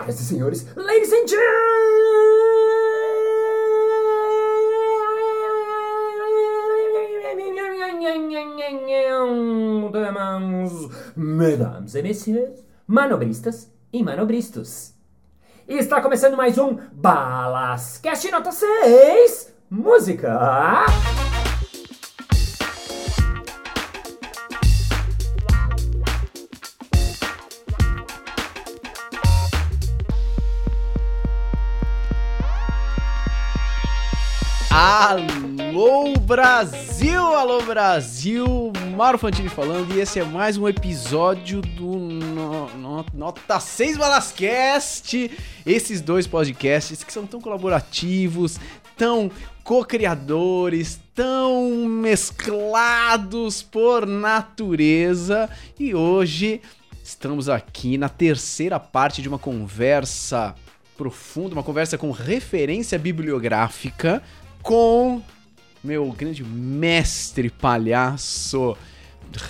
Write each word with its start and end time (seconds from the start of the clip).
Senhoras 0.00 0.20
e 0.20 0.24
senhores, 0.24 0.66
ladies 0.76 1.12
and 1.12 1.26
gentlemen, 1.26 1.60
mesdames 11.16 11.94
et 11.94 12.02
messieurs, 12.02 12.64
manobristas 12.86 13.70
e 13.92 14.02
manobristos. 14.02 14.94
Está 15.68 16.00
começando 16.00 16.36
mais 16.36 16.56
um 16.56 16.78
Balascast 16.92 18.30
Nota 18.30 18.52
6 18.52 19.52
Música. 19.70 20.86
Alô 34.82 36.14
Brasil, 36.18 37.22
alô 37.22 37.60
Brasil, 37.60 38.72
Mauro 38.96 39.18
Fantini 39.18 39.50
falando 39.50 39.94
e 39.94 40.00
esse 40.00 40.18
é 40.18 40.24
mais 40.24 40.56
um 40.56 40.66
episódio 40.66 41.60
do 41.60 41.98
no, 41.98 42.66
no, 42.78 43.06
Nota 43.12 43.60
6 43.60 43.98
Balascast. 43.98 45.30
Esses 45.66 46.00
dois 46.00 46.26
podcasts 46.26 47.04
que 47.04 47.12
são 47.12 47.26
tão 47.26 47.42
colaborativos, 47.42 48.58
tão 48.96 49.30
co-criadores, 49.62 50.98
tão 51.14 51.84
mesclados 51.86 53.62
por 53.62 54.06
natureza. 54.06 55.50
E 55.78 55.94
hoje 55.94 56.62
estamos 57.04 57.50
aqui 57.50 57.98
na 57.98 58.08
terceira 58.08 58.80
parte 58.80 59.20
de 59.20 59.28
uma 59.28 59.38
conversa 59.38 60.54
profunda, 60.96 61.54
uma 61.54 61.62
conversa 61.62 61.98
com 61.98 62.10
referência 62.10 62.98
bibliográfica 62.98 64.22
com 64.62 65.22
meu 65.82 66.10
grande 66.12 66.44
mestre 66.44 67.50
palhaço, 67.50 68.76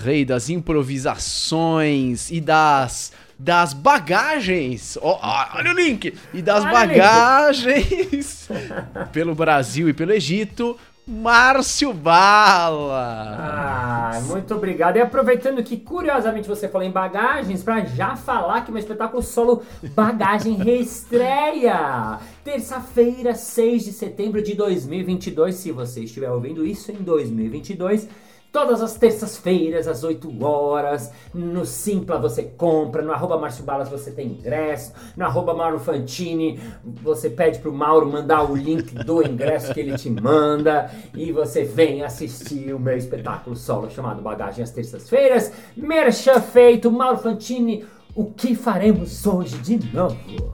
rei 0.02 0.24
das 0.24 0.48
improvisações 0.48 2.30
e 2.30 2.40
das 2.40 3.12
das 3.38 3.72
bagagens. 3.72 4.98
Oh, 5.00 5.18
olha 5.22 5.70
o 5.70 5.74
link! 5.74 6.14
E 6.34 6.42
das 6.42 6.62
olha 6.62 6.72
bagagens 6.72 8.48
pelo 9.12 9.34
Brasil 9.34 9.88
e 9.88 9.94
pelo 9.94 10.12
Egito. 10.12 10.78
Márcio 11.10 11.92
Bala. 11.92 13.36
Ah, 13.36 14.20
muito 14.26 14.54
obrigado. 14.54 14.96
E 14.96 15.00
aproveitando 15.00 15.60
que 15.60 15.76
curiosamente 15.76 16.48
você 16.48 16.68
falou 16.68 16.86
em 16.86 16.90
bagagens, 16.90 17.64
para 17.64 17.84
já 17.84 18.14
falar 18.14 18.64
que 18.64 18.70
meu 18.70 18.78
espetáculo 18.78 19.20
solo 19.20 19.62
Bagagem 19.92 20.54
reestreia. 20.62 22.20
Terça-feira, 22.44 23.34
6 23.34 23.86
de 23.86 23.92
setembro 23.92 24.40
de 24.40 24.54
2022, 24.54 25.56
se 25.56 25.72
você 25.72 26.04
estiver 26.04 26.30
ouvindo 26.30 26.64
isso 26.64 26.92
em 26.92 27.02
2022 27.02 28.08
Todas 28.52 28.82
as 28.82 28.94
terças-feiras, 28.94 29.86
às 29.86 30.02
8 30.02 30.44
horas, 30.44 31.12
no 31.32 31.64
Simpla 31.64 32.18
você 32.18 32.42
compra, 32.42 33.00
no 33.00 33.12
arroba 33.12 33.38
Márcio 33.38 33.62
Balas 33.62 33.88
você 33.88 34.10
tem 34.10 34.26
ingresso, 34.26 34.92
no 35.16 35.24
arroba 35.24 35.54
Mauro 35.54 35.78
Fantini 35.78 36.58
você 36.84 37.30
pede 37.30 37.60
pro 37.60 37.72
Mauro 37.72 38.10
mandar 38.10 38.50
o 38.50 38.56
link 38.56 38.92
do 39.04 39.22
ingresso 39.22 39.72
que 39.72 39.78
ele 39.78 39.96
te 39.96 40.10
manda 40.10 40.90
e 41.14 41.30
você 41.30 41.62
vem 41.62 42.02
assistir 42.02 42.74
o 42.74 42.80
meu 42.80 42.96
espetáculo 42.96 43.54
solo 43.54 43.88
chamado 43.88 44.20
Bagagem 44.20 44.64
às 44.64 44.72
terças-feiras. 44.72 45.52
Merchan 45.76 46.40
feito, 46.40 46.90
Mauro 46.90 47.18
Fantini, 47.18 47.86
o 48.16 48.24
que 48.24 48.56
faremos 48.56 49.26
hoje 49.28 49.58
de 49.58 49.94
novo? 49.94 50.52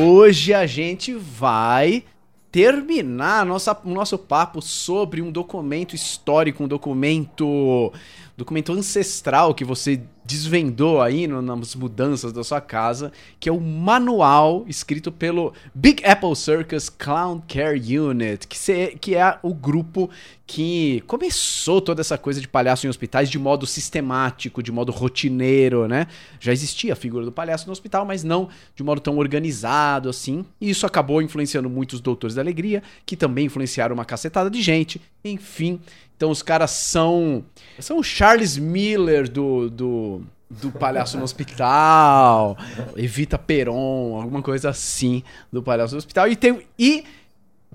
Hoje 0.00 0.54
a 0.54 0.64
gente 0.64 1.12
vai 1.12 2.04
terminar 2.52 3.44
nossa, 3.44 3.76
nosso 3.84 4.16
papo 4.16 4.62
sobre 4.62 5.20
um 5.20 5.32
documento 5.32 5.92
histórico, 5.92 6.62
um 6.62 6.68
documento, 6.68 7.92
documento 8.36 8.72
ancestral 8.72 9.52
que 9.52 9.64
você 9.64 10.00
desvendou 10.28 11.00
aí 11.00 11.26
no, 11.26 11.40
nas 11.40 11.74
mudanças 11.74 12.34
da 12.34 12.44
sua 12.44 12.60
casa, 12.60 13.10
que 13.40 13.48
é 13.48 13.52
o 13.52 13.58
manual 13.58 14.62
escrito 14.68 15.10
pelo 15.10 15.54
Big 15.74 16.04
Apple 16.04 16.36
Circus 16.36 16.90
Clown 16.90 17.42
Care 17.48 17.98
Unit, 17.98 18.46
que, 18.46 18.96
que 19.00 19.14
é 19.14 19.38
o 19.42 19.54
grupo 19.54 20.10
que 20.46 21.02
começou 21.06 21.80
toda 21.80 22.02
essa 22.02 22.18
coisa 22.18 22.42
de 22.42 22.48
palhaço 22.48 22.86
em 22.86 22.90
hospitais 22.90 23.30
de 23.30 23.38
modo 23.38 23.66
sistemático, 23.66 24.62
de 24.62 24.70
modo 24.70 24.92
rotineiro, 24.92 25.88
né? 25.88 26.06
Já 26.38 26.52
existia 26.52 26.92
a 26.92 26.96
figura 26.96 27.24
do 27.24 27.32
palhaço 27.32 27.66
no 27.66 27.72
hospital, 27.72 28.04
mas 28.04 28.22
não 28.22 28.50
de 28.76 28.82
modo 28.82 29.00
tão 29.00 29.16
organizado 29.16 30.10
assim. 30.10 30.44
E 30.60 30.68
isso 30.68 30.84
acabou 30.84 31.22
influenciando 31.22 31.70
muitos 31.70 32.00
doutores 32.00 32.34
da 32.34 32.42
alegria, 32.42 32.82
que 33.06 33.16
também 33.16 33.46
influenciaram 33.46 33.94
uma 33.94 34.04
cacetada 34.04 34.50
de 34.50 34.60
gente. 34.60 35.00
Enfim, 35.24 35.80
então 36.18 36.32
os 36.32 36.42
caras 36.42 36.72
são. 36.72 37.44
São 37.78 38.00
o 38.00 38.02
Charles 38.02 38.58
Miller 38.58 39.30
do, 39.30 39.70
do, 39.70 40.22
do 40.50 40.72
Palhaço 40.72 41.16
no 41.16 41.22
Hospital, 41.22 42.58
Evita 42.96 43.38
Peron, 43.38 44.20
alguma 44.20 44.42
coisa 44.42 44.68
assim 44.68 45.22
do 45.52 45.62
Palhaço 45.62 45.94
no 45.94 45.98
Hospital. 45.98 46.26
E, 46.26 46.34
tem, 46.34 46.60
e 46.76 47.04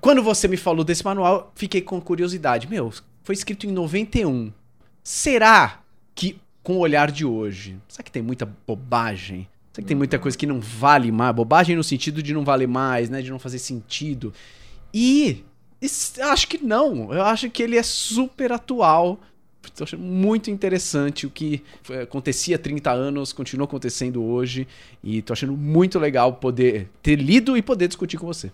quando 0.01 0.21
você 0.21 0.45
me 0.49 0.57
falou 0.57 0.83
desse 0.83 1.05
manual, 1.05 1.53
fiquei 1.55 1.79
com 1.79 2.01
curiosidade. 2.01 2.67
Meu, 2.67 2.91
foi 3.23 3.33
escrito 3.33 3.65
em 3.65 3.71
91. 3.71 4.51
Será 5.01 5.79
que, 6.13 6.37
com 6.61 6.73
o 6.73 6.79
olhar 6.79 7.11
de 7.11 7.25
hoje, 7.25 7.77
será 7.87 8.03
que 8.03 8.11
tem 8.11 8.21
muita 8.21 8.45
bobagem? 8.67 9.47
Será 9.71 9.83
que 9.83 9.87
tem 9.87 9.95
muita 9.95 10.19
coisa 10.19 10.37
que 10.37 10.45
não 10.45 10.59
vale 10.59 11.13
mais? 11.13 11.33
Bobagem 11.33 11.77
no 11.77 11.83
sentido 11.83 12.21
de 12.21 12.33
não 12.33 12.43
valer 12.43 12.67
mais, 12.67 13.09
né? 13.09 13.21
De 13.21 13.31
não 13.31 13.39
fazer 13.39 13.59
sentido. 13.59 14.33
E 14.93 15.45
acho 16.21 16.47
que 16.47 16.63
não. 16.63 17.13
Eu 17.13 17.23
acho 17.23 17.49
que 17.49 17.63
ele 17.63 17.77
é 17.77 17.83
super 17.83 18.51
atual. 18.51 19.19
Estou 19.63 19.85
achando 19.85 20.03
muito 20.03 20.51
interessante 20.51 21.25
o 21.25 21.29
que 21.29 21.63
acontecia 22.01 22.57
há 22.57 22.59
30 22.59 22.91
anos, 22.91 23.33
continua 23.33 23.65
acontecendo 23.65 24.23
hoje. 24.23 24.67
E 25.03 25.19
estou 25.19 25.33
achando 25.33 25.53
muito 25.53 25.97
legal 25.97 26.33
poder 26.33 26.89
ter 27.01 27.15
lido 27.15 27.57
e 27.57 27.61
poder 27.61 27.87
discutir 27.87 28.17
com 28.17 28.27
você. 28.27 28.51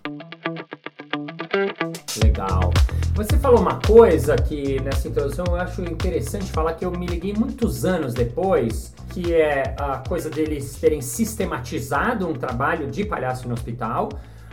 Legal. 2.23 2.72
Você 3.16 3.38
falou 3.38 3.59
uma 3.59 3.81
coisa 3.81 4.35
que 4.38 4.79
nessa 4.81 5.09
introdução 5.09 5.44
eu 5.50 5.56
acho 5.57 5.81
interessante 5.81 6.45
falar 6.45 6.73
que 6.75 6.85
eu 6.85 6.91
me 6.91 7.06
liguei 7.06 7.34
muitos 7.34 7.84
anos 7.84 8.13
depois, 8.13 8.94
que 9.09 9.34
é 9.34 9.75
a 9.78 9.97
coisa 9.97 10.29
deles 10.29 10.75
terem 10.75 11.01
sistematizado 11.01 12.25
um 12.25 12.34
trabalho 12.34 12.89
de 12.89 13.03
palhaço 13.03 13.45
no 13.45 13.53
hospital 13.56 14.09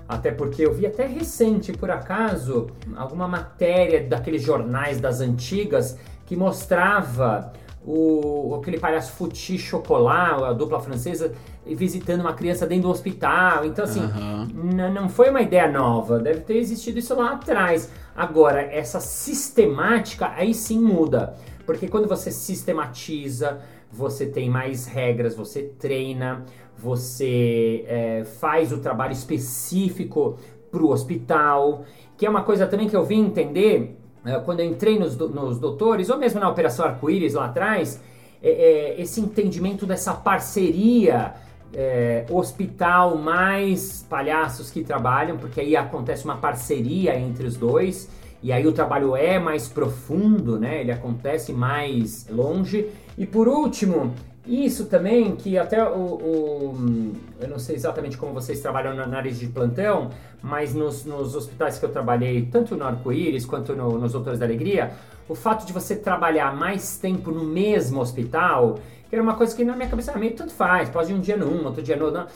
até 0.08 0.30
porque 0.30 0.64
eu 0.64 0.72
vi 0.72 0.86
até 0.86 1.06
recente, 1.06 1.72
por 1.72 1.90
acaso, 1.90 2.68
alguma 2.96 3.26
matéria 3.26 4.06
daqueles 4.06 4.42
jornais 4.42 5.00
das 5.00 5.20
antigas 5.20 5.98
que 6.24 6.36
mostrava 6.36 7.52
o, 7.84 8.58
aquele 8.60 8.78
palhaço 8.78 9.12
Futi 9.12 9.58
Chocolat, 9.58 10.42
a 10.42 10.52
dupla 10.52 10.80
francesa, 10.80 11.32
visitando 11.64 12.20
uma 12.20 12.34
criança 12.34 12.66
dentro 12.66 12.84
do 12.84 12.90
hospital. 12.90 13.64
Então, 13.64 13.84
assim, 13.84 14.00
uhum. 14.00 14.92
não 14.92 15.08
foi 15.08 15.30
uma 15.30 15.40
ideia 15.40 15.70
nova, 15.70 16.18
deve 16.18 16.40
ter 16.40 16.56
existido 16.56 16.98
isso 16.98 17.14
lá 17.14 17.32
atrás. 17.32 17.90
Agora, 18.14 18.60
essa 18.62 18.98
sistemática 18.98 20.32
aí 20.36 20.52
sim 20.54 20.80
muda. 20.80 21.34
Porque 21.66 21.88
quando 21.88 22.08
você 22.08 22.30
sistematiza, 22.30 23.60
você 23.92 24.26
tem 24.26 24.48
mais 24.48 24.86
regras, 24.86 25.34
você 25.34 25.62
treina, 25.62 26.44
você 26.78 27.84
é, 27.88 28.24
faz 28.24 28.72
o 28.72 28.78
trabalho 28.78 29.12
específico 29.12 30.38
para 30.70 30.82
o 30.82 30.90
hospital, 30.90 31.84
que 32.16 32.24
é 32.24 32.30
uma 32.30 32.42
coisa 32.42 32.66
também 32.66 32.88
que 32.88 32.96
eu 32.96 33.04
vim 33.04 33.26
entender 33.26 33.98
é, 34.24 34.38
quando 34.40 34.60
eu 34.60 34.66
entrei 34.66 34.98
nos, 34.98 35.16
nos 35.16 35.58
doutores, 35.58 36.10
ou 36.10 36.18
mesmo 36.18 36.40
na 36.40 36.48
Operação 36.48 36.84
Arco-Íris 36.84 37.34
lá 37.34 37.46
atrás, 37.46 38.02
é, 38.42 38.50
é, 38.50 39.00
esse 39.00 39.20
entendimento 39.20 39.86
dessa 39.86 40.12
parceria 40.12 41.34
é, 41.72 42.26
hospital 42.30 43.16
mais 43.16 44.04
palhaços 44.08 44.70
que 44.70 44.82
trabalham, 44.82 45.36
porque 45.36 45.60
aí 45.60 45.76
acontece 45.76 46.24
uma 46.24 46.36
parceria 46.36 47.18
entre 47.18 47.46
os 47.46 47.56
dois, 47.56 48.08
e 48.46 48.52
aí 48.52 48.64
o 48.64 48.70
trabalho 48.70 49.16
é 49.16 49.40
mais 49.40 49.66
profundo, 49.66 50.56
né? 50.56 50.80
Ele 50.80 50.92
acontece 50.92 51.52
mais 51.52 52.28
longe. 52.30 52.88
E 53.18 53.26
por 53.26 53.48
último, 53.48 54.14
isso 54.46 54.86
também, 54.86 55.34
que 55.34 55.58
até 55.58 55.82
o, 55.82 55.96
o, 55.96 57.12
Eu 57.40 57.48
não 57.48 57.58
sei 57.58 57.74
exatamente 57.74 58.16
como 58.16 58.32
vocês 58.32 58.60
trabalham 58.60 58.94
na 58.94 59.04
nariz 59.04 59.36
de 59.36 59.48
plantão, 59.48 60.10
mas 60.40 60.72
nos, 60.72 61.04
nos 61.04 61.34
hospitais 61.34 61.76
que 61.76 61.84
eu 61.84 61.88
trabalhei, 61.90 62.46
tanto 62.46 62.76
no 62.76 62.84
Arco-Íris 62.84 63.44
quanto 63.44 63.74
no, 63.74 63.98
nos 63.98 64.12
Doutores 64.12 64.38
da 64.38 64.46
Alegria, 64.46 64.92
o 65.28 65.34
fato 65.34 65.66
de 65.66 65.72
você 65.72 65.96
trabalhar 65.96 66.54
mais 66.54 66.98
tempo 66.98 67.32
no 67.32 67.42
mesmo 67.42 68.00
hospital, 68.00 68.78
que 69.10 69.16
era 69.16 69.22
uma 69.24 69.34
coisa 69.34 69.56
que 69.56 69.64
na 69.64 69.74
minha 69.74 69.88
cabeça 69.88 70.12
era 70.12 70.20
meio 70.20 70.36
tanto 70.36 70.52
faz, 70.52 70.88
pode 70.88 71.10
ir 71.10 71.16
um 71.16 71.20
dia 71.20 71.36
num, 71.36 71.64
outro 71.64 71.82
dia 71.82 71.96
no 71.96 72.04
outro. 72.04 72.26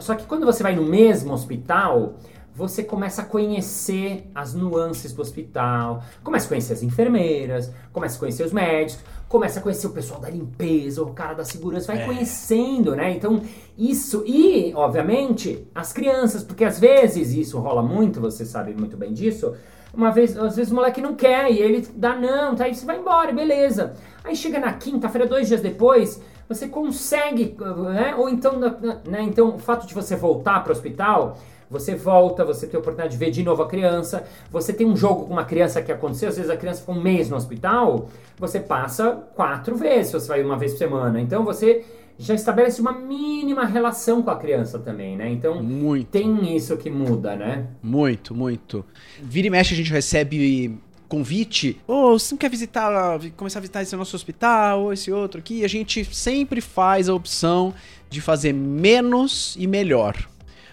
Só 0.00 0.14
que 0.14 0.26
quando 0.26 0.44
você 0.44 0.62
vai 0.62 0.76
no 0.76 0.82
mesmo 0.82 1.32
hospital, 1.32 2.12
você 2.56 2.82
começa 2.82 3.20
a 3.20 3.24
conhecer 3.26 4.30
as 4.34 4.54
nuances 4.54 5.12
do 5.12 5.20
hospital, 5.20 6.02
começa 6.24 6.46
a 6.46 6.48
conhecer 6.48 6.72
as 6.72 6.82
enfermeiras, 6.82 7.70
começa 7.92 8.16
a 8.16 8.18
conhecer 8.18 8.44
os 8.44 8.52
médicos, 8.52 9.04
começa 9.28 9.60
a 9.60 9.62
conhecer 9.62 9.86
o 9.86 9.90
pessoal 9.90 10.18
da 10.18 10.30
limpeza, 10.30 11.02
o 11.02 11.12
cara 11.12 11.34
da 11.34 11.44
segurança, 11.44 11.92
vai 11.92 12.02
é. 12.02 12.06
conhecendo, 12.06 12.96
né? 12.96 13.12
Então, 13.12 13.42
isso. 13.76 14.24
E, 14.26 14.72
obviamente, 14.74 15.68
as 15.74 15.92
crianças, 15.92 16.42
porque 16.42 16.64
às 16.64 16.80
vezes 16.80 17.34
isso 17.34 17.58
rola 17.58 17.82
muito, 17.82 18.22
você 18.22 18.46
sabe 18.46 18.72
muito 18.72 18.96
bem 18.96 19.12
disso. 19.12 19.54
Uma 19.92 20.10
vez, 20.10 20.34
às 20.38 20.56
vezes 20.56 20.72
o 20.72 20.74
moleque 20.74 21.02
não 21.02 21.14
quer 21.14 21.50
e 21.50 21.58
ele 21.58 21.86
dá 21.94 22.16
não, 22.16 22.54
tá? 22.56 22.64
Aí 22.64 22.74
você 22.74 22.86
vai 22.86 22.98
embora, 22.98 23.32
beleza. 23.32 23.92
Aí 24.24 24.34
chega 24.34 24.58
na 24.58 24.72
quinta-feira, 24.72 25.26
dois 25.26 25.48
dias 25.48 25.60
depois, 25.60 26.22
você 26.48 26.68
consegue, 26.68 27.56
né? 27.92 28.14
Ou 28.16 28.28
então, 28.28 28.58
né? 28.58 29.22
Então, 29.22 29.56
o 29.56 29.58
fato 29.58 29.86
de 29.86 29.94
você 29.94 30.14
voltar 30.16 30.62
para 30.62 30.70
o 30.70 30.72
hospital 30.72 31.36
você 31.70 31.94
volta, 31.94 32.44
você 32.44 32.66
tem 32.66 32.76
a 32.76 32.80
oportunidade 32.80 33.12
de 33.12 33.18
ver 33.18 33.30
de 33.30 33.42
novo 33.42 33.62
a 33.62 33.68
criança, 33.68 34.24
você 34.50 34.72
tem 34.72 34.86
um 34.86 34.96
jogo 34.96 35.26
com 35.26 35.32
uma 35.32 35.44
criança 35.44 35.82
que 35.82 35.90
aconteceu, 35.90 36.28
às 36.28 36.36
vezes 36.36 36.50
a 36.50 36.56
criança 36.56 36.80
ficou 36.80 36.94
um 36.94 37.02
mês 37.02 37.28
no 37.28 37.36
hospital, 37.36 38.08
você 38.38 38.60
passa 38.60 39.12
quatro 39.34 39.76
vezes, 39.76 40.12
você 40.12 40.28
vai 40.28 40.42
uma 40.42 40.56
vez 40.56 40.72
por 40.72 40.78
semana. 40.78 41.20
Então 41.20 41.44
você 41.44 41.84
já 42.18 42.34
estabelece 42.34 42.80
uma 42.80 42.92
mínima 42.92 43.64
relação 43.66 44.22
com 44.22 44.30
a 44.30 44.36
criança 44.36 44.78
também, 44.78 45.16
né? 45.16 45.28
Então 45.28 45.62
muito. 45.62 46.08
tem 46.08 46.56
isso 46.56 46.76
que 46.76 46.88
muda, 46.88 47.36
né? 47.36 47.66
Muito, 47.82 48.34
muito. 48.34 48.84
Vira 49.20 49.48
e 49.48 49.50
mexe 49.50 49.74
a 49.74 49.76
gente 49.76 49.92
recebe 49.92 50.78
convite, 51.08 51.80
ou 51.86 52.14
oh, 52.14 52.18
você 52.18 52.34
não 52.34 52.38
quer 52.38 52.50
visitar, 52.50 53.18
começar 53.36 53.58
a 53.58 53.62
visitar 53.62 53.82
esse 53.82 53.94
nosso 53.96 54.16
hospital, 54.16 54.82
ou 54.82 54.92
esse 54.92 55.10
outro 55.12 55.38
aqui, 55.40 55.64
a 55.64 55.68
gente 55.68 56.04
sempre 56.14 56.60
faz 56.60 57.08
a 57.08 57.14
opção 57.14 57.72
de 58.10 58.20
fazer 58.20 58.52
menos 58.52 59.56
e 59.58 59.66
melhor. 59.66 60.16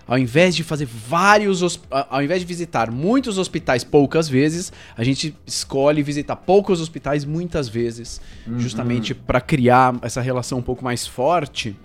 Ao 0.05 0.17
invés 0.17 0.53
de 0.53 0.63
fazer 0.63 0.85
vários. 0.85 1.79
Ao 1.89 2.21
invés 2.21 2.41
de 2.41 2.45
visitar 2.45 2.91
muitos 2.91 3.37
hospitais 3.37 3.85
poucas 3.85 4.27
vezes, 4.27 4.71
a 4.97 5.03
gente 5.03 5.33
escolhe 5.45 6.03
visitar 6.03 6.35
poucos 6.35 6.81
hospitais 6.81 7.23
muitas 7.23 7.69
vezes, 7.69 8.19
uhum. 8.45 8.59
justamente 8.59 9.13
para 9.13 9.39
criar 9.39 9.95
essa 10.01 10.19
relação 10.19 10.59
um 10.59 10.61
pouco 10.61 10.83
mais 10.83 11.07
forte. 11.07 11.75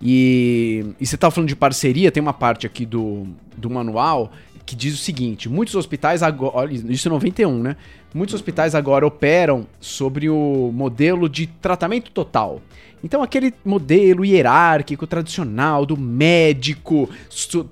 E, 0.00 0.84
e 1.00 1.06
você 1.06 1.16
estava 1.16 1.32
falando 1.32 1.48
de 1.48 1.56
parceria, 1.56 2.12
tem 2.12 2.22
uma 2.22 2.32
parte 2.32 2.66
aqui 2.66 2.86
do, 2.86 3.26
do 3.56 3.68
manual 3.68 4.30
que 4.66 4.74
diz 4.74 4.94
o 4.94 4.98
seguinte: 4.98 5.48
muitos 5.48 5.74
hospitais 5.76 6.22
agora. 6.22 6.70
Isso 6.72 7.08
é 7.08 7.10
91, 7.10 7.62
né? 7.62 7.76
Muitos 8.12 8.34
hospitais 8.34 8.74
agora 8.74 9.06
operam 9.06 9.66
sobre 9.80 10.28
o 10.28 10.70
modelo 10.74 11.28
de 11.28 11.46
tratamento 11.46 12.10
total. 12.10 12.60
Então, 13.04 13.22
aquele 13.22 13.54
modelo 13.64 14.24
hierárquico 14.24 15.06
tradicional 15.06 15.86
do 15.86 15.96
médico 15.96 17.08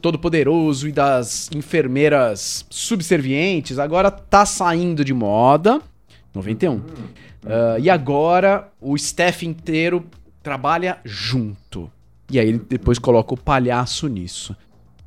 todo-poderoso 0.01 0.87
e 0.87 0.93
das 0.93 1.51
enfermeiras 1.53 2.65
subservientes 2.71 3.79
agora 3.79 4.11
tá 4.11 4.47
saindo 4.47 5.05
de 5.05 5.13
moda. 5.13 5.81
91. 6.35 6.77
Uh, 6.77 6.83
ah, 7.47 7.77
e 7.81 7.91
agora 7.91 8.69
o 8.81 8.95
staff 8.97 9.47
inteiro 9.47 10.05
trabalha 10.43 10.99
junto. 11.05 11.91
E 12.31 12.39
aí 12.39 12.49
ele 12.49 12.59
depois 12.59 12.99
coloca 12.99 13.35
o 13.35 13.37
palhaço 13.37 14.09
nisso. 14.09 14.55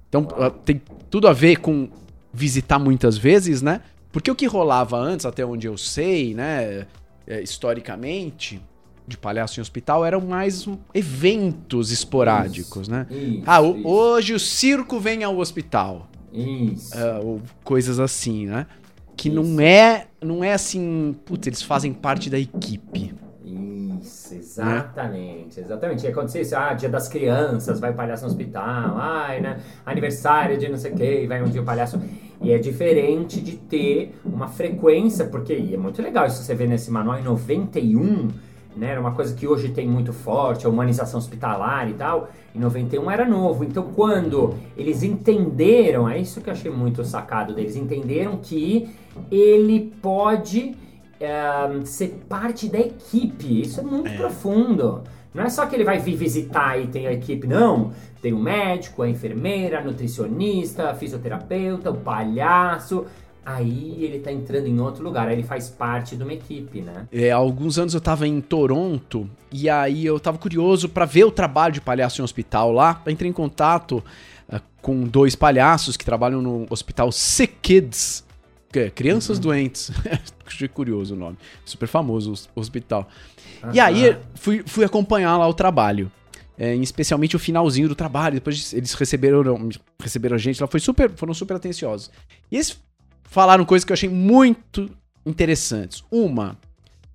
Então 0.09 0.23
uh, 0.23 0.49
tem 0.49 0.81
tudo 1.09 1.27
a 1.27 1.33
ver 1.33 1.57
com 1.57 1.89
visitar 2.33 2.79
muitas 2.79 3.17
vezes, 3.17 3.61
né? 3.61 3.81
Porque 4.11 4.31
o 4.31 4.35
que 4.35 4.45
rolava 4.45 4.97
antes, 4.97 5.25
até 5.25 5.45
onde 5.45 5.67
eu 5.67 5.77
sei, 5.77 6.33
né, 6.33 6.87
é, 7.25 7.41
historicamente, 7.41 8.61
de 9.07 9.17
palhaço 9.17 9.59
em 9.59 9.61
hospital 9.61 10.05
eram 10.05 10.21
mais 10.21 10.67
eventos 10.93 11.91
esporádicos, 11.91 12.83
isso, 12.83 12.91
né? 12.91 13.07
Isso, 13.09 13.43
ah, 13.45 13.61
isso. 13.61 13.87
hoje 13.87 14.33
o 14.33 14.39
circo 14.39 14.99
vem 14.99 15.23
ao 15.23 15.37
hospital. 15.37 16.09
Isso. 16.33 16.95
Uh, 16.95 17.25
ou 17.25 17.41
coisas 17.63 17.99
assim, 17.99 18.45
né? 18.45 18.67
Que 19.15 19.29
não 19.29 19.59
é, 19.59 20.07
não 20.21 20.43
é 20.43 20.53
assim, 20.53 21.15
putz, 21.25 21.47
eles 21.47 21.61
fazem 21.61 21.93
parte 21.93 22.29
da 22.29 22.37
equipe. 22.37 23.13
Isso, 23.47 24.33
exatamente, 24.33 25.59
né? 25.59 25.65
exatamente. 25.65 26.05
E 26.05 26.09
acontecia 26.09 26.41
isso, 26.41 26.55
ah, 26.55 26.73
dia 26.73 26.89
das 26.89 27.07
crianças, 27.07 27.79
vai 27.79 27.91
o 27.91 27.93
palhaço 27.93 28.23
no 28.23 28.29
hospital, 28.29 28.97
ai, 28.97 29.39
né? 29.39 29.61
Aniversário 29.85 30.57
de 30.57 30.67
não 30.67 30.77
sei 30.77 30.91
o 30.91 30.95
que, 30.95 31.27
vai 31.27 31.41
um 31.41 31.49
dia 31.49 31.61
o 31.61 31.65
palhaço. 31.65 32.01
E 32.41 32.51
é 32.51 32.57
diferente 32.57 33.41
de 33.41 33.57
ter 33.57 34.19
uma 34.25 34.47
frequência, 34.47 35.25
porque 35.25 35.53
é 35.73 35.77
muito 35.77 36.01
legal 36.01 36.27
isso 36.27 36.43
você 36.43 36.53
vê 36.53 36.67
nesse 36.67 36.91
manual 36.91 37.17
em 37.19 37.23
91 37.23 38.29
né? 38.77 38.91
Era 38.91 39.01
uma 39.01 39.11
coisa 39.11 39.33
que 39.33 39.47
hoje 39.47 39.69
tem 39.69 39.87
muito 39.87 40.13
forte, 40.13 40.65
a 40.65 40.69
humanização 40.69 41.17
hospitalar 41.17 41.89
e 41.89 41.93
tal. 41.93 42.29
Em 42.53 42.59
91 42.59 43.09
era 43.09 43.25
novo. 43.25 43.63
Então, 43.63 43.91
quando 43.95 44.53
eles 44.77 45.03
entenderam, 45.03 46.07
é 46.07 46.19
isso 46.19 46.39
que 46.41 46.49
eu 46.49 46.53
achei 46.53 46.71
muito 46.71 47.03
sacado 47.03 47.53
deles, 47.53 47.75
entenderam 47.75 48.37
que 48.37 48.87
ele 49.31 49.91
pode 50.01 50.75
ser 51.85 52.19
parte 52.27 52.67
da 52.69 52.79
equipe. 52.79 53.61
Isso 53.61 53.79
é 53.79 53.83
muito 53.83 54.09
é. 54.09 54.17
profundo. 54.17 55.03
Não 55.33 55.43
é 55.43 55.49
só 55.49 55.65
que 55.65 55.75
ele 55.75 55.83
vai 55.83 55.99
vir 55.99 56.15
visitar 56.15 56.79
e 56.79 56.87
tem 56.87 57.07
a 57.07 57.13
equipe, 57.13 57.45
não. 57.45 57.91
Tem 58.21 58.33
o 58.33 58.39
médico, 58.39 59.03
a 59.03 59.09
enfermeira, 59.09 59.79
a 59.79 59.83
nutricionista, 59.83 60.89
a 60.89 60.95
fisioterapeuta, 60.95 61.91
o 61.91 61.97
palhaço 61.97 63.05
aí 63.47 64.03
ele 64.03 64.19
tá 64.19 64.29
entrando 64.29 64.67
em 64.67 64.77
outro 64.77 65.01
lugar, 65.01 65.29
aí 65.29 65.35
ele 65.35 65.43
faz 65.43 65.69
parte 65.69 66.17
de 66.17 66.23
uma 66.23 66.33
equipe, 66.33 66.81
né? 66.81 67.07
É, 67.09 67.31
há 67.31 67.37
alguns 67.37 67.79
anos 67.79 67.93
eu 67.93 68.01
tava 68.01 68.27
em 68.27 68.41
Toronto 68.41 69.29
e 69.49 69.69
aí 69.69 70.05
eu 70.05 70.19
tava 70.19 70.37
curioso 70.37 70.89
para 70.89 71.05
ver 71.05 71.23
o 71.23 71.31
trabalho 71.31 71.73
de 71.73 71.79
palhaço 71.79 72.19
em 72.19 72.23
um 72.23 72.25
hospital 72.25 72.73
lá, 72.73 73.01
entrei 73.07 73.29
em 73.29 73.33
contato 73.33 74.03
uh, 74.51 74.59
com 74.81 75.03
dois 75.03 75.33
palhaços 75.33 75.95
que 75.95 76.03
trabalham 76.03 76.41
no 76.41 76.65
hospital 76.69 77.09
Sick 77.09 77.55
Kids, 77.61 78.25
Crianças 78.95 79.37
uhum. 79.37 79.43
Doentes. 79.43 79.91
Achei 80.45 80.67
curioso 80.67 81.15
o 81.15 81.17
nome. 81.17 81.37
Super 81.65 81.87
famoso 81.87 82.33
o 82.55 82.59
hospital. 82.59 83.07
Uhum. 83.63 83.71
E 83.73 83.79
aí 83.79 84.17
fui, 84.35 84.63
fui 84.65 84.85
acompanhar 84.85 85.37
lá 85.37 85.47
o 85.47 85.53
trabalho. 85.53 86.11
É, 86.59 86.73
especialmente 86.75 87.35
o 87.35 87.39
finalzinho 87.39 87.87
do 87.87 87.95
trabalho. 87.95 88.35
Depois 88.35 88.73
eles 88.73 88.93
receberam, 88.93 89.69
receberam 89.99 90.35
a 90.35 90.39
gente 90.39 90.59
lá, 90.59 90.67
foi 90.67 90.79
super, 90.79 91.11
foram 91.11 91.33
super 91.33 91.55
atenciosos. 91.55 92.09
E 92.51 92.55
eles 92.55 92.79
falaram 93.23 93.63
coisas 93.63 93.85
que 93.85 93.91
eu 93.91 93.95
achei 93.95 94.09
muito 94.09 94.89
interessantes. 95.25 96.03
Uma, 96.09 96.57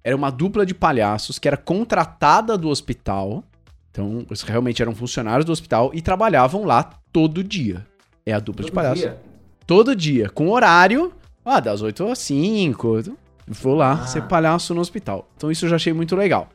era 0.04 0.16
uma 0.16 0.30
dupla 0.30 0.64
de 0.64 0.74
palhaços 0.74 1.38
que 1.38 1.48
era 1.48 1.56
contratada 1.56 2.56
do 2.56 2.68
hospital. 2.68 3.42
Então, 3.90 4.24
eles 4.26 4.42
realmente 4.42 4.80
eram 4.80 4.94
funcionários 4.94 5.44
do 5.44 5.52
hospital 5.52 5.90
e 5.92 6.00
trabalhavam 6.00 6.64
lá 6.64 6.84
todo 7.12 7.42
dia. 7.42 7.86
É 8.24 8.32
a 8.32 8.38
dupla 8.38 8.62
todo 8.62 8.70
de 8.70 8.72
palhaços. 8.72 9.00
Dia? 9.00 9.20
Todo 9.66 9.94
dia, 9.94 10.28
com 10.28 10.50
horário, 10.50 11.12
ah, 11.44 11.60
das 11.60 11.82
8 11.82 12.04
às 12.06 12.18
5. 12.20 13.16
Vou 13.46 13.74
lá 13.74 13.92
ah. 13.92 14.06
ser 14.06 14.22
palhaço 14.22 14.74
no 14.74 14.80
hospital. 14.80 15.28
Então, 15.36 15.50
isso 15.50 15.64
eu 15.64 15.70
já 15.70 15.76
achei 15.76 15.92
muito 15.92 16.14
legal. 16.14 16.48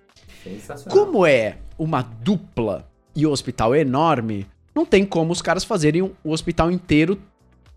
Como 0.89 1.25
é 1.25 1.57
uma 1.77 2.01
dupla 2.01 2.87
e 3.15 3.25
o 3.25 3.31
hospital 3.31 3.75
é 3.75 3.81
enorme, 3.81 4.47
não 4.73 4.85
tem 4.85 5.05
como 5.05 5.31
os 5.31 5.41
caras 5.41 5.63
fazerem 5.63 6.01
o 6.01 6.31
hospital 6.31 6.71
inteiro 6.71 7.19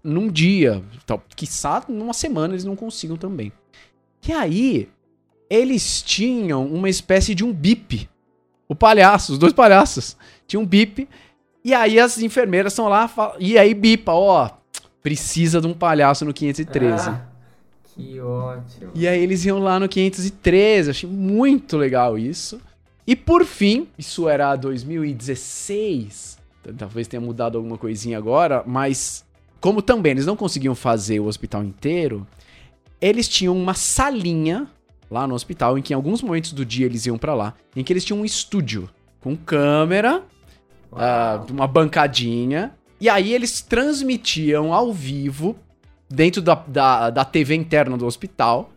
num 0.03 0.29
dia. 0.29 0.83
Então, 1.03 1.21
quiçá 1.35 1.83
numa 1.89 2.13
semana 2.13 2.55
eles 2.55 2.65
não 2.65 2.77
consigam 2.77 3.17
também. 3.17 3.53
E 4.27 4.33
aí, 4.33 4.89
eles 5.49 6.03
tinham 6.03 6.65
uma 6.67 6.89
espécie 6.89 7.35
de 7.35 7.45
um 7.45 7.53
bip. 7.53 8.09
O 8.69 8.75
palhaço, 8.75 9.33
os 9.33 9.39
dois 9.39 9.53
palhaços, 9.53 10.17
tinham 10.47 10.63
um 10.63 10.67
bip. 10.67 11.09
E 11.65 11.75
aí 11.75 11.99
as 11.99 12.19
enfermeiras 12.19 12.73
estão 12.73 12.89
lá 12.89 13.11
e 13.39 13.59
aí 13.59 13.75
bipa, 13.75 14.13
ó, 14.13 14.49
precisa 15.03 15.61
de 15.61 15.67
um 15.67 15.75
palhaço 15.75 16.25
no 16.25 16.33
513. 16.33 17.09
Ah, 17.09 17.27
que 17.85 18.21
ótimo. 18.21 18.91
E 18.95 19.07
aí 19.07 19.23
eles 19.23 19.45
iam 19.45 19.59
lá 19.59 19.79
no 19.81 19.89
513, 19.89 20.91
achei 20.91 21.09
muito 21.09 21.77
legal 21.77 22.19
isso. 22.19 22.61
E 23.07 23.17
por 23.17 23.45
fim, 23.45 23.89
isso 23.99 24.29
era 24.29 24.55
2016, 24.55 26.39
talvez 26.79 27.09
tenha 27.09 27.21
mudado 27.21 27.59
alguma 27.59 27.77
coisinha 27.77 28.17
agora, 28.17 28.63
mas 28.67 29.25
como 29.61 29.83
também 29.83 30.13
eles 30.13 30.27
não 30.27 30.37
conseguiam 30.37 30.75
fazer 30.75 31.19
o 31.19 31.27
hospital 31.27 31.65
inteiro, 31.65 32.27
eles 33.01 33.29
tinham 33.29 33.57
uma 33.57 33.75
salinha 33.75 34.69
lá 35.11 35.27
no 35.27 35.35
hospital 35.35 35.77
em 35.77 35.83
que 35.83 35.93
em 35.93 35.97
alguns 35.97 36.23
momentos 36.23 36.53
do 36.53 36.65
dia 36.65 36.87
eles 36.87 37.05
iam 37.07 37.19
para 37.19 37.35
lá, 37.35 37.55
em 37.75 37.83
que 37.83 37.93
eles 37.93 38.05
tinham 38.05 38.21
um 38.21 38.25
estúdio 38.25 38.89
com 39.21 39.37
câmera, 39.37 40.23
uh, 40.93 41.53
uma 41.53 41.67
bancadinha, 41.67 42.73
e 43.01 43.09
aí 43.09 43.33
eles 43.33 43.61
transmitiam 43.61 44.73
ao 44.75 44.93
vivo 44.93 45.57
dentro 46.09 46.43
da, 46.43 46.55
da, 46.55 47.11
da 47.11 47.25
TV 47.25 47.55
interna 47.55 47.97
do 47.97 48.05
hospital. 48.05 48.71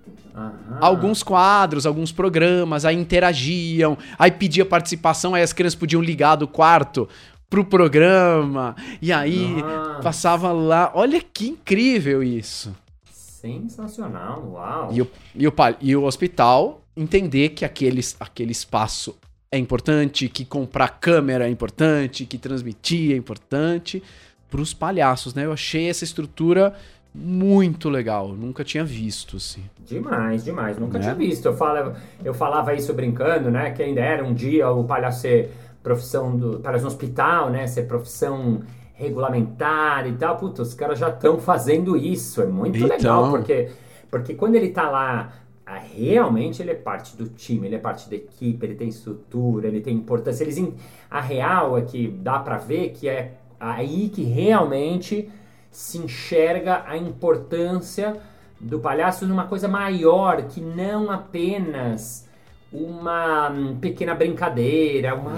Alguns 0.82 1.22
quadros, 1.22 1.86
alguns 1.86 2.12
programas, 2.12 2.86
aí 2.86 2.96
interagiam, 2.96 3.98
aí 4.18 4.32
pedia 4.32 4.65
participação, 4.65 5.36
aí 5.36 5.44
as 5.44 5.53
crianças 5.53 5.77
podiam 5.77 6.01
ligar 6.01 6.36
do 6.36 6.48
quarto 6.48 7.08
pro 7.50 7.63
programa. 7.63 8.75
E 9.00 9.13
aí 9.13 9.62
Nossa. 9.62 10.01
passava 10.01 10.51
lá. 10.51 10.92
Olha 10.96 11.22
que 11.22 11.50
incrível 11.50 12.24
isso. 12.24 12.75
Sensacional, 13.12 14.51
uau. 14.53 14.89
E 14.92 15.01
o, 15.01 15.12
e 15.36 15.48
o, 15.48 15.53
e 15.82 15.96
o 15.96 16.03
hospital 16.03 16.82
entender 16.98 17.50
que 17.50 17.63
aquele, 17.63 18.01
aquele 18.20 18.51
espaço 18.51 19.15
é 19.53 19.57
importante, 19.60 20.27
que 20.27 20.43
comprar 20.43 21.00
câmera 21.00 21.45
é 21.48 21.50
importante, 21.50 22.25
que 22.25 22.38
transmitir 22.38 23.13
é 23.13 23.15
importante, 23.15 24.01
pros 24.50 24.74
palhaços, 24.74 25.33
né? 25.33 25.45
Eu 25.45 25.53
achei 25.53 25.89
essa 25.89 26.03
estrutura 26.03 26.74
muito 27.13 27.89
legal. 27.89 28.29
Nunca 28.29 28.63
tinha 28.63 28.83
visto, 28.83 29.38
assim. 29.38 29.63
Demais, 29.86 30.43
demais. 30.43 30.77
Nunca 30.79 30.98
Né? 30.98 31.03
tinha 31.03 31.15
visto. 31.15 31.45
Eu 31.45 31.55
falava, 31.55 31.95
eu 32.24 32.33
falava 32.33 32.74
isso 32.74 32.91
brincando, 32.93 33.51
né? 33.51 33.69
Que 33.72 33.83
ainda 33.83 34.01
era 34.01 34.24
um 34.25 34.33
dia 34.33 34.69
o 34.72 34.83
palhaço 34.83 35.22
ser 35.22 35.51
profissão 35.83 36.36
do 36.36 36.60
palhaço 36.60 36.83
no 36.86 36.89
hospital, 36.89 37.50
né? 37.51 37.67
Ser 37.67 37.83
profissão 37.88 38.62
regulamentar 38.95 40.07
e 40.07 40.13
tal. 40.13 40.38
Puta, 40.38 40.62
os 40.63 40.74
caras 40.74 40.98
já 40.98 41.10
estão 41.10 41.39
fazendo 41.39 41.95
isso. 41.95 42.41
É 42.41 42.48
muito 42.48 42.77
Então. 42.77 42.89
legal, 42.89 43.29
porque, 43.31 43.69
porque 44.10 44.33
quando 44.33 44.55
ele 44.55 44.69
tá 44.69 44.89
lá, 44.89 45.33
realmente 45.65 46.62
ele 46.62 46.72
é 46.72 46.75
parte 46.75 47.15
do 47.15 47.29
time, 47.29 47.67
ele 47.67 47.75
é 47.75 47.79
parte 47.79 48.10
da 48.10 48.15
equipe, 48.15 48.65
ele 48.65 48.75
tem 48.75 48.89
estrutura, 48.89 49.67
ele 49.67 49.82
tem 49.82 49.96
importância. 49.96 50.43
Eles, 50.43 50.62
a 51.10 51.22
real 51.22 51.77
é 51.77 51.82
que 51.82 52.08
dá 52.08 52.39
pra 52.39 52.58
ver 52.58 52.89
que 52.89 53.08
é 53.08 53.36
aí 53.60 54.10
que 54.10 54.24
realmente 54.24 55.29
se 55.72 55.98
enxerga 55.98 56.84
a 56.86 56.98
importância 56.98 58.17
do 58.60 58.79
palhaço 58.79 59.25
numa 59.25 59.46
coisa 59.46 59.67
maior 59.67 60.43
que 60.43 60.62
não 60.62 61.10
apenas 61.10 62.27
uma 62.72 63.50
hum, 63.51 63.77
pequena 63.79 64.15
brincadeira, 64.15 65.15
uma, 65.15 65.32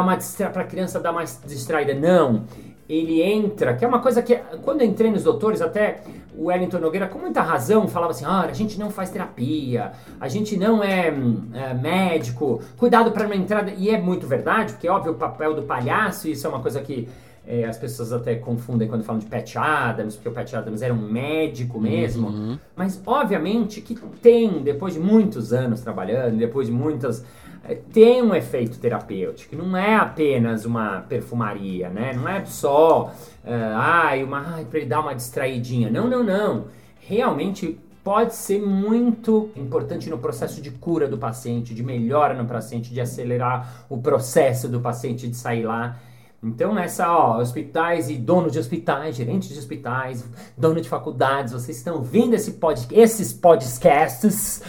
uma 0.00 0.16
distra... 0.16 0.50
pra 0.50 0.64
criança 0.64 1.00
dar 1.00 1.12
mais 1.12 1.40
distraída. 1.46 1.94
Não. 1.94 2.44
Ele 2.88 3.22
entra, 3.22 3.74
que 3.74 3.84
é 3.84 3.88
uma 3.88 4.00
coisa 4.00 4.22
que 4.22 4.34
quando 4.62 4.80
eu 4.80 4.86
entrei 4.86 5.10
nos 5.10 5.22
doutores, 5.22 5.60
até 5.60 6.00
o 6.34 6.46
Wellington 6.46 6.78
Nogueira, 6.78 7.06
com 7.06 7.18
muita 7.18 7.42
razão, 7.42 7.86
falava 7.86 8.12
assim: 8.12 8.24
olha, 8.24 8.50
a 8.50 8.54
gente 8.54 8.78
não 8.78 8.90
faz 8.90 9.10
terapia, 9.10 9.92
a 10.18 10.28
gente 10.28 10.56
não 10.56 10.82
é, 10.82 11.08
é, 11.08 11.74
médico, 11.74 12.62
cuidado 12.76 13.10
para 13.10 13.28
não 13.28 13.34
entrar. 13.34 13.68
E 13.76 13.90
é 13.90 14.00
muito 14.00 14.26
verdade, 14.26 14.72
porque 14.72 14.88
óbvio 14.88 15.12
o 15.12 15.16
papel 15.16 15.54
do 15.54 15.62
palhaço, 15.62 16.28
isso 16.28 16.46
é 16.46 16.50
uma 16.50 16.60
coisa 16.60 16.80
que 16.80 17.08
é, 17.48 17.64
as 17.64 17.78
pessoas 17.78 18.12
até 18.12 18.34
confundem 18.36 18.86
quando 18.86 19.02
falam 19.02 19.18
de 19.18 19.26
Pat 19.26 19.56
Adams, 19.56 20.14
porque 20.14 20.28
o 20.28 20.32
Pat 20.32 20.52
Adams 20.52 20.82
era 20.82 20.92
um 20.92 21.10
médico 21.10 21.80
mesmo. 21.80 22.28
Uhum. 22.28 22.58
Mas 22.76 23.00
obviamente 23.06 23.80
que 23.80 23.94
tem, 24.22 24.62
depois 24.62 24.94
de 24.94 25.00
muitos 25.00 25.52
anos 25.52 25.80
trabalhando, 25.80 26.36
depois 26.36 26.68
de 26.68 26.72
muitas. 26.72 27.24
Eh, 27.64 27.78
Tem 27.92 28.22
um 28.22 28.34
efeito 28.34 28.78
terapêutico, 28.78 29.56
não 29.56 29.76
é 29.76 29.96
apenas 29.96 30.64
uma 30.64 31.00
perfumaria, 31.02 31.88
né? 31.88 32.12
Não 32.12 32.28
é 32.28 32.44
só, 32.44 33.12
eh, 33.44 33.72
ai, 33.74 34.22
uma, 34.24 34.54
ai, 34.54 34.64
pra 34.64 34.78
ele 34.78 34.88
dar 34.88 35.00
uma 35.00 35.14
distraidinha. 35.14 35.90
Não, 35.90 36.08
não, 36.08 36.22
não. 36.24 36.66
Realmente 37.00 37.78
pode 38.04 38.34
ser 38.34 38.60
muito 38.62 39.50
importante 39.54 40.08
no 40.08 40.18
processo 40.18 40.62
de 40.62 40.70
cura 40.70 41.06
do 41.06 41.18
paciente, 41.18 41.74
de 41.74 41.82
melhora 41.82 42.34
no 42.34 42.46
paciente, 42.46 42.92
de 42.92 43.00
acelerar 43.00 43.84
o 43.88 43.98
processo 43.98 44.68
do 44.68 44.80
paciente 44.80 45.28
de 45.28 45.36
sair 45.36 45.64
lá. 45.64 45.98
Então, 46.40 46.72
nessa, 46.72 47.10
ó, 47.12 47.40
hospitais 47.40 48.08
e 48.08 48.16
dono 48.16 48.48
de 48.48 48.60
hospitais, 48.60 49.16
gerentes 49.16 49.48
de 49.48 49.58
hospitais, 49.58 50.24
dono 50.56 50.80
de 50.80 50.88
faculdades, 50.88 51.52
vocês 51.52 51.78
estão 51.78 51.96
ouvindo 51.96 52.34
esse 52.34 52.52
pod, 52.52 52.86
esses 52.92 53.32
podcasts, 53.32 54.62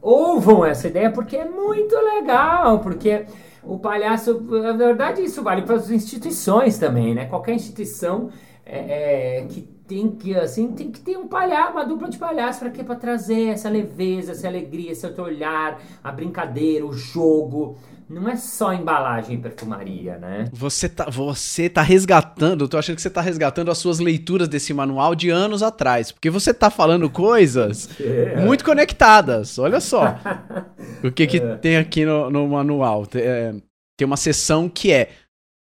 ouvam 0.00 0.64
essa 0.64 0.88
ideia 0.88 1.12
porque 1.12 1.36
é 1.36 1.48
muito 1.48 1.94
legal, 1.94 2.80
porque 2.80 3.26
o 3.62 3.78
palhaço, 3.78 4.40
na 4.40 4.72
verdade, 4.72 5.22
isso 5.22 5.42
vale 5.42 5.62
para 5.62 5.76
as 5.76 5.90
instituições 5.90 6.76
também, 6.76 7.14
né? 7.14 7.26
Qualquer 7.26 7.54
instituição 7.54 8.30
é, 8.66 9.38
é, 9.38 9.46
que 9.46 9.62
tem 9.86 10.10
que, 10.10 10.34
assim, 10.34 10.72
tem 10.72 10.90
que 10.90 11.00
ter 11.00 11.16
um 11.16 11.28
palhaço, 11.28 11.72
uma 11.72 11.84
dupla 11.84 12.08
de 12.08 12.18
palhaço 12.18 12.60
para 12.60 12.70
quê? 12.70 12.82
Para 12.82 12.96
trazer 12.96 13.48
essa 13.48 13.68
leveza, 13.68 14.32
essa 14.32 14.48
alegria, 14.48 14.90
esse 14.90 15.06
outro 15.06 15.22
olhar, 15.22 15.80
a 16.02 16.10
brincadeira, 16.10 16.84
o 16.84 16.92
jogo. 16.92 17.76
Não 18.08 18.28
é 18.28 18.36
só 18.36 18.72
embalagem 18.72 19.36
e 19.36 19.38
perfumaria, 19.38 20.18
né? 20.18 20.44
Você 20.52 20.88
tá, 20.88 21.08
você 21.08 21.68
tá 21.68 21.80
resgatando, 21.82 22.64
eu 22.64 22.68
tô 22.68 22.76
achando 22.76 22.96
que 22.96 23.02
você 23.02 23.10
tá 23.10 23.20
resgatando 23.20 23.70
as 23.70 23.78
suas 23.78 23.98
leituras 23.98 24.48
desse 24.48 24.74
manual 24.74 25.14
de 25.14 25.30
anos 25.30 25.62
atrás, 25.62 26.12
porque 26.12 26.28
você 26.30 26.52
tá 26.52 26.68
falando 26.70 27.08
coisas 27.08 27.88
É. 28.00 28.36
muito 28.44 28.64
conectadas. 28.64 29.58
Olha 29.58 29.80
só 29.80 30.16
o 31.02 31.10
que, 31.10 31.26
que 31.26 31.38
É. 31.38 31.56
tem 31.56 31.76
aqui 31.76 32.04
no, 32.04 32.30
no 32.30 32.46
manual. 32.48 33.06
Tem, 33.06 33.22
é, 33.22 33.54
tem 33.96 34.06
uma 34.06 34.16
seção 34.16 34.68
que 34.68 34.92
é 34.92 35.10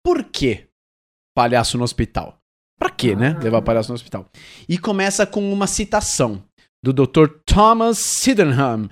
Por 0.04 0.24
que 0.24 0.66
palhaço 1.36 1.76
no 1.76 1.84
hospital? 1.84 2.38
Pra 2.78 2.90
quê, 2.90 3.16
né? 3.16 3.34
Ah. 3.38 3.42
Levar 3.42 3.62
palhaço 3.62 3.88
no 3.90 3.94
hospital. 3.96 4.26
E 4.68 4.78
começa 4.78 5.26
com 5.26 5.52
uma 5.52 5.66
citação 5.66 6.42
do 6.82 6.92
Dr. 6.92 7.26
Thomas 7.44 7.98
Sydenham, 7.98 8.88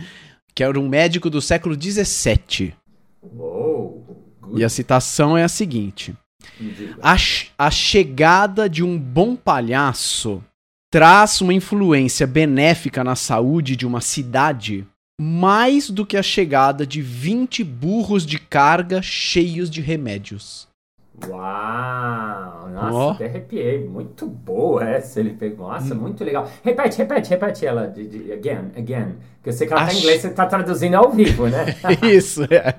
que 0.54 0.64
era 0.64 0.78
um 0.80 0.88
médico 0.88 1.30
do 1.30 1.40
século 1.40 1.76
XVII. 1.80 2.74
E 4.54 4.64
a 4.64 4.68
citação 4.68 5.36
é 5.36 5.44
a 5.44 5.48
seguinte. 5.48 6.14
A, 7.02 7.16
a 7.58 7.70
chegada 7.70 8.68
de 8.68 8.82
um 8.82 8.98
bom 8.98 9.34
palhaço 9.36 10.42
traz 10.90 11.40
uma 11.40 11.52
influência 11.52 12.26
benéfica 12.26 13.02
na 13.02 13.16
saúde 13.16 13.76
de 13.76 13.86
uma 13.86 14.00
cidade 14.00 14.86
mais 15.20 15.90
do 15.90 16.04
que 16.04 16.16
a 16.16 16.22
chegada 16.22 16.86
de 16.86 17.00
20 17.00 17.64
burros 17.64 18.26
de 18.26 18.38
carga 18.38 19.00
cheios 19.00 19.70
de 19.70 19.80
remédios. 19.80 20.68
Uau! 21.28 22.68
Nossa, 22.70 22.96
Ó. 22.96 23.10
até 23.12 23.26
arrepiei. 23.26 23.86
Muito 23.86 24.26
boa 24.26 24.84
essa. 24.88 25.20
Ele 25.20 25.30
pegou. 25.30 25.68
Nossa, 25.68 25.94
Hum. 25.94 25.98
muito 25.98 26.22
legal. 26.24 26.48
Repete, 26.62 26.98
repete, 26.98 27.30
repete 27.30 27.66
ela. 27.66 27.86
De, 27.88 28.06
de- 28.06 28.32
again, 28.32 28.70
again. 28.76 29.14
Que 29.42 29.48
eu 29.48 29.52
sei 29.52 29.66
que 29.66 29.72
ela 29.72 29.82
tá 29.82 29.88
em 29.88 29.90
Acho- 29.90 29.98
inglês, 30.00 30.20
você 30.22 30.30
tá 30.30 30.46
traduzindo 30.46 30.94
ao 30.94 31.10
vivo, 31.10 31.46
né? 31.48 31.66
Isso, 32.02 32.42
é. 32.44 32.74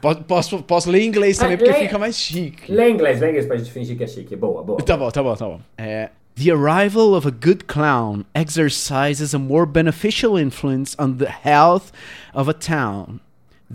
Posso, 0.00 0.22
posso, 0.24 0.62
posso 0.62 0.90
ler 0.90 1.00
em 1.02 1.06
inglês 1.08 1.38
também, 1.38 1.54
Ah, 1.54 1.58
porque 1.58 1.72
lê- 1.72 1.78
fica 1.80 1.98
mais 1.98 2.16
chique. 2.16 2.70
lê 2.70 2.88
em 2.90 2.94
inglês, 2.94 3.20
lê 3.20 3.26
em 3.26 3.30
inglês 3.30 3.46
pra 3.46 3.56
gente 3.56 3.70
fingir 3.72 3.96
que 3.96 4.04
é 4.04 4.06
chique. 4.06 4.36
Boa, 4.36 4.62
boa. 4.62 4.78
Tá 4.82 4.96
bom, 4.96 5.10
tá 5.10 5.22
bom, 5.22 5.34
tá 5.34 5.46
bom. 5.46 5.60
É, 5.78 6.10
the 6.36 6.50
arrival 6.52 7.14
of 7.14 7.26
a 7.26 7.30
good 7.30 7.64
clown 7.64 8.24
exercises 8.34 9.34
a 9.34 9.38
more 9.38 9.66
beneficial 9.66 10.38
influence 10.38 10.94
on 10.98 11.14
the 11.14 11.28
health 11.44 11.90
of 12.34 12.50
a 12.50 12.54
town 12.54 13.18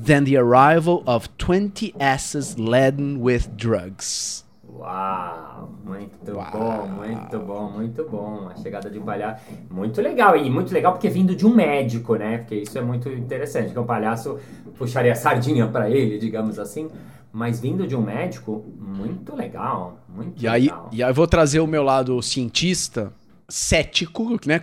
than 0.05 0.23
the 0.25 0.37
arrival 0.37 1.03
of 1.05 1.29
20 1.37 1.93
asses 1.99 2.55
laden 2.57 3.17
with 3.21 3.47
drugs. 3.57 4.43
Uau! 4.69 5.69
Muito 5.83 6.33
Uau. 6.33 6.51
bom, 6.51 6.87
muito 6.87 7.39
bom, 7.39 7.71
muito 7.71 8.03
bom. 8.09 8.49
A 8.49 8.55
chegada 8.61 8.89
de 8.89 8.99
um 8.99 9.03
palhaço. 9.03 9.43
Muito 9.71 10.01
legal. 10.01 10.37
E 10.37 10.49
muito 10.49 10.71
legal 10.73 10.93
porque 10.93 11.09
vindo 11.09 11.35
de 11.35 11.45
um 11.45 11.53
médico, 11.55 12.15
né? 12.15 12.39
Porque 12.39 12.55
isso 12.55 12.77
é 12.77 12.81
muito 12.81 13.09
interessante. 13.09 13.71
Que 13.73 13.79
um 13.79 13.85
palhaço 13.85 14.37
puxaria 14.77 15.13
a 15.13 15.15
sardinha 15.15 15.67
pra 15.67 15.89
ele, 15.89 16.19
digamos 16.19 16.59
assim. 16.59 16.89
Mas 17.31 17.59
vindo 17.59 17.87
de 17.87 17.95
um 17.95 18.01
médico, 18.01 18.65
muito 18.79 19.35
legal. 19.35 19.99
Muito 20.07 20.41
E 20.43 20.47
aí, 20.47 20.63
legal. 20.63 20.89
e 20.91 21.03
aí 21.03 21.09
eu 21.09 21.13
vou 21.15 21.27
trazer 21.27 21.59
o 21.59 21.67
meu 21.67 21.83
lado 21.83 22.21
cientista, 22.21 23.11
cético, 23.49 24.39
né? 24.45 24.61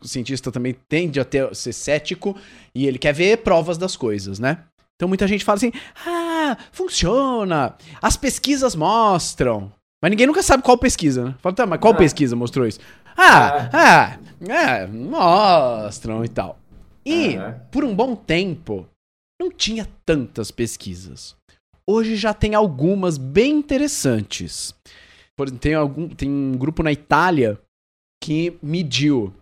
O 0.00 0.06
cientista 0.08 0.50
também 0.50 0.74
tende 0.88 1.20
a 1.20 1.24
ter, 1.24 1.54
ser 1.54 1.72
cético 1.72 2.36
e 2.74 2.86
ele 2.86 2.98
quer 2.98 3.12
ver 3.12 3.38
provas 3.38 3.78
das 3.78 3.96
coisas, 3.96 4.38
né? 4.38 4.58
Então 5.02 5.08
muita 5.08 5.26
gente 5.26 5.44
fala 5.44 5.56
assim: 5.56 5.72
ah, 6.06 6.56
funciona, 6.70 7.74
as 8.00 8.16
pesquisas 8.16 8.76
mostram. 8.76 9.72
Mas 10.00 10.10
ninguém 10.12 10.28
nunca 10.28 10.44
sabe 10.44 10.62
qual 10.62 10.78
pesquisa, 10.78 11.24
né? 11.24 11.34
Fala, 11.40 11.52
tá, 11.56 11.66
mas 11.66 11.80
qual 11.80 11.92
Ah. 11.92 11.96
pesquisa 11.96 12.36
mostrou 12.36 12.64
isso? 12.68 12.78
Ah, 13.16 13.68
ah, 13.72 14.18
é, 14.48 14.86
mostram 14.86 16.24
e 16.24 16.28
tal. 16.28 16.56
E, 17.04 17.34
Aham. 17.34 17.60
por 17.72 17.84
um 17.84 17.92
bom 17.92 18.14
tempo, 18.14 18.86
não 19.40 19.50
tinha 19.50 19.88
tantas 20.06 20.52
pesquisas. 20.52 21.34
Hoje 21.84 22.14
já 22.14 22.32
tem 22.32 22.54
algumas 22.54 23.18
bem 23.18 23.56
interessantes. 23.56 24.72
Por 25.36 25.48
exemplo, 25.48 25.60
tem, 25.60 25.74
algum, 25.74 26.08
tem 26.10 26.30
um 26.30 26.52
grupo 26.56 26.80
na 26.84 26.92
Itália 26.92 27.58
que 28.22 28.56
mediu, 28.62 29.34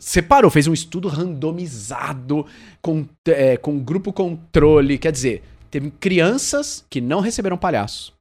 separou, 0.00 0.50
fez 0.50 0.66
um 0.66 0.72
estudo 0.72 1.06
randomizado 1.06 2.46
com, 2.82 3.06
é, 3.28 3.56
com 3.56 3.78
grupo 3.78 4.12
controle. 4.12 4.98
Quer 4.98 5.12
dizer, 5.12 5.44
teve 5.70 5.90
crianças 5.92 6.84
que 6.90 7.00
não 7.00 7.20
receberam 7.20 7.56
palhaço 7.58 8.12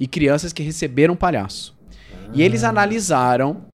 e 0.00 0.06
crianças 0.06 0.52
que 0.52 0.62
receberam 0.62 1.14
palhaço. 1.16 1.74
E 2.32 2.42
eles 2.42 2.64
Ah. 2.64 2.70
analisaram 2.70 3.66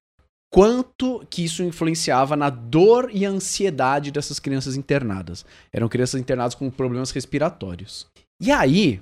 quanto 0.51 1.25
que 1.29 1.45
isso 1.45 1.63
influenciava 1.63 2.35
na 2.35 2.49
dor 2.49 3.09
e 3.13 3.25
ansiedade 3.25 4.11
dessas 4.11 4.39
crianças 4.39 4.75
internadas. 4.75 5.45
Eram 5.71 5.87
crianças 5.87 6.19
internadas 6.19 6.55
com 6.55 6.69
problemas 6.69 7.11
respiratórios. 7.11 8.05
E 8.41 8.51
aí, 8.51 9.01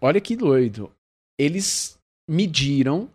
olha 0.00 0.20
que 0.20 0.36
doido. 0.36 0.90
Eles 1.40 1.96
mediram, 2.28 3.08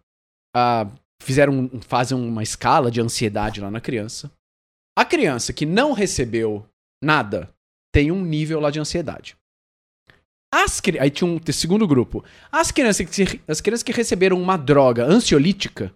ah, 0.56 0.88
fizeram, 1.22 1.70
fazem 1.82 2.18
uma 2.18 2.44
escala 2.44 2.90
de 2.90 3.02
ansiedade 3.02 3.62
lá 3.62 3.70
na 3.70 3.82
criança. 3.82 4.32
A 4.98 5.06
criança 5.06 5.54
que 5.54 5.66
não 5.66 5.94
recebeu 5.94 6.66
nada 7.04 7.54
tem 7.94 8.12
um 8.12 8.24
nível 8.24 8.60
lá 8.60 8.70
de 8.70 8.80
ansiedade. 8.80 9.38
As, 10.52 10.82
aí 11.00 11.12
tinha 11.12 11.30
um 11.30 11.40
segundo 11.52 11.88
grupo. 11.88 12.24
As 12.52 12.72
crianças, 12.72 13.08
que, 13.08 13.42
as 13.48 13.62
crianças 13.62 13.84
que 13.84 13.92
receberam 13.92 14.42
uma 14.42 14.58
droga 14.58 15.06
ansiolítica 15.06 15.94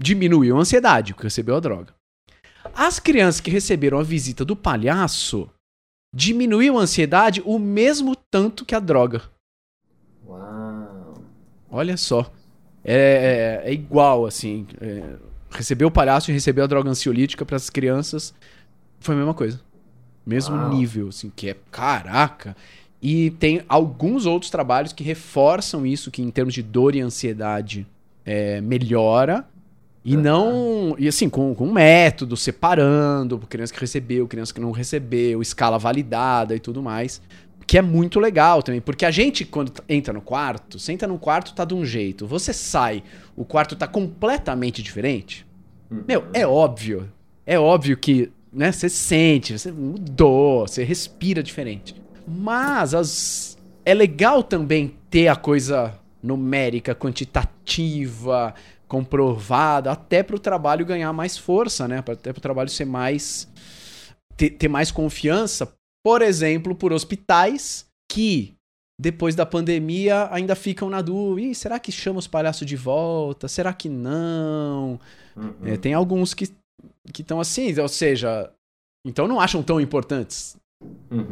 diminuiu 0.00 0.56
a 0.56 0.60
ansiedade, 0.60 1.14
porque 1.14 1.26
recebeu 1.26 1.56
a 1.56 1.60
droga. 1.60 1.94
As 2.74 3.00
crianças 3.00 3.40
que 3.40 3.50
receberam 3.50 3.98
a 3.98 4.02
visita 4.02 4.44
do 4.44 4.54
palhaço 4.54 5.50
diminuiu 6.14 6.78
a 6.78 6.82
ansiedade 6.82 7.42
o 7.44 7.58
mesmo 7.58 8.14
tanto 8.30 8.64
que 8.64 8.74
a 8.74 8.80
droga. 8.80 9.22
Uau! 10.26 11.14
Olha 11.70 11.96
só. 11.96 12.30
É, 12.88 13.62
é, 13.64 13.70
é 13.70 13.72
igual, 13.72 14.24
assim. 14.24 14.64
É, 14.80 15.02
receber 15.50 15.84
o 15.84 15.90
palhaço 15.90 16.30
e 16.30 16.34
receber 16.34 16.62
a 16.62 16.66
droga 16.66 16.88
ansiolítica 16.88 17.44
para 17.44 17.56
as 17.56 17.68
crianças 17.68 18.32
foi 19.00 19.14
a 19.16 19.18
mesma 19.18 19.34
coisa. 19.34 19.60
Mesmo 20.24 20.54
Uau. 20.54 20.70
nível, 20.70 21.08
assim, 21.08 21.30
que 21.34 21.50
é 21.50 21.56
caraca. 21.70 22.56
E 23.02 23.30
tem 23.32 23.62
alguns 23.68 24.24
outros 24.24 24.50
trabalhos 24.50 24.92
que 24.92 25.02
reforçam 25.02 25.84
isso, 25.84 26.10
que 26.10 26.22
em 26.22 26.30
termos 26.30 26.54
de 26.54 26.62
dor 26.62 26.94
e 26.94 27.00
ansiedade 27.00 27.86
é, 28.24 28.60
melhora. 28.60 29.44
E 30.04 30.16
não. 30.16 30.94
E 30.98 31.08
assim, 31.08 31.28
com, 31.28 31.52
com 31.54 31.66
um 31.66 31.72
método, 31.72 32.36
separando, 32.36 33.38
criança 33.38 33.74
que 33.74 33.80
recebeu, 33.80 34.28
criança 34.28 34.54
que 34.54 34.60
não 34.60 34.70
recebeu, 34.70 35.42
escala 35.42 35.78
validada 35.78 36.54
e 36.54 36.60
tudo 36.60 36.80
mais. 36.80 37.20
Que 37.66 37.78
é 37.78 37.82
muito 37.82 38.20
legal 38.20 38.62
também. 38.62 38.80
Porque 38.80 39.04
a 39.04 39.10
gente, 39.10 39.44
quando 39.44 39.72
entra 39.88 40.12
no 40.14 40.20
quarto, 40.20 40.78
você 40.78 40.92
entra 40.92 41.08
no 41.08 41.18
quarto, 41.18 41.54
tá 41.54 41.64
de 41.64 41.74
um 41.74 41.84
jeito. 41.84 42.26
Você 42.26 42.52
sai, 42.52 43.02
o 43.34 43.44
quarto 43.44 43.74
tá 43.74 43.86
completamente 43.86 44.82
diferente. 44.82 45.46
Uhum. 45.90 46.04
Meu, 46.06 46.24
é 46.32 46.46
óbvio. 46.46 47.10
É 47.44 47.58
óbvio 47.58 47.96
que 47.96 48.30
né, 48.52 48.72
você 48.72 48.88
sente, 48.88 49.58
você 49.58 49.70
mudou, 49.72 50.66
você 50.66 50.84
respira 50.84 51.42
diferente. 51.42 51.94
Mas 52.26 52.94
as... 52.94 53.58
é 53.84 53.94
legal 53.94 54.42
também 54.42 54.94
ter 55.10 55.28
a 55.28 55.36
coisa 55.36 55.94
numérica, 56.22 56.94
quantitativa, 56.94 58.54
comprovada, 58.88 59.90
até 59.90 60.22
para 60.22 60.36
o 60.36 60.38
trabalho 60.38 60.86
ganhar 60.86 61.12
mais 61.12 61.36
força, 61.36 61.86
né? 61.86 61.98
Até 61.98 62.32
para 62.32 62.38
o 62.38 62.42
trabalho 62.42 62.68
ser 62.68 62.84
mais. 62.84 63.48
Ter, 64.36 64.50
ter 64.50 64.68
mais 64.68 64.90
confiança. 64.90 65.72
Por 66.06 66.22
exemplo, 66.22 66.72
por 66.72 66.92
hospitais 66.92 67.84
que 68.08 68.54
depois 68.96 69.34
da 69.34 69.44
pandemia 69.44 70.28
ainda 70.30 70.54
ficam 70.54 70.88
na 70.88 71.02
dúvida: 71.02 71.52
será 71.52 71.80
que 71.80 71.90
chama 71.90 72.20
os 72.20 72.28
palhaços 72.28 72.64
de 72.64 72.76
volta? 72.76 73.48
Será 73.48 73.72
que 73.72 73.88
não? 73.88 75.00
Uhum. 75.36 75.52
É, 75.64 75.76
tem 75.76 75.94
alguns 75.94 76.32
que 76.32 76.48
estão 77.18 77.40
assim, 77.40 77.76
ou 77.80 77.88
seja, 77.88 78.48
então 79.04 79.26
não 79.26 79.40
acham 79.40 79.64
tão 79.64 79.80
importantes. 79.80 80.56
Uhum, 81.10 81.24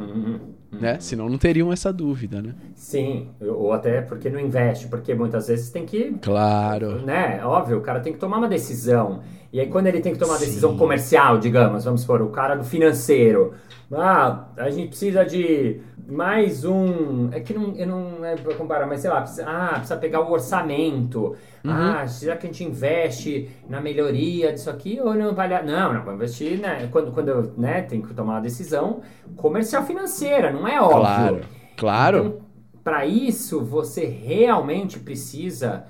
uhum, 0.72 0.80
né? 0.80 0.98
Senão 0.98 1.28
não 1.28 1.38
teriam 1.38 1.72
essa 1.72 1.92
dúvida, 1.92 2.42
né? 2.42 2.56
Sim, 2.74 3.28
ou 3.40 3.72
até 3.72 4.00
porque 4.02 4.28
não 4.28 4.40
investe, 4.40 4.88
porque 4.88 5.14
muitas 5.14 5.46
vezes 5.46 5.70
tem 5.70 5.86
que. 5.86 6.14
Claro. 6.20 7.00
Né? 7.04 7.44
Óbvio, 7.44 7.78
o 7.78 7.80
cara 7.80 8.00
tem 8.00 8.12
que 8.12 8.18
tomar 8.18 8.38
uma 8.38 8.48
decisão. 8.48 9.22
E 9.54 9.60
aí, 9.60 9.68
quando 9.68 9.86
ele 9.86 10.00
tem 10.00 10.12
que 10.12 10.18
tomar 10.18 10.32
uma 10.32 10.40
decisão 10.40 10.76
comercial, 10.76 11.38
digamos, 11.38 11.84
vamos 11.84 12.00
supor, 12.00 12.20
o 12.20 12.30
cara 12.30 12.56
do 12.56 12.64
financeiro. 12.64 13.54
Ah, 13.92 14.46
a 14.56 14.68
gente 14.68 14.88
precisa 14.88 15.24
de 15.24 15.80
mais 16.08 16.64
um. 16.64 17.28
É 17.30 17.38
que 17.38 17.54
não, 17.54 17.72
eu 17.76 17.86
não 17.86 18.24
é 18.24 18.34
pra 18.34 18.52
comparar, 18.56 18.84
mas 18.88 19.02
sei 19.02 19.10
lá, 19.10 19.20
precisa, 19.20 19.44
ah, 19.46 19.74
precisa 19.74 19.96
pegar 19.96 20.22
o 20.22 20.32
orçamento. 20.32 21.36
Uhum. 21.64 21.70
Ah, 21.70 22.04
será 22.08 22.36
que 22.36 22.48
a 22.48 22.50
gente 22.50 22.64
investe 22.64 23.48
na 23.68 23.80
melhoria 23.80 24.52
disso 24.52 24.68
aqui 24.68 24.98
ou 25.00 25.14
não 25.14 25.32
vale? 25.36 25.54
Não, 25.62 25.92
não, 25.94 26.00
vamos 26.00 26.14
investir, 26.14 26.58
né? 26.58 26.88
Quando, 26.90 27.12
quando 27.12 27.54
né, 27.56 27.82
tem 27.82 28.02
que 28.02 28.12
tomar 28.12 28.32
uma 28.32 28.40
decisão 28.40 29.02
comercial 29.36 29.84
financeira, 29.84 30.50
não 30.50 30.66
é 30.66 30.80
óbvio. 30.80 30.98
Claro, 30.98 31.40
claro. 31.76 32.18
Então, 32.18 32.38
para 32.82 33.06
isso, 33.06 33.64
você 33.64 34.04
realmente 34.04 34.98
precisa 34.98 35.84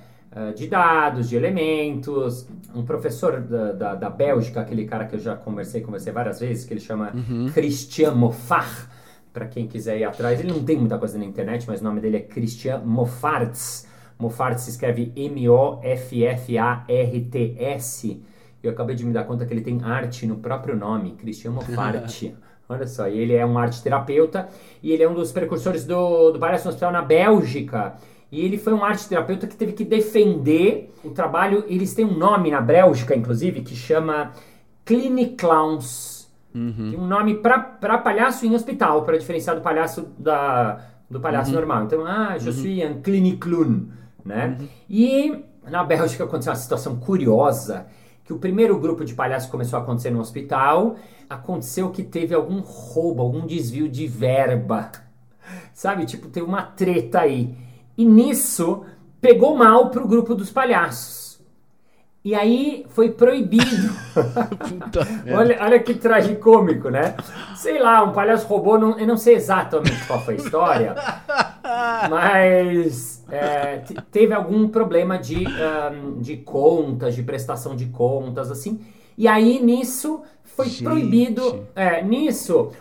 de 0.54 0.66
dados, 0.66 1.28
de 1.28 1.36
elementos. 1.36 2.48
Um 2.74 2.84
professor 2.84 3.40
da, 3.40 3.72
da, 3.72 3.94
da, 3.94 4.10
Bélgica, 4.10 4.60
aquele 4.60 4.84
cara 4.84 5.04
que 5.04 5.14
eu 5.14 5.20
já 5.20 5.36
conversei 5.36 5.80
com 5.80 5.92
você 5.92 6.10
várias 6.10 6.40
vezes, 6.40 6.64
que 6.64 6.72
ele 6.72 6.80
chama 6.80 7.12
uhum. 7.14 7.50
Christian 7.52 8.14
Moffat 8.14 8.88
para 9.34 9.46
quem 9.46 9.66
quiser 9.66 9.98
ir 9.98 10.04
atrás. 10.04 10.38
Ele 10.38 10.52
não 10.52 10.62
tem 10.62 10.76
muita 10.78 10.96
coisa 10.96 11.18
na 11.18 11.24
internet, 11.24 11.66
mas 11.66 11.80
o 11.80 11.84
nome 11.84 12.00
dele 12.00 12.18
é 12.18 12.20
Christian 12.20 12.78
Moffarts. 12.84 13.86
Moffarts 14.16 14.62
se 14.62 14.70
escreve 14.70 15.12
M-O-F-F-A-R-T-S. 15.16 15.74
Eu 18.62 18.70
acabei 18.70 18.94
de 18.94 19.04
me 19.04 19.12
dar 19.12 19.24
conta 19.24 19.44
que 19.44 19.52
ele 19.52 19.60
tem 19.60 19.82
arte 19.82 20.24
no 20.24 20.36
próprio 20.36 20.76
nome, 20.76 21.16
Christian 21.16 21.50
Moffart. 21.50 22.30
Olha 22.66 22.86
só, 22.86 23.08
e 23.08 23.18
ele 23.18 23.34
é 23.34 23.44
um 23.44 23.58
arte 23.58 23.82
terapeuta 23.82 24.48
e 24.82 24.90
ele 24.92 25.02
é 25.02 25.08
um 25.08 25.12
dos 25.12 25.30
precursores 25.32 25.84
do, 25.84 26.30
do 26.30 26.38
Palhaço 26.38 26.68
Hospital 26.68 26.92
na 26.92 27.02
Bélgica. 27.02 27.96
E 28.34 28.44
ele 28.44 28.58
foi 28.58 28.74
um 28.74 28.84
arte 28.84 29.08
terapeuta 29.08 29.46
que 29.46 29.54
teve 29.54 29.72
que 29.74 29.84
defender 29.84 30.92
o 31.04 31.10
trabalho. 31.10 31.64
Eles 31.68 31.94
têm 31.94 32.04
um 32.04 32.18
nome 32.18 32.50
na 32.50 32.60
Bélgica, 32.60 33.14
inclusive, 33.14 33.60
que 33.60 33.76
chama 33.76 34.32
Clinic 34.84 35.36
Clowns. 35.36 36.28
Uhum. 36.52 36.90
Tem 36.90 36.98
um 36.98 37.06
nome 37.06 37.36
para 37.36 37.96
palhaço 37.98 38.44
em 38.44 38.52
hospital, 38.52 39.04
para 39.04 39.16
diferenciar 39.16 39.54
do 39.54 39.62
palhaço 39.62 40.08
da, 40.18 40.80
do 41.08 41.20
palhaço 41.20 41.50
uhum. 41.50 41.56
normal. 41.58 41.84
Então, 41.84 42.04
ah, 42.04 42.36
je 42.36 42.48
uhum. 42.48 42.54
suis 42.56 42.84
un 42.84 43.00
cliniclun, 43.02 43.90
né? 44.24 44.56
Uhum. 44.58 44.68
E 44.90 45.44
na 45.70 45.84
Bélgica 45.84 46.24
aconteceu 46.24 46.50
uma 46.52 46.58
situação 46.58 46.96
curiosa, 46.96 47.86
que 48.24 48.32
o 48.32 48.38
primeiro 48.40 48.76
grupo 48.80 49.04
de 49.04 49.14
palhaços 49.14 49.48
começou 49.48 49.78
a 49.78 49.82
acontecer 49.82 50.10
no 50.10 50.18
hospital, 50.18 50.96
aconteceu 51.30 51.90
que 51.90 52.02
teve 52.02 52.34
algum 52.34 52.58
roubo, 52.58 53.22
algum 53.22 53.46
desvio 53.46 53.88
de 53.88 54.08
verba. 54.08 54.90
Sabe, 55.72 56.04
tipo, 56.04 56.26
teve 56.26 56.44
uma 56.44 56.62
treta 56.62 57.20
aí. 57.20 57.63
E 57.96 58.04
nisso 58.04 58.84
pegou 59.20 59.56
mal 59.56 59.90
pro 59.90 60.06
grupo 60.06 60.34
dos 60.34 60.50
palhaços. 60.50 61.24
E 62.24 62.34
aí 62.34 62.86
foi 62.88 63.10
proibido. 63.10 63.92
olha, 65.36 65.58
olha 65.60 65.78
que 65.78 65.92
tragicômico, 65.92 66.88
né? 66.88 67.14
Sei 67.54 67.78
lá, 67.78 68.02
um 68.02 68.12
palhaço 68.12 68.46
roubou, 68.46 68.78
não, 68.78 68.98
eu 68.98 69.06
não 69.06 69.18
sei 69.18 69.34
exatamente 69.34 70.06
qual 70.06 70.18
foi 70.24 70.34
a 70.34 70.36
história, 70.38 70.94
mas 72.08 73.22
é, 73.30 73.82
teve 74.10 74.32
algum 74.32 74.68
problema 74.68 75.18
de, 75.18 75.44
um, 75.46 76.18
de 76.18 76.38
contas, 76.38 77.14
de 77.14 77.22
prestação 77.22 77.76
de 77.76 77.86
contas, 77.86 78.50
assim. 78.50 78.80
E 79.18 79.28
aí 79.28 79.62
nisso 79.62 80.22
foi 80.44 80.66
Gente. 80.66 80.84
proibido. 80.84 81.66
É, 81.76 82.02
nisso, 82.02 82.72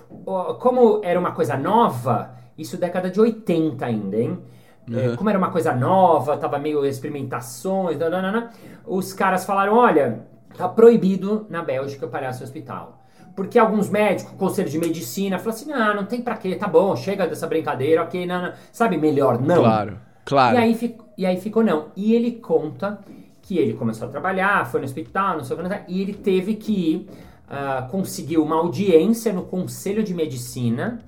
como 0.59 1.01
era 1.03 1.19
uma 1.19 1.33
coisa 1.33 1.57
nova, 1.57 2.33
isso 2.57 2.77
década 2.77 3.09
de 3.09 3.19
80 3.19 3.85
ainda, 3.85 4.17
hein? 4.17 4.39
Uhum. 4.89 5.15
Como 5.15 5.29
era 5.29 5.37
uma 5.37 5.49
coisa 5.49 5.73
nova, 5.73 6.37
tava 6.37 6.59
meio 6.59 6.85
experimentações, 6.85 7.97
nanana, 7.97 8.49
os 8.85 9.13
caras 9.13 9.45
falaram: 9.45 9.75
olha, 9.75 10.25
tá 10.57 10.67
proibido 10.67 11.45
na 11.49 11.63
Bélgica 11.63 12.05
o 12.05 12.09
palhaço 12.09 12.43
hospital. 12.43 12.99
Porque 13.35 13.57
alguns 13.57 13.89
médicos, 13.89 14.33
conselho 14.33 14.69
de 14.69 14.77
medicina, 14.77 15.39
falaram 15.39 15.57
assim: 15.57 15.69
não, 15.69 15.95
não 15.95 16.05
tem 16.05 16.21
pra 16.21 16.37
quê, 16.37 16.55
tá 16.55 16.67
bom, 16.67 16.95
chega 16.95 17.25
dessa 17.25 17.47
brincadeira, 17.47 18.03
ok, 18.03 18.25
não. 18.25 18.51
sabe, 18.71 18.97
melhor 18.97 19.41
não. 19.41 19.61
Claro, 19.61 19.97
claro. 20.25 20.57
E 20.57 20.59
aí, 20.59 20.97
e 21.17 21.25
aí 21.25 21.39
ficou 21.39 21.63
não. 21.63 21.87
E 21.95 22.13
ele 22.13 22.33
conta 22.33 22.99
que 23.41 23.57
ele 23.57 23.73
começou 23.73 24.07
a 24.07 24.11
trabalhar, 24.11 24.65
foi 24.67 24.79
no 24.79 24.85
hospital, 24.85 25.37
não 25.37 25.43
sei 25.43 25.57
o 25.57 25.59
que, 25.59 25.81
e 25.87 26.01
ele 26.01 26.13
teve 26.13 26.55
que 26.55 27.07
uh, 27.49 27.89
conseguir 27.89 28.37
uma 28.37 28.55
audiência 28.55 29.33
no 29.33 29.43
conselho 29.43 30.03
de 30.03 30.13
medicina 30.13 30.99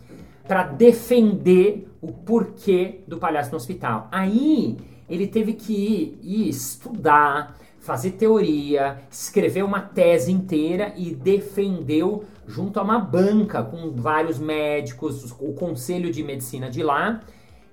para 0.47 0.63
defender 0.63 1.88
o 2.01 2.12
porquê 2.12 3.01
do 3.08 3.17
palhaço 3.17 3.51
no 3.51 3.58
hospital. 3.58 4.08
Aí 4.12 4.77
ele 5.10 5.27
teve 5.27 5.53
que 5.53 5.73
ir, 5.73 6.19
ir 6.21 6.49
estudar, 6.49 7.58
fazer 7.79 8.12
teoria, 8.12 8.99
escrever 9.10 9.63
uma 9.63 9.79
tese 9.79 10.31
inteira 10.31 10.93
e 10.97 11.13
defendeu 11.13 12.25
junto 12.47 12.79
a 12.79 12.84
uma 12.84 12.99
banca 12.99 13.63
com 13.63 13.91
vários 13.91 14.39
médicos, 14.39 15.31
o 15.39 15.53
conselho 15.53 16.12
de 16.12 16.23
medicina 16.23 16.69
de 16.69 16.84
lá 16.84 17.21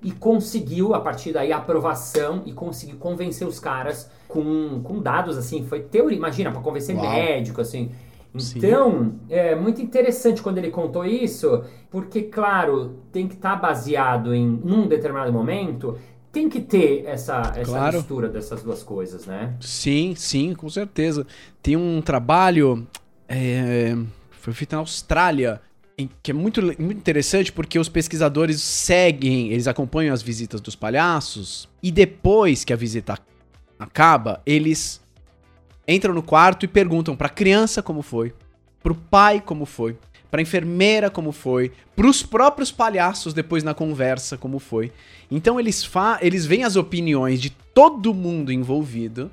e 0.03 0.11
conseguiu 0.11 0.95
a 0.95 1.01
partir 1.01 1.33
daí 1.33 1.53
a 1.53 1.59
aprovação 1.59 2.43
e 2.45 2.53
conseguiu 2.53 2.97
convencer 2.97 3.47
os 3.47 3.61
caras 3.61 4.11
com, 4.27 4.81
com 4.83 5.01
dados 5.01 5.39
assim, 5.39 5.65
foi 5.65 5.81
teoria, 5.81 6.17
imagina, 6.17 6.51
para 6.51 6.61
convencer 6.61 6.97
Uau. 6.97 7.09
médico 7.09 7.61
assim. 7.61 7.91
Então, 8.35 8.91
Sim. 9.01 9.21
é 9.29 9.55
muito 9.55 9.83
interessante 9.83 10.41
quando 10.41 10.59
ele 10.59 10.71
contou 10.71 11.05
isso, 11.05 11.65
porque, 11.91 12.23
claro, 12.23 13.01
tem 13.13 13.29
que 13.29 13.35
estar 13.35 13.57
tá 13.57 13.57
baseado 13.57 14.35
em 14.35 14.47
num 14.47 14.87
determinado 14.87 15.33
momento, 15.33 15.99
tem 16.33 16.49
que 16.49 16.61
ter 16.61 17.05
essa, 17.07 17.53
essa 17.55 17.71
claro. 17.71 17.99
mistura 17.99 18.29
dessas 18.29 18.63
duas 18.63 18.83
coisas, 18.83 19.27
né? 19.27 19.55
Sim, 19.61 20.15
sim, 20.17 20.55
com 20.55 20.69
certeza. 20.69 21.27
Tem 21.63 21.77
um 21.77 22.01
trabalho. 22.01 22.87
É, 23.29 23.95
foi 24.31 24.55
feito 24.55 24.73
na 24.73 24.79
Austrália. 24.79 25.61
Em, 25.99 26.09
que 26.23 26.31
é 26.31 26.35
muito, 26.35 26.63
muito 26.63 26.95
interessante 26.95 27.53
porque 27.53 27.79
os 27.79 27.91
pesquisadores 27.91 28.63
seguem, 28.63 29.53
eles 29.53 29.69
acompanham 29.69 30.15
as 30.15 30.23
visitas 30.23 30.59
dos 30.59 30.75
palhaços 30.75 31.69
e 31.83 31.93
depois 31.93 32.65
que 32.65 32.73
a 32.73 32.77
visita 32.77 33.19
acaba, 33.79 34.41
eles 34.47 35.02
entram 35.87 36.15
no 36.15 36.23
quarto 36.23 36.65
e 36.65 36.69
perguntam 36.69 37.17
para 37.17 37.27
a 37.27 37.31
criança 37.31 37.83
como 37.83 38.03
foi, 38.03 38.33
para 38.83 38.93
o 38.93 38.97
pai 38.97 39.41
como 39.41 39.65
foi, 39.65 39.97
para 40.31 40.41
a 40.41 40.43
enfermeira 40.43 41.11
como 41.11 41.33
foi, 41.33 41.73
para 41.95 42.07
os 42.07 42.23
próprios 42.23 42.73
palhaços 42.73 43.35
depois 43.35 43.63
na 43.63 43.75
conversa 43.75 44.39
como 44.39 44.59
foi. 44.59 44.93
Então 45.31 45.61
eles 45.61 45.85
fa 45.85 46.19
eles 46.23 46.47
veem 46.47 46.65
as 46.65 46.77
opiniões 46.77 47.41
de 47.41 47.51
todo 47.51 48.15
mundo 48.15 48.53
envolvido. 48.53 49.31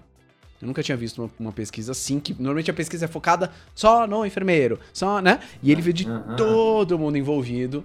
Eu 0.62 0.68
nunca 0.68 0.84
tinha 0.84 0.98
visto 0.98 1.22
uma, 1.22 1.30
uma, 1.40 1.52
pesquisa 1.54 1.94
assim, 1.94 2.20
que 2.20 2.34
normalmente 2.34 2.70
a 2.70 2.74
pesquisa 2.74 3.06
é 3.06 3.08
focada 3.08 3.50
só 3.74 4.06
no 4.06 4.26
enfermeiro, 4.26 4.78
só, 4.92 5.22
né? 5.22 5.40
E 5.64 5.72
ele 5.72 5.82
vê 5.82 5.94
de 5.94 6.06
todo 6.36 7.00
mundo 7.00 7.18
envolvido 7.18 7.82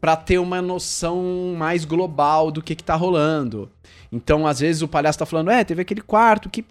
para 0.00 0.16
ter 0.16 0.38
uma 0.38 0.60
noção 0.60 1.54
mais 1.56 1.84
global 1.84 2.50
do 2.50 2.60
que 2.60 2.74
que 2.74 2.82
tá 2.82 2.96
rolando. 2.96 3.70
Então, 4.10 4.44
às 4.44 4.58
vezes 4.58 4.82
o 4.82 4.88
palhaço 4.88 5.20
tá 5.20 5.26
falando: 5.26 5.50
"É, 5.50 5.62
teve 5.62 5.82
aquele 5.82 6.00
quarto 6.00 6.50
que 6.50 6.64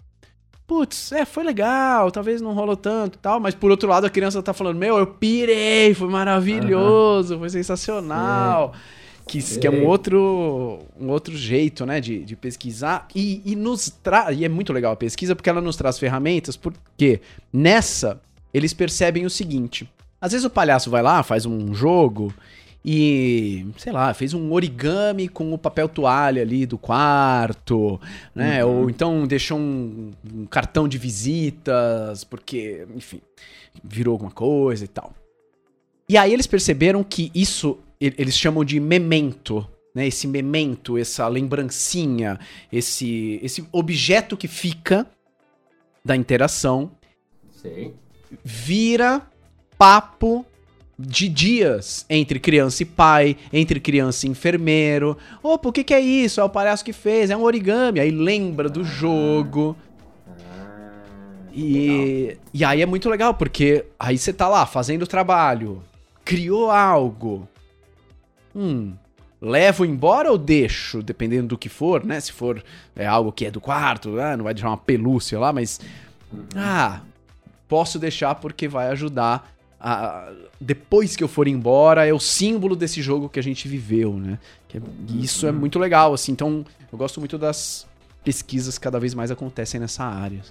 putz, 0.66 1.12
é, 1.12 1.24
foi 1.24 1.44
legal, 1.44 2.10
talvez 2.10 2.40
não 2.40 2.52
rolou 2.52 2.76
tanto 2.76 3.16
e 3.16 3.18
tal, 3.18 3.38
mas 3.38 3.54
por 3.54 3.70
outro 3.70 3.88
lado 3.88 4.06
a 4.06 4.10
criança 4.10 4.42
tá 4.42 4.52
falando, 4.52 4.76
meu, 4.76 4.98
eu 4.98 5.06
pirei, 5.06 5.94
foi 5.94 6.08
maravilhoso, 6.08 7.34
uhum. 7.34 7.40
foi 7.40 7.50
sensacional. 7.50 8.72
Que, 9.28 9.42
que, 9.42 9.66
é 9.66 9.70
um 9.70 9.84
outro, 9.84 10.78
um 11.00 11.08
outro 11.08 11.36
jeito, 11.36 11.84
né, 11.84 12.00
de, 12.00 12.24
de 12.24 12.36
pesquisar. 12.36 13.08
E, 13.12 13.42
e 13.44 13.56
nos 13.56 13.90
traz. 13.90 14.38
E 14.38 14.44
é 14.44 14.48
muito 14.48 14.72
legal 14.72 14.92
a 14.92 14.96
pesquisa 14.96 15.34
porque 15.34 15.50
ela 15.50 15.60
nos 15.60 15.74
traz 15.74 15.98
ferramentas, 15.98 16.56
porque 16.56 17.20
nessa 17.52 18.20
eles 18.54 18.72
percebem 18.72 19.26
o 19.26 19.30
seguinte: 19.30 19.90
às 20.20 20.30
vezes 20.30 20.44
o 20.44 20.50
palhaço 20.50 20.90
vai 20.90 21.02
lá, 21.02 21.24
faz 21.24 21.44
um 21.44 21.74
jogo 21.74 22.32
e, 22.88 23.66
sei 23.76 23.92
lá, 23.92 24.14
fez 24.14 24.32
um 24.32 24.52
origami 24.52 25.26
com 25.26 25.52
o 25.52 25.58
papel 25.58 25.88
toalha 25.88 26.40
ali 26.40 26.64
do 26.64 26.78
quarto, 26.78 28.00
né? 28.32 28.64
Uhum. 28.64 28.82
Ou 28.82 28.90
então 28.90 29.26
deixou 29.26 29.58
um, 29.58 30.12
um, 30.32 30.46
cartão 30.46 30.86
de 30.86 30.96
visitas, 30.96 32.22
porque, 32.22 32.86
enfim, 32.94 33.20
virou 33.82 34.12
alguma 34.12 34.30
coisa 34.30 34.84
e 34.84 34.88
tal. 34.88 35.12
E 36.08 36.16
aí 36.16 36.32
eles 36.32 36.46
perceberam 36.46 37.02
que 37.02 37.32
isso 37.34 37.76
eles 38.00 38.38
chamam 38.38 38.64
de 38.64 38.78
memento, 38.78 39.66
né? 39.92 40.06
Esse 40.06 40.28
memento, 40.28 40.96
essa 40.96 41.26
lembrancinha, 41.26 42.38
esse, 42.70 43.40
esse 43.42 43.66
objeto 43.72 44.36
que 44.36 44.46
fica 44.46 45.04
da 46.04 46.14
interação, 46.14 46.92
Sim. 47.50 47.94
vira 48.44 49.28
papo 49.76 50.46
de 50.98 51.28
dias 51.28 52.06
entre 52.08 52.40
criança 52.40 52.82
e 52.82 52.86
pai, 52.86 53.36
entre 53.52 53.78
criança 53.78 54.26
e 54.26 54.30
enfermeiro. 54.30 55.16
Opa, 55.42 55.68
o 55.68 55.72
que, 55.72 55.84
que 55.84 55.94
é 55.94 56.00
isso? 56.00 56.40
É 56.40 56.44
o 56.44 56.48
palhaço 56.48 56.84
que 56.84 56.92
fez, 56.92 57.30
é 57.30 57.36
um 57.36 57.42
origami. 57.42 58.00
Aí 58.00 58.10
lembra 58.10 58.68
do 58.68 58.82
jogo. 58.82 59.76
E, 61.52 62.36
e 62.52 62.64
aí 62.64 62.82
é 62.82 62.86
muito 62.86 63.08
legal, 63.08 63.34
porque 63.34 63.86
aí 63.98 64.18
você 64.18 64.32
tá 64.32 64.46
lá 64.46 64.66
fazendo 64.66 65.02
o 65.02 65.06
trabalho, 65.06 65.82
criou 66.24 66.70
algo. 66.70 67.48
Hum, 68.54 68.92
levo 69.40 69.84
embora 69.84 70.30
ou 70.30 70.36
deixo, 70.36 71.02
dependendo 71.02 71.48
do 71.48 71.58
que 71.58 71.70
for, 71.70 72.04
né? 72.04 72.20
Se 72.20 72.32
for 72.32 72.62
é, 72.94 73.06
algo 73.06 73.32
que 73.32 73.46
é 73.46 73.50
do 73.50 73.60
quarto, 73.60 74.18
ah, 74.18 74.36
não 74.36 74.44
vai 74.44 74.52
deixar 74.52 74.68
uma 74.68 74.76
pelúcia 74.76 75.38
lá, 75.38 75.52
mas. 75.52 75.80
Uhum. 76.30 76.44
Ah, 76.54 77.00
posso 77.66 77.98
deixar 77.98 78.34
porque 78.34 78.68
vai 78.68 78.88
ajudar 78.88 79.55
a, 79.88 80.32
depois 80.60 81.14
que 81.14 81.22
eu 81.22 81.28
for 81.28 81.46
embora, 81.46 82.04
é 82.04 82.12
o 82.12 82.18
símbolo 82.18 82.74
desse 82.74 83.00
jogo 83.00 83.28
que 83.28 83.38
a 83.38 83.42
gente 83.42 83.68
viveu, 83.68 84.14
né? 84.14 84.38
É, 84.74 84.80
e 85.08 85.24
isso 85.24 85.46
é 85.46 85.52
muito 85.52 85.78
legal, 85.78 86.12
assim. 86.12 86.32
Então, 86.32 86.64
eu 86.92 86.98
gosto 86.98 87.20
muito 87.20 87.38
das 87.38 87.86
pesquisas 88.24 88.76
que 88.76 88.82
cada 88.82 88.98
vez 88.98 89.14
mais 89.14 89.30
acontecem 89.30 89.78
nessa 89.78 90.02
área. 90.04 90.42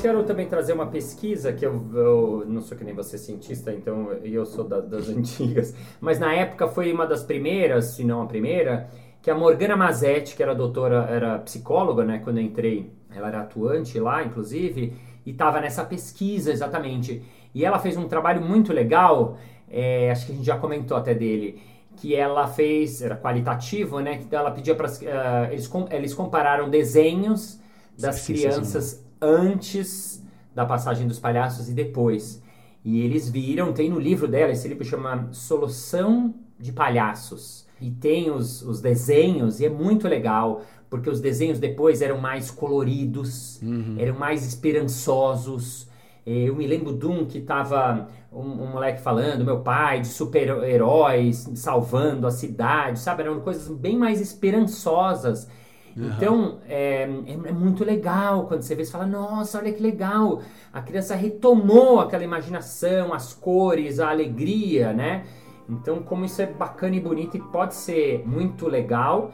quero 0.00 0.22
também 0.22 0.46
trazer 0.46 0.72
uma 0.72 0.86
pesquisa 0.86 1.52
que 1.52 1.66
eu, 1.66 1.84
eu, 1.92 2.44
não 2.46 2.62
sou 2.62 2.78
que 2.78 2.84
nem 2.84 2.94
você 2.94 3.18
cientista, 3.18 3.72
então 3.72 4.12
eu 4.22 4.46
sou 4.46 4.64
da, 4.64 4.80
das 4.80 5.08
antigas, 5.10 5.74
mas 6.00 6.20
na 6.20 6.32
época 6.32 6.68
foi 6.68 6.92
uma 6.92 7.04
das 7.04 7.24
primeiras, 7.24 7.86
se 7.86 8.04
não 8.04 8.22
a 8.22 8.26
primeira, 8.26 8.88
que 9.20 9.30
a 9.30 9.34
Morgana 9.34 9.76
Mazetti, 9.76 10.36
que 10.36 10.42
era 10.42 10.54
doutora, 10.54 11.06
era 11.10 11.38
psicóloga, 11.38 12.04
né, 12.04 12.18
quando 12.18 12.38
eu 12.38 12.44
entrei, 12.44 12.90
ela 13.14 13.28
era 13.28 13.40
atuante 13.40 13.98
lá, 13.98 14.22
inclusive, 14.22 14.96
e 15.26 15.30
estava 15.30 15.60
nessa 15.60 15.84
pesquisa 15.84 16.52
exatamente. 16.52 17.22
E 17.54 17.64
ela 17.64 17.78
fez 17.78 17.96
um 17.96 18.06
trabalho 18.06 18.40
muito 18.40 18.72
legal, 18.72 19.36
é, 19.68 20.10
acho 20.10 20.26
que 20.26 20.32
a 20.32 20.34
gente 20.34 20.46
já 20.46 20.56
comentou 20.56 20.96
até 20.96 21.14
dele, 21.14 21.60
que 21.96 22.14
ela 22.14 22.46
fez, 22.46 23.02
era 23.02 23.16
qualitativo, 23.16 23.98
né, 24.00 24.18
que 24.18 24.34
ela 24.34 24.50
pedia 24.50 24.74
para 24.74 24.88
uh, 24.88 25.52
eles, 25.52 25.70
eles 25.90 26.14
compararam 26.14 26.70
desenhos 26.70 27.60
das 27.98 28.16
sim, 28.16 28.34
crianças 28.34 28.84
sim, 28.84 28.96
sim. 28.96 29.04
antes 29.20 30.24
da 30.54 30.64
passagem 30.64 31.08
dos 31.08 31.18
palhaços 31.18 31.68
e 31.68 31.72
depois. 31.72 32.40
E 32.84 33.00
eles 33.00 33.28
viram, 33.28 33.72
tem 33.72 33.90
no 33.90 33.98
livro 33.98 34.28
dela, 34.28 34.52
esse 34.52 34.68
livro 34.68 34.84
chama 34.84 35.28
Solução 35.32 36.32
de 36.58 36.72
Palhaços 36.72 37.67
e 37.80 37.90
tem 37.90 38.30
os, 38.30 38.62
os 38.62 38.80
desenhos, 38.80 39.60
e 39.60 39.66
é 39.66 39.68
muito 39.68 40.08
legal, 40.08 40.62
porque 40.90 41.08
os 41.08 41.20
desenhos 41.20 41.58
depois 41.58 42.02
eram 42.02 42.18
mais 42.18 42.50
coloridos, 42.50 43.60
uhum. 43.62 43.96
eram 43.98 44.18
mais 44.18 44.46
esperançosos. 44.46 45.88
Eu 46.26 46.54
me 46.56 46.66
lembro 46.66 46.92
de 46.92 47.06
um 47.06 47.24
que 47.24 47.40
tava 47.40 48.08
um, 48.32 48.40
um 48.40 48.66
moleque 48.72 49.00
falando, 49.00 49.44
meu 49.44 49.60
pai, 49.60 50.00
de 50.00 50.08
super-heróis 50.08 51.50
salvando 51.54 52.26
a 52.26 52.30
cidade, 52.30 52.98
sabe? 52.98 53.22
Eram 53.22 53.40
coisas 53.40 53.68
bem 53.68 53.96
mais 53.96 54.20
esperançosas. 54.20 55.48
Uhum. 55.96 56.10
Então, 56.16 56.58
é, 56.68 57.02
é, 57.02 57.32
é, 57.32 57.52
muito 57.52 57.84
legal 57.84 58.46
quando 58.46 58.62
você 58.62 58.74
vê, 58.74 58.84
você 58.84 58.92
fala, 58.92 59.06
nossa, 59.06 59.58
olha 59.58 59.72
que 59.72 59.82
legal. 59.82 60.42
A 60.72 60.80
criança 60.80 61.14
retomou 61.14 62.00
aquela 62.00 62.22
imaginação, 62.22 63.12
as 63.12 63.32
cores, 63.32 63.98
a 63.98 64.10
alegria, 64.10 64.92
né? 64.92 65.24
Então, 65.68 66.02
como 66.02 66.24
isso 66.24 66.40
é 66.40 66.46
bacana 66.46 66.96
e 66.96 67.00
bonito 67.00 67.36
e 67.36 67.40
pode 67.40 67.74
ser 67.74 68.26
muito 68.26 68.66
legal. 68.66 69.32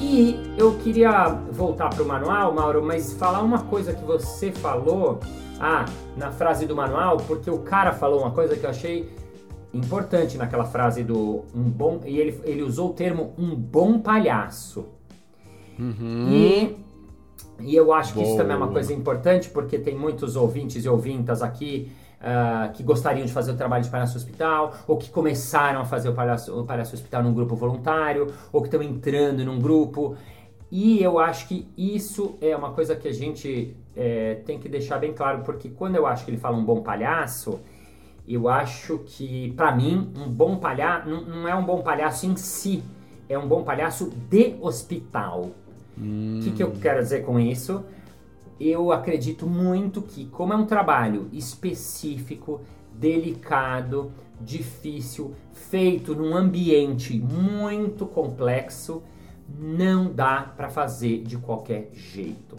E 0.00 0.54
eu 0.58 0.76
queria 0.78 1.28
voltar 1.50 1.90
para 1.90 2.02
o 2.02 2.06
manual, 2.06 2.52
Mauro, 2.52 2.84
mas 2.84 3.12
falar 3.12 3.42
uma 3.42 3.62
coisa 3.62 3.94
que 3.94 4.04
você 4.04 4.52
falou, 4.52 5.20
ah, 5.60 5.84
na 6.16 6.30
frase 6.30 6.66
do 6.66 6.76
manual, 6.76 7.16
porque 7.16 7.50
o 7.50 7.58
cara 7.58 7.92
falou 7.92 8.20
uma 8.20 8.30
coisa 8.30 8.56
que 8.56 8.64
eu 8.64 8.70
achei 8.70 9.08
importante 9.72 10.36
naquela 10.36 10.64
frase 10.64 11.02
do 11.02 11.44
um 11.54 11.62
bom, 11.62 12.00
e 12.04 12.18
ele, 12.18 12.40
ele 12.44 12.62
usou 12.62 12.90
o 12.90 12.92
termo 12.92 13.34
um 13.38 13.54
bom 13.54 13.98
palhaço. 13.98 14.86
Uhum. 15.78 16.28
E 16.30 16.76
e 17.60 17.74
eu 17.74 17.92
acho 17.92 18.12
que 18.12 18.18
Boa. 18.18 18.28
isso 18.28 18.36
também 18.36 18.54
é 18.54 18.56
uma 18.56 18.68
coisa 18.68 18.92
importante, 18.92 19.48
porque 19.50 19.78
tem 19.78 19.96
muitos 19.96 20.36
ouvintes 20.36 20.84
e 20.84 20.88
ouvintas 20.88 21.42
aqui 21.42 21.90
uh, 22.20 22.72
que 22.72 22.82
gostariam 22.82 23.24
de 23.26 23.32
fazer 23.32 23.52
o 23.52 23.56
trabalho 23.56 23.84
de 23.84 23.90
palhaço 23.90 24.16
hospital, 24.16 24.74
ou 24.86 24.96
que 24.96 25.10
começaram 25.10 25.80
a 25.80 25.84
fazer 25.84 26.08
o 26.08 26.14
palhaço, 26.14 26.58
o 26.58 26.64
palhaço 26.64 26.94
hospital 26.94 27.22
num 27.22 27.32
grupo 27.32 27.56
voluntário, 27.56 28.32
ou 28.52 28.60
que 28.60 28.68
estão 28.68 28.82
entrando 28.82 29.44
num 29.44 29.58
grupo. 29.58 30.16
E 30.70 31.02
eu 31.02 31.18
acho 31.18 31.48
que 31.48 31.68
isso 31.76 32.36
é 32.40 32.54
uma 32.56 32.72
coisa 32.72 32.96
que 32.96 33.08
a 33.08 33.12
gente 33.12 33.76
é, 33.94 34.34
tem 34.44 34.58
que 34.58 34.68
deixar 34.68 34.98
bem 34.98 35.12
claro, 35.12 35.42
porque 35.44 35.68
quando 35.68 35.96
eu 35.96 36.06
acho 36.06 36.24
que 36.24 36.30
ele 36.30 36.38
fala 36.38 36.56
um 36.56 36.64
bom 36.64 36.82
palhaço, 36.82 37.60
eu 38.28 38.48
acho 38.48 38.98
que, 39.06 39.52
para 39.52 39.74
mim, 39.74 40.12
um 40.16 40.28
bom 40.28 40.56
palhaço 40.56 41.08
não, 41.08 41.22
não 41.22 41.48
é 41.48 41.54
um 41.54 41.64
bom 41.64 41.80
palhaço 41.82 42.26
em 42.26 42.36
si, 42.36 42.82
é 43.28 43.38
um 43.38 43.46
bom 43.46 43.62
palhaço 43.62 44.10
de 44.28 44.56
hospital. 44.60 45.50
O 45.96 46.00
hum. 46.00 46.40
que, 46.42 46.52
que 46.52 46.62
eu 46.62 46.72
quero 46.72 47.02
dizer 47.02 47.24
com 47.24 47.38
isso? 47.40 47.84
Eu 48.58 48.92
acredito 48.92 49.46
muito 49.46 50.00
que, 50.00 50.26
como 50.26 50.52
é 50.52 50.56
um 50.56 50.66
trabalho 50.66 51.28
específico, 51.32 52.60
delicado, 52.92 54.10
difícil, 54.40 55.34
feito 55.52 56.14
num 56.14 56.34
ambiente 56.34 57.18
muito 57.18 58.06
complexo, 58.06 59.02
não 59.58 60.12
dá 60.12 60.52
para 60.56 60.68
fazer 60.68 61.22
de 61.22 61.36
qualquer 61.36 61.90
jeito. 61.92 62.56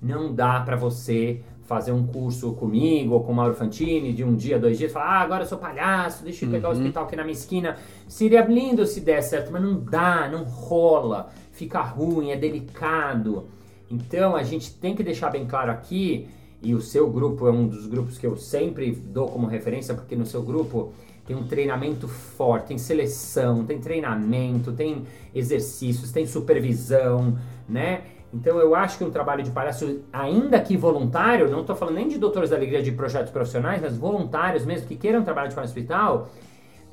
Não 0.00 0.32
dá 0.32 0.60
para 0.60 0.76
você 0.76 1.42
fazer 1.68 1.92
um 1.92 2.06
curso 2.06 2.52
comigo 2.54 3.12
ou 3.14 3.22
com 3.22 3.32
o 3.32 3.34
Mauro 3.34 3.52
Fantini 3.52 4.12
de 4.14 4.24
um 4.24 4.34
dia, 4.34 4.58
dois 4.58 4.78
dias, 4.78 4.90
falar, 4.90 5.06
ah, 5.06 5.20
agora 5.20 5.42
eu 5.42 5.46
sou 5.46 5.58
palhaço, 5.58 6.24
deixa 6.24 6.46
eu 6.46 6.50
pegar 6.50 6.68
uhum. 6.68 6.74
o 6.74 6.78
hospital 6.78 7.04
aqui 7.04 7.16
na 7.16 7.22
minha 7.22 7.34
esquina. 7.34 7.76
Seria 8.06 8.42
lindo 8.46 8.86
se 8.86 9.02
der 9.02 9.20
certo, 9.20 9.52
mas 9.52 9.62
não 9.62 9.78
dá, 9.78 10.28
não 10.30 10.44
rola 10.44 11.30
fica 11.58 11.82
ruim, 11.82 12.30
é 12.30 12.36
delicado. 12.36 13.48
Então 13.90 14.36
a 14.36 14.44
gente 14.44 14.72
tem 14.72 14.94
que 14.94 15.02
deixar 15.02 15.30
bem 15.30 15.44
claro 15.44 15.72
aqui, 15.72 16.28
e 16.62 16.74
o 16.74 16.80
seu 16.80 17.10
grupo 17.10 17.46
é 17.46 17.50
um 17.50 17.66
dos 17.66 17.86
grupos 17.86 18.16
que 18.18 18.26
eu 18.26 18.36
sempre 18.36 18.92
dou 18.92 19.28
como 19.28 19.46
referência, 19.46 19.94
porque 19.94 20.16
no 20.16 20.26
seu 20.26 20.42
grupo 20.42 20.92
tem 21.26 21.36
um 21.36 21.46
treinamento 21.46 22.08
forte, 22.08 22.68
tem 22.68 22.78
seleção, 22.78 23.64
tem 23.64 23.78
treinamento, 23.78 24.72
tem 24.72 25.04
exercícios, 25.34 26.10
tem 26.10 26.26
supervisão, 26.26 27.36
né? 27.68 28.02
Então 28.32 28.58
eu 28.58 28.74
acho 28.74 28.98
que 28.98 29.04
um 29.04 29.10
trabalho 29.10 29.42
de 29.42 29.50
palhaço, 29.50 30.00
ainda 30.12 30.60
que 30.60 30.76
voluntário, 30.76 31.50
não 31.50 31.60
estou 31.60 31.76
falando 31.76 31.94
nem 31.94 32.08
de 32.08 32.18
doutores 32.18 32.50
da 32.50 32.56
alegria 32.56 32.82
de 32.82 32.92
projetos 32.92 33.30
profissionais, 33.30 33.80
mas 33.80 33.96
voluntários 33.96 34.64
mesmo 34.64 34.86
que 34.86 34.96
queiram 34.96 35.22
trabalhar 35.22 35.48
de 35.48 35.54
palhaço 35.54 35.72
hospital, 35.72 36.28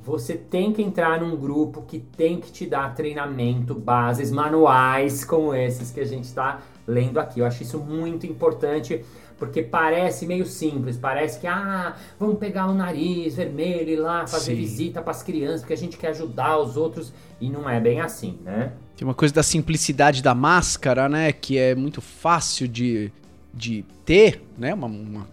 você 0.06 0.34
tem 0.34 0.72
que 0.72 0.80
entrar 0.80 1.20
num 1.20 1.36
grupo 1.36 1.82
que 1.82 1.98
tem 1.98 2.38
que 2.40 2.52
te 2.52 2.64
dar 2.64 2.94
treinamento, 2.94 3.74
bases, 3.74 4.30
manuais 4.30 5.24
como 5.24 5.52
esses 5.52 5.90
que 5.90 5.98
a 6.00 6.04
gente 6.06 6.24
está 6.24 6.60
lendo 6.86 7.18
aqui. 7.18 7.40
Eu 7.40 7.46
acho 7.46 7.62
isso 7.64 7.78
muito 7.78 8.24
importante 8.26 9.04
Porque 9.38 9.62
parece 9.62 10.26
meio 10.26 10.46
simples, 10.46 10.96
parece 10.96 11.38
que, 11.38 11.46
ah, 11.46 11.94
vamos 12.18 12.38
pegar 12.38 12.68
o 12.68 12.72
nariz 12.72 13.34
vermelho 13.36 13.90
e 13.90 13.92
ir 13.92 13.96
lá 13.96 14.26
fazer 14.26 14.52
Sim. 14.52 14.56
visita 14.56 15.02
para 15.02 15.10
as 15.10 15.22
crianças, 15.22 15.60
porque 15.60 15.74
a 15.74 15.76
gente 15.76 15.98
quer 15.98 16.08
ajudar 16.08 16.56
os 16.58 16.74
outros. 16.78 17.12
E 17.38 17.50
não 17.50 17.68
é 17.68 17.78
bem 17.78 18.00
assim, 18.00 18.38
né? 18.42 18.72
Tem 18.96 19.06
uma 19.06 19.12
coisa 19.12 19.34
da 19.34 19.42
simplicidade 19.42 20.22
da 20.22 20.34
máscara, 20.34 21.06
né? 21.06 21.32
Que 21.32 21.58
é 21.58 21.74
muito 21.74 22.00
fácil 22.00 22.66
de, 22.66 23.12
de 23.52 23.84
ter, 24.06 24.42
né? 24.56 24.72
Uma- 24.72 24.86
uma- 24.86 25.26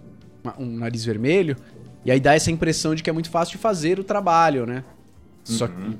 um 0.59 0.65
nariz 0.79 1.05
vermelho. 1.05 1.55
E 2.05 2.11
aí 2.11 2.19
dá 2.19 2.33
essa 2.35 2.51
impressão 2.51 2.93
de 2.95 3.01
que 3.03 3.09
é 3.09 3.13
muito 3.13 3.29
fácil 3.29 3.53
de 3.53 3.57
fazer 3.59 3.99
o 3.99 4.03
trabalho, 4.03 4.65
né? 4.65 4.83
Só 5.43 5.67
que 5.67 5.97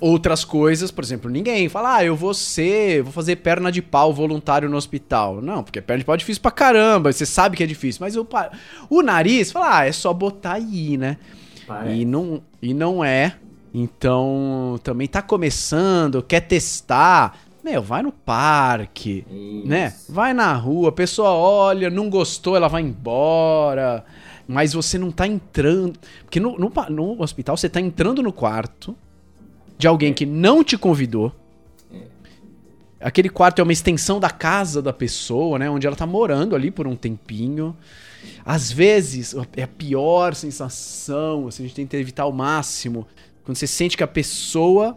outras 0.00 0.44
coisas, 0.44 0.90
por 0.90 1.02
exemplo, 1.02 1.30
ninguém 1.30 1.68
fala, 1.68 1.96
ah, 1.96 2.04
eu 2.04 2.14
vou 2.14 2.34
ser, 2.34 3.02
vou 3.02 3.12
fazer 3.12 3.36
perna 3.36 3.72
de 3.72 3.80
pau 3.80 4.12
voluntário 4.12 4.68
no 4.68 4.76
hospital. 4.76 5.40
Não, 5.40 5.62
porque 5.62 5.80
perna 5.80 6.00
de 6.00 6.04
pau 6.04 6.14
é 6.14 6.18
difícil 6.18 6.42
pra 6.42 6.50
caramba, 6.50 7.12
você 7.12 7.24
sabe 7.24 7.56
que 7.56 7.62
é 7.62 7.66
difícil. 7.66 8.00
Mas 8.02 8.16
o, 8.16 8.24
pa- 8.24 8.50
o 8.90 9.02
nariz, 9.02 9.50
fala, 9.52 9.78
ah, 9.78 9.86
é 9.86 9.92
só 9.92 10.12
botar 10.12 10.54
aí, 10.54 10.96
né? 10.96 11.16
E 11.90 12.04
não, 12.04 12.42
e 12.62 12.72
não 12.74 13.04
é. 13.04 13.36
Então, 13.74 14.78
também 14.82 15.06
tá 15.08 15.20
começando, 15.20 16.22
quer 16.22 16.40
testar. 16.40 17.38
Meu, 17.62 17.82
vai 17.82 18.02
no 18.02 18.12
parque, 18.12 19.26
Isso. 19.28 19.66
né? 19.66 19.94
Vai 20.08 20.32
na 20.32 20.52
rua, 20.54 20.90
a 20.90 20.92
pessoa 20.92 21.30
olha, 21.30 21.90
não 21.90 22.08
gostou, 22.08 22.54
ela 22.56 22.68
vai 22.68 22.80
embora. 22.82 24.04
Mas 24.46 24.72
você 24.72 24.98
não 24.98 25.10
tá 25.10 25.26
entrando. 25.26 25.98
Porque 26.24 26.38
no, 26.38 26.58
no, 26.58 26.72
no 26.90 27.22
hospital 27.22 27.56
você 27.56 27.68
tá 27.68 27.80
entrando 27.80 28.22
no 28.22 28.32
quarto 28.32 28.96
de 29.78 29.86
alguém 29.86 30.12
que 30.12 30.24
não 30.24 30.62
te 30.62 30.78
convidou. 30.78 31.32
Aquele 33.00 33.28
quarto 33.28 33.60
é 33.60 33.62
uma 33.62 33.72
extensão 33.72 34.18
da 34.18 34.30
casa 34.30 34.80
da 34.80 34.92
pessoa, 34.92 35.58
né? 35.58 35.68
Onde 35.68 35.86
ela 35.86 35.94
tá 35.94 36.06
morando 36.06 36.56
ali 36.56 36.70
por 36.70 36.86
um 36.86 36.96
tempinho. 36.96 37.76
Às 38.44 38.72
vezes, 38.72 39.34
é 39.56 39.62
a 39.62 39.68
pior 39.68 40.34
sensação, 40.34 41.48
assim, 41.48 41.64
a 41.64 41.66
gente 41.66 41.76
tenta 41.76 41.96
evitar 41.96 42.22
ao 42.22 42.32
máximo. 42.32 43.06
Quando 43.44 43.56
você 43.56 43.66
sente 43.66 43.96
que 43.96 44.02
a 44.02 44.08
pessoa 44.08 44.96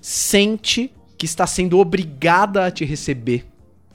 sente 0.00 0.92
que 1.16 1.26
está 1.26 1.46
sendo 1.46 1.78
obrigada 1.78 2.66
a 2.66 2.70
te 2.70 2.84
receber. 2.84 3.46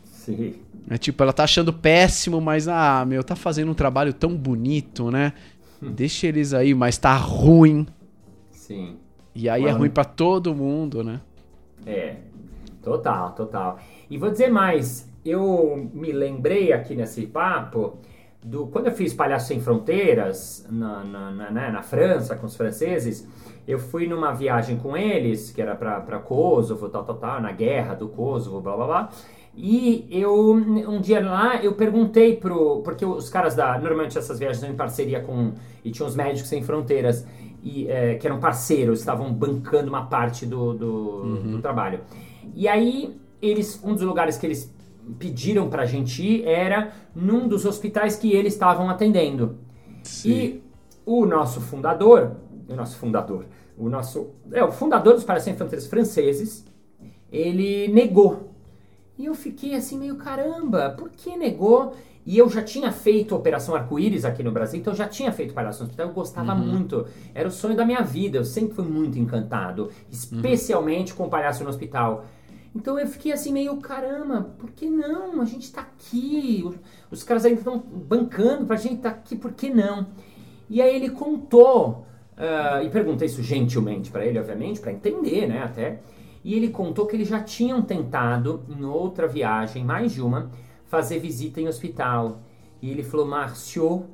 Sim. 0.04 0.56
É 0.89 0.98
tipo, 0.98 1.22
ela 1.24 1.34
tá 1.34 1.44
achando 1.44 1.74
péssimo, 1.74 2.39
mas, 2.39 2.68
ah, 2.68 3.04
meu, 3.06 3.24
tá 3.24 3.36
fazendo 3.36 3.72
um 3.72 3.76
trabalho 3.76 4.13
tão 4.13 4.36
bonito, 4.36 5.10
né? 5.12 5.34
Deixa 5.82 6.28
eles 6.28 6.54
aí, 6.54 6.74
mas 6.74 6.98
tá 6.98 7.15
ruim. 7.15 7.88
Sim. 8.52 8.98
E 9.34 9.48
aí 9.48 9.63
é 9.63 9.68
Mano. 9.68 9.80
ruim 9.80 9.89
pra 9.89 10.04
todo 10.04 10.54
mundo, 10.54 11.04
né? 11.04 11.22
É, 11.86 12.18
total, 12.84 13.32
total. 13.32 13.80
E 14.10 14.18
vou 14.18 14.30
dizer 14.30 14.50
mais, 14.50 15.10
eu 15.24 15.89
me 15.94 16.12
lembrei 16.12 16.74
aqui 16.74 16.96
nesse 16.96 17.26
papo 17.28 17.98
do 18.44 18.68
quando 18.68 18.88
eu 18.88 18.92
fiz 18.92 19.13
Palhaço 19.13 19.48
Sem 19.48 19.60
Fronteiras 19.60 20.65
na, 20.70 21.04
na, 21.04 21.32
na, 21.32 21.52
né, 21.52 21.72
na 21.72 21.82
França 21.82 22.36
com 22.36 22.46
os 22.46 22.56
franceses. 22.56 23.28
Eu 23.68 23.78
fui 23.78 24.08
numa 24.08 24.34
viagem 24.34 24.78
com 24.78 24.98
eles, 24.98 25.52
que 25.52 25.62
era 25.62 25.76
pra 25.76 26.20
Kosovo, 26.20 26.89
tal, 26.89 27.04
tal, 27.04 27.15
tal, 27.15 27.42
na 27.42 27.52
guerra 27.52 27.94
do 27.94 28.10
Kosovo, 28.10 28.60
blá 28.60 28.76
blá 28.76 28.86
blá. 28.86 29.10
E 29.62 30.08
eu, 30.10 30.54
um 30.54 31.02
dia 31.02 31.19
lá, 31.19 31.62
eu 31.62 31.74
perguntei 31.74 32.38
pro. 32.38 32.82
Porque 32.82 33.06
os 33.06 33.30
caras 33.30 33.56
da. 33.56 33.78
Normalmente 33.78 34.17
essas 34.17 34.39
viagens 34.39 34.62
são 34.62 34.69
em 34.69 34.76
parceria 34.76 35.19
com. 35.19 35.52
E 35.84 35.91
tinha 35.91 36.08
os 36.08 36.15
Médicos 36.15 36.48
Sem 36.48 36.63
Fronteiras, 36.63 37.28
e, 37.62 37.86
é, 37.89 38.15
que 38.15 38.26
eram 38.26 38.39
parceiros, 38.39 39.00
estavam 39.00 39.34
bancando 39.34 39.89
uma 39.89 40.06
parte 40.06 40.45
do, 40.45 40.74
do, 40.74 41.36
do 41.36 41.62
trabalho. 41.62 42.00
E 42.56 42.69
aí, 42.69 43.19
eles. 43.41 43.82
Um 43.84 43.93
dos 43.93 44.04
lugares 44.04 44.38
que 44.38 44.45
eles 44.45 44.74
pediram 45.17 45.69
pra 45.69 45.86
gente 45.86 46.26
ir 46.26 46.45
era 46.45 46.93
num 47.13 47.45
dos 47.45 47.65
hospitais 47.65 48.15
que 48.15 48.32
eles 48.32 48.54
estavam 48.54 48.89
atendendo. 48.89 49.58
E 50.24 50.63
o 51.06 51.26
nosso 51.26 51.60
fundador, 51.60 52.38
o 52.69 52.76
nosso 52.76 52.98
fundador, 52.98 53.45
o 53.78 53.89
nosso, 53.89 54.30
é, 54.54 54.63
o 54.63 54.72
fundador 54.72 55.15
dos 55.15 55.26
Para 55.26 55.41
Sem 55.41 55.54
Fronteiras 55.54 55.86
franceses, 55.86 56.65
ele 57.30 57.89
negou. 57.89 58.49
E 59.20 59.26
eu 59.26 59.36
fiquei 59.36 59.76
assim 59.76 60.00
meio 60.00 60.16
caramba, 60.16 60.96
por 60.98 61.10
que 61.10 61.36
negou? 61.36 61.94
E 62.26 62.38
eu 62.38 62.48
já 62.50 62.62
tinha 62.62 62.90
feito 62.92 63.36
Operação 63.36 63.76
Arco-Íris 63.76 64.24
aqui 64.24 64.42
no 64.44 64.52
Brasil, 64.52 64.80
então 64.80 64.94
eu 64.94 64.98
já 64.98 65.08
tinha 65.08 65.30
feito 65.32 65.54
Palhaço 65.54 65.80
no 65.80 65.86
Hospital, 65.86 66.08
eu 66.08 66.14
gostava 66.14 66.54
muito. 66.56 67.06
Era 67.36 67.48
o 67.48 67.52
sonho 67.52 67.76
da 67.76 67.86
minha 67.86 68.02
vida, 68.02 68.38
eu 68.38 68.46
sempre 68.46 68.76
fui 68.76 68.86
muito 68.86 69.20
encantado, 69.20 69.90
especialmente 70.10 71.14
com 71.14 71.26
o 71.26 71.30
Palhaço 71.30 71.64
no 71.64 71.70
Hospital. 71.70 72.26
Então 72.74 73.00
eu 73.00 73.08
fiquei 73.08 73.32
assim 73.34 73.52
meio, 73.52 73.76
caramba, 73.78 74.54
por 74.58 74.70
que 74.72 74.90
não? 74.90 75.42
A 75.42 75.46
gente 75.46 75.72
tá 75.72 75.82
aqui, 75.82 76.64
os- 77.12 77.24
caras 77.24 77.44
ainda 77.46 77.60
estão 77.60 77.78
bancando 77.80 78.66
pra 78.66 78.76
gente 78.78 79.02
tá 79.02 79.10
aqui, 79.10 79.36
por 79.36 79.52
que 79.52 79.70
não? 79.70 80.08
E 80.70 80.82
aí 80.82 80.96
ele 80.96 81.10
contou, 81.10 82.06
ah, 82.38 82.82
e 82.84 82.90
perguntei 82.90 83.26
isso 83.26 83.42
gentilmente 83.42 84.12
pra 84.12 84.24
ele, 84.26 84.38
obviamente, 84.40 84.80
pra 84.80 84.92
entender, 84.94 85.48
né, 85.48 85.64
até. 85.64 86.00
E 86.50 86.56
ele 86.56 86.70
contou 86.70 87.06
que 87.06 87.16
eles 87.16 87.28
já 87.28 87.42
tinham 87.56 87.82
tentado, 87.82 88.64
em 88.70 88.84
outra 88.84 89.28
viagem, 89.28 89.84
mais 89.84 90.12
de 90.14 90.22
uma, 90.22 90.50
fazer 90.88 91.20
visita 91.20 91.62
em 91.62 91.68
hospital. 91.68 92.24
E 92.82 92.90
ele 92.90 93.04
falou, 93.04 93.26
Márcio, 93.26 94.06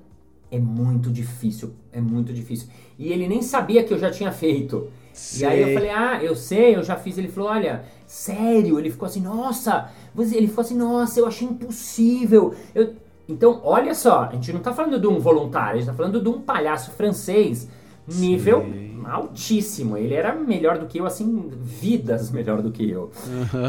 é 0.52 0.60
muito 0.60 1.10
difícil, 1.12 1.74
é 1.92 2.02
muito 2.02 2.34
difícil. 2.34 2.68
E 2.98 3.12
ele 3.12 3.28
nem 3.28 3.42
sabia 3.42 3.84
que 3.84 3.94
eu 3.94 3.98
já 3.98 4.12
tinha 4.12 4.32
feito. 4.32 4.90
E 5.32 5.46
aí 5.46 5.62
eu 5.62 5.68
Sei. 5.68 5.74
falei, 5.74 5.90
ah, 5.90 6.22
eu 6.22 6.36
sei, 6.36 6.76
eu 6.76 6.84
já 6.84 6.96
fiz. 6.98 7.18
Ele 7.18 7.30
falou, 7.30 7.50
olha, 7.50 7.86
sério? 8.06 8.78
Ele 8.80 8.90
ficou 8.90 9.06
assim, 9.06 9.22
nossa, 9.22 9.90
ele 10.34 10.48
ficou 10.48 10.62
assim, 10.62 10.76
nossa, 10.78 11.20
eu 11.20 11.26
achei 11.28 11.48
impossível. 11.48 12.54
Eu- 12.74 12.96
Então, 13.28 13.60
olha 13.64 13.94
só, 13.96 14.26
a 14.26 14.34
gente 14.34 14.54
não 14.54 14.60
tá 14.60 14.72
falando 14.74 15.00
de 15.00 15.08
um 15.08 15.20
voluntário, 15.20 15.76
a 15.76 15.78
gente 15.80 15.88
tá 15.88 15.94
falando 15.96 16.22
de 16.22 16.30
um 16.30 16.42
palhaço 16.42 16.92
francês, 16.92 17.68
nível 18.08 18.62
Sim. 18.62 19.04
altíssimo. 19.06 19.98
Ele 19.98 20.14
era 20.14 20.34
melhor 20.36 20.78
do 20.78 20.86
que 20.86 20.98
eu, 20.98 21.06
assim, 21.06 21.50
vidas 21.62 22.32
melhor 22.32 22.62
do 22.62 22.72
que 22.72 22.90
eu. 22.90 23.12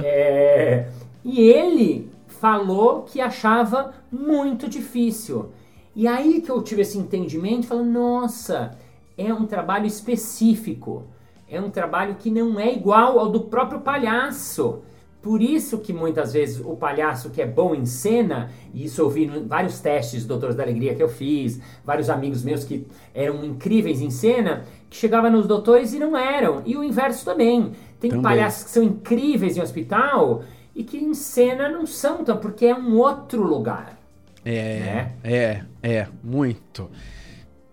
É, 0.05 0.89
e 1.25 1.41
ele 1.41 2.11
falou 2.27 3.03
que 3.03 3.21
achava 3.21 3.93
muito 4.11 4.69
difícil. 4.69 5.51
E 5.95 6.07
aí 6.07 6.41
que 6.41 6.51
eu 6.51 6.63
tive 6.63 6.83
esse 6.83 6.99
entendimento, 6.99 7.67
falando, 7.67 7.91
nossa, 7.91 8.77
é 9.17 9.33
um 9.33 9.47
trabalho 9.47 9.87
específico. 9.87 11.05
É 11.49 11.61
um 11.61 11.71
trabalho 11.71 12.17
que 12.17 12.31
não 12.31 12.59
é 12.61 12.73
igual 12.73 13.19
ao 13.19 13.31
do 13.31 13.41
próprio 13.41 13.81
palhaço. 13.81 14.83
Por 15.27 15.43
isso 15.43 15.79
que 15.79 15.93
muitas 15.93 16.33
vezes 16.33 16.63
o 16.65 16.77
palhaço 16.77 17.31
que 17.31 17.43
é 17.43 17.47
bom 17.47 17.75
em 17.75 17.85
cena, 17.85 18.49
e 18.73 18.85
isso 18.85 19.01
eu 19.01 19.11
vi 19.11 19.25
em 19.25 19.45
vários 19.45 19.81
testes 19.81 20.23
do 20.23 20.29
Doutores 20.29 20.55
da 20.55 20.63
Alegria 20.63 20.95
que 20.95 21.03
eu 21.03 21.09
fiz, 21.09 21.61
vários 21.85 22.09
amigos 22.09 22.45
meus 22.45 22.63
que 22.63 22.87
eram 23.13 23.45
incríveis 23.45 24.01
em 24.01 24.09
cena, 24.09 24.63
que 24.89 24.97
chegava 24.97 25.29
nos 25.29 25.49
doutores 25.49 25.93
e 25.93 25.99
não 25.99 26.17
eram. 26.17 26.63
E 26.65 26.77
o 26.77 26.85
inverso 26.85 27.25
também. 27.25 27.73
Tem 27.99 28.09
Também. 28.09 28.23
palhaços 28.23 28.63
que 28.63 28.71
são 28.71 28.85
incríveis 28.85 29.57
em 29.57 29.61
hospital 29.61 30.45
e 30.73 30.85
que 30.85 30.97
em 30.97 31.13
cena 31.13 31.69
não 31.69 31.87
são, 31.87 32.23
tão, 32.23 32.37
porque 32.37 32.67
é 32.67 32.75
um 32.77 32.97
outro 32.97 33.43
lugar. 33.43 33.99
É, 34.45 34.79
Né? 34.79 35.13
é, 35.25 35.63
é, 35.83 36.07
muito. 36.23 36.89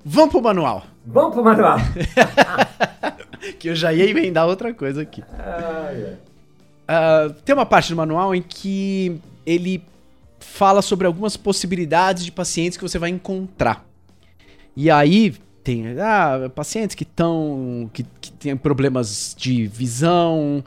Vamos 0.03 0.31
pro 0.31 0.41
manual, 0.41 0.81
Vamos 1.05 1.35
pro 1.35 1.43
manual. 1.43 1.77
que 3.59 3.69
eu 3.69 3.75
já 3.75 3.93
ia 3.93 4.09
emendar 4.09 4.47
outra 4.47 4.73
coisa 4.73 5.03
aqui. 5.03 5.23
Ai, 5.37 6.03
ai. 6.03 6.32
Ah, 6.93 7.33
tem 7.43 7.55
uma 7.55 7.65
parte 7.65 7.89
do 7.89 7.95
manual 7.95 8.35
em 8.35 8.41
que 8.41 9.19
ele 9.45 9.83
fala 10.39 10.81
sobre 10.81 11.07
algumas 11.07 11.35
possibilidades 11.35 12.23
de 12.23 12.31
pacientes 12.31 12.77
que 12.77 12.83
você 12.83 12.99
vai 12.99 13.09
encontrar. 13.09 13.85
E 14.75 14.91
aí 14.91 15.33
tem 15.63 15.85
ah, 15.99 16.51
pacientes 16.53 16.95
que 16.95 17.03
estão 17.03 17.89
que, 17.93 18.05
que 18.21 18.31
têm 18.31 18.55
problemas 18.55 19.35
de 19.37 19.65
visão, 19.65 20.63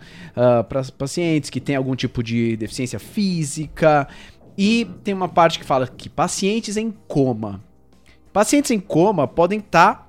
para 0.68 0.84
pacientes 0.98 1.50
que 1.50 1.60
têm 1.60 1.76
algum 1.76 1.94
tipo 1.94 2.22
de 2.22 2.56
deficiência 2.56 2.98
física 2.98 4.08
e 4.56 4.86
tem 5.04 5.12
uma 5.12 5.28
parte 5.28 5.58
que 5.58 5.64
fala 5.64 5.86
que 5.86 6.08
pacientes 6.08 6.76
em 6.76 6.90
coma. 6.90 7.60
Pacientes 8.32 8.70
em 8.70 8.80
coma 8.80 9.28
podem 9.28 9.58
estar 9.58 10.05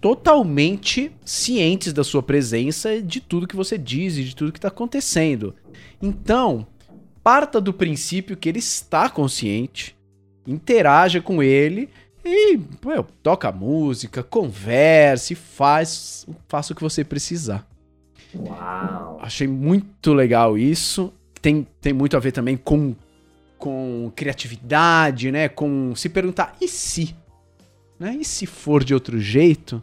totalmente 0.00 1.12
cientes 1.24 1.92
da 1.92 2.02
sua 2.02 2.22
presença 2.22 2.94
e 2.94 3.02
de 3.02 3.20
tudo 3.20 3.46
que 3.46 3.56
você 3.56 3.76
diz 3.76 4.16
e 4.16 4.24
de 4.24 4.34
tudo 4.34 4.52
que 4.52 4.58
está 4.58 4.68
acontecendo. 4.68 5.54
Então, 6.00 6.66
parta 7.22 7.60
do 7.60 7.72
princípio 7.72 8.36
que 8.36 8.48
ele 8.48 8.58
está 8.58 9.10
consciente, 9.10 9.96
interaja 10.46 11.20
com 11.20 11.42
ele 11.42 11.88
e 12.24 12.58
pô, 12.80 13.02
toca 13.22 13.52
música, 13.52 14.22
converse, 14.22 15.34
faz, 15.34 16.26
faça 16.48 16.72
o 16.72 16.76
que 16.76 16.82
você 16.82 17.04
precisar. 17.04 17.66
Uau. 18.34 19.18
Achei 19.20 19.46
muito 19.46 20.12
legal 20.12 20.56
isso. 20.56 21.12
Tem, 21.42 21.66
tem 21.80 21.92
muito 21.92 22.16
a 22.16 22.20
ver 22.20 22.32
também 22.32 22.56
com, 22.56 22.94
com 23.58 24.12
criatividade, 24.14 25.30
né? 25.30 25.48
Com 25.48 25.94
se 25.94 26.08
perguntar, 26.08 26.54
e 26.60 26.68
se? 26.68 27.14
Né? 27.98 28.16
E 28.20 28.24
se 28.24 28.46
for 28.46 28.84
de 28.84 28.94
outro 28.94 29.18
jeito? 29.18 29.82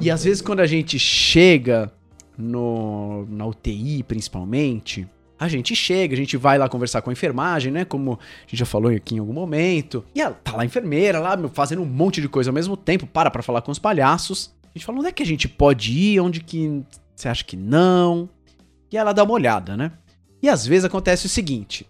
E, 0.00 0.06
e 0.06 0.10
às 0.10 0.24
vezes 0.24 0.42
quando 0.42 0.60
a 0.60 0.66
gente 0.66 0.98
chega 0.98 1.92
no, 2.36 3.26
na 3.28 3.46
UTI, 3.46 4.02
principalmente, 4.02 5.08
a 5.38 5.48
gente 5.48 5.74
chega, 5.74 6.14
a 6.14 6.16
gente 6.16 6.36
vai 6.36 6.58
lá 6.58 6.68
conversar 6.68 7.00
com 7.00 7.10
a 7.10 7.12
enfermagem, 7.12 7.72
né? 7.72 7.84
Como 7.84 8.12
a 8.14 8.42
gente 8.42 8.58
já 8.58 8.66
falou 8.66 8.90
aqui 8.90 9.14
em 9.14 9.18
algum 9.18 9.32
momento. 9.32 10.04
E 10.14 10.20
ela 10.20 10.34
tá 10.34 10.56
lá 10.56 10.62
a 10.62 10.66
enfermeira, 10.66 11.20
lá 11.20 11.36
fazendo 11.52 11.82
um 11.82 11.86
monte 11.86 12.20
de 12.20 12.28
coisa 12.28 12.50
ao 12.50 12.54
mesmo 12.54 12.76
tempo, 12.76 13.06
para 13.06 13.30
pra 13.30 13.42
falar 13.42 13.62
com 13.62 13.70
os 13.70 13.78
palhaços. 13.78 14.52
A 14.64 14.78
gente 14.78 14.84
fala, 14.84 14.98
onde 14.98 15.08
é 15.08 15.12
que 15.12 15.22
a 15.22 15.26
gente 15.26 15.48
pode 15.48 15.92
ir? 15.92 16.20
Onde 16.20 16.40
que 16.40 16.82
você 17.14 17.28
acha 17.28 17.44
que 17.44 17.56
não? 17.56 18.28
E 18.90 18.96
ela 18.96 19.12
dá 19.12 19.22
uma 19.22 19.34
olhada, 19.34 19.76
né? 19.76 19.92
E 20.42 20.48
às 20.48 20.66
vezes 20.66 20.84
acontece 20.84 21.26
o 21.26 21.28
seguinte. 21.28 21.86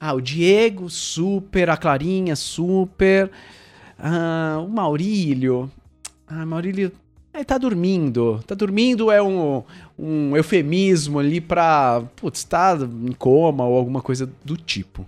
Ah, 0.00 0.12
o 0.12 0.20
Diego, 0.20 0.90
super, 0.90 1.70
a 1.70 1.76
Clarinha, 1.76 2.34
super. 2.34 3.30
Ah, 3.98 4.60
o 4.64 4.68
Maurílio. 4.68 5.70
Ah, 6.34 6.44
Maurílio. 6.44 6.90
Ele 7.32 7.44
tá 7.44 7.58
dormindo. 7.58 8.42
Tá 8.46 8.54
dormindo 8.54 9.10
é 9.10 9.22
um, 9.22 9.62
um 9.98 10.36
eufemismo 10.36 11.18
ali 11.18 11.40
pra. 11.40 12.02
Putz, 12.16 12.44
tá 12.44 12.76
em 12.80 13.12
coma 13.12 13.64
ou 13.64 13.76
alguma 13.76 14.00
coisa 14.00 14.28
do 14.44 14.56
tipo. 14.56 15.06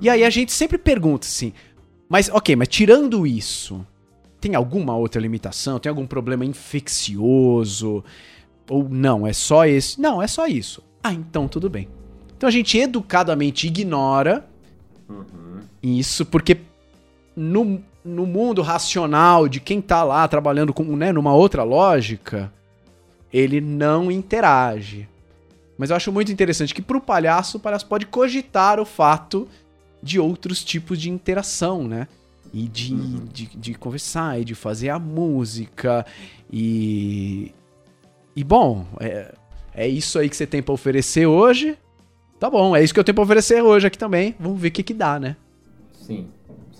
E 0.00 0.08
aí 0.08 0.24
a 0.24 0.30
gente 0.30 0.52
sempre 0.52 0.78
pergunta 0.78 1.26
assim. 1.26 1.52
Mas, 2.08 2.28
ok, 2.28 2.56
mas 2.56 2.68
tirando 2.68 3.26
isso, 3.26 3.86
tem 4.40 4.54
alguma 4.54 4.96
outra 4.96 5.20
limitação? 5.20 5.78
Tem 5.78 5.88
algum 5.88 6.06
problema 6.06 6.44
infeccioso? 6.44 8.02
Ou 8.68 8.88
não, 8.88 9.26
é 9.26 9.32
só 9.32 9.64
esse? 9.64 10.00
Não, 10.00 10.20
é 10.20 10.26
só 10.26 10.46
isso. 10.46 10.82
Ah, 11.02 11.12
então 11.12 11.46
tudo 11.46 11.70
bem. 11.70 11.88
Então 12.36 12.48
a 12.48 12.52
gente 12.52 12.78
educadamente 12.78 13.66
ignora 13.66 14.44
uhum. 15.08 15.60
isso, 15.82 16.26
porque 16.26 16.58
no, 17.36 17.82
no 18.04 18.26
mundo 18.26 18.62
racional 18.62 19.48
de 19.48 19.60
quem 19.60 19.80
tá 19.80 20.02
lá 20.02 20.26
trabalhando 20.26 20.72
com, 20.72 20.84
né, 20.96 21.12
numa 21.12 21.34
outra 21.34 21.62
lógica, 21.62 22.52
ele 23.32 23.60
não 23.60 24.10
interage. 24.10 25.08
Mas 25.76 25.90
eu 25.90 25.96
acho 25.96 26.12
muito 26.12 26.32
interessante 26.32 26.74
que 26.74 26.82
pro 26.82 27.00
palhaço, 27.00 27.56
o 27.56 27.60
palhaço 27.60 27.86
pode 27.86 28.06
cogitar 28.06 28.78
o 28.80 28.84
fato 28.84 29.48
de 30.02 30.18
outros 30.18 30.64
tipos 30.64 30.98
de 30.98 31.10
interação, 31.10 31.86
né? 31.86 32.06
e 32.52 32.68
de, 32.68 32.94
uhum. 32.94 33.28
de, 33.32 33.46
de, 33.46 33.74
conversar 33.74 34.40
e 34.40 34.44
de 34.44 34.54
fazer 34.54 34.88
a 34.90 34.98
música 34.98 36.04
e 36.52 37.52
e 38.34 38.44
bom 38.44 38.86
é, 38.98 39.34
é 39.74 39.88
isso 39.88 40.18
aí 40.18 40.28
que 40.28 40.36
você 40.36 40.46
tem 40.46 40.62
para 40.62 40.74
oferecer 40.74 41.26
hoje 41.26 41.76
tá 42.38 42.50
bom 42.50 42.74
é 42.74 42.82
isso 42.82 42.92
que 42.92 42.98
eu 42.98 43.04
tenho 43.04 43.14
para 43.14 43.24
oferecer 43.24 43.62
hoje 43.62 43.86
aqui 43.86 43.98
também 43.98 44.34
vamos 44.38 44.60
ver 44.60 44.68
o 44.68 44.72
que 44.72 44.82
que 44.82 44.94
dá 44.94 45.18
né 45.20 45.36
sim, 45.92 46.28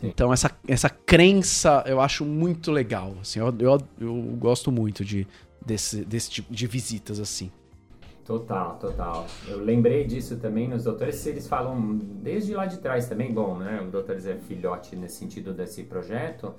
sim. 0.01 0.09
então 0.09 0.33
essa, 0.33 0.51
essa 0.67 0.89
crença 0.89 1.85
eu 1.87 2.01
acho 2.01 2.25
muito 2.25 2.71
legal 2.73 3.15
assim 3.21 3.41
eu, 3.41 3.55
eu, 3.59 3.79
eu 4.01 4.15
gosto 4.39 4.73
muito 4.73 5.05
de 5.05 5.27
desse, 5.65 6.05
desse 6.05 6.31
tipo 6.31 6.53
de 6.53 6.67
visitas 6.67 7.21
assim 7.21 7.51
Total, 8.31 8.77
total. 8.79 9.27
Eu 9.49 9.59
lembrei 9.59 10.05
disso 10.05 10.37
também 10.37 10.69
nos 10.69 10.85
doutores, 10.85 11.27
eles 11.27 11.49
falam 11.49 11.99
desde 11.99 12.55
lá 12.55 12.65
de 12.65 12.79
trás 12.79 13.09
também, 13.09 13.35
bom, 13.35 13.57
né? 13.59 13.83
O 13.85 13.91
doutores 13.91 14.25
é 14.25 14.37
filhote 14.37 14.95
nesse 14.95 15.17
sentido 15.17 15.53
desse 15.53 15.83
projeto, 15.83 16.55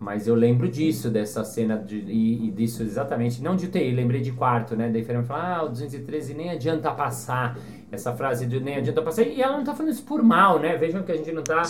mas 0.00 0.26
eu 0.26 0.34
lembro 0.34 0.68
disso, 0.68 1.08
dessa 1.08 1.44
cena 1.44 1.78
de, 1.78 1.98
e, 1.98 2.48
e 2.48 2.50
disso 2.50 2.82
exatamente, 2.82 3.40
não 3.40 3.54
de 3.54 3.66
UTI, 3.66 3.92
lembrei 3.92 4.20
de 4.20 4.32
quarto, 4.32 4.74
né? 4.74 4.90
Da 4.90 4.98
enfermeira 4.98 5.28
falar, 5.28 5.58
ah, 5.58 5.64
o 5.66 5.68
213 5.68 6.34
nem 6.34 6.50
adianta 6.50 6.90
passar, 6.90 7.56
essa 7.90 8.14
frase 8.14 8.46
de 8.46 8.58
nem 8.60 8.76
adianta 8.76 9.00
passar, 9.02 9.22
e 9.22 9.40
ela 9.40 9.56
não 9.56 9.64
tá 9.64 9.74
falando 9.74 9.92
isso 9.92 10.04
por 10.04 10.22
mal, 10.22 10.58
né? 10.58 10.76
Vejam 10.76 11.02
que 11.02 11.12
a 11.12 11.16
gente 11.16 11.32
não 11.32 11.42
tá... 11.42 11.62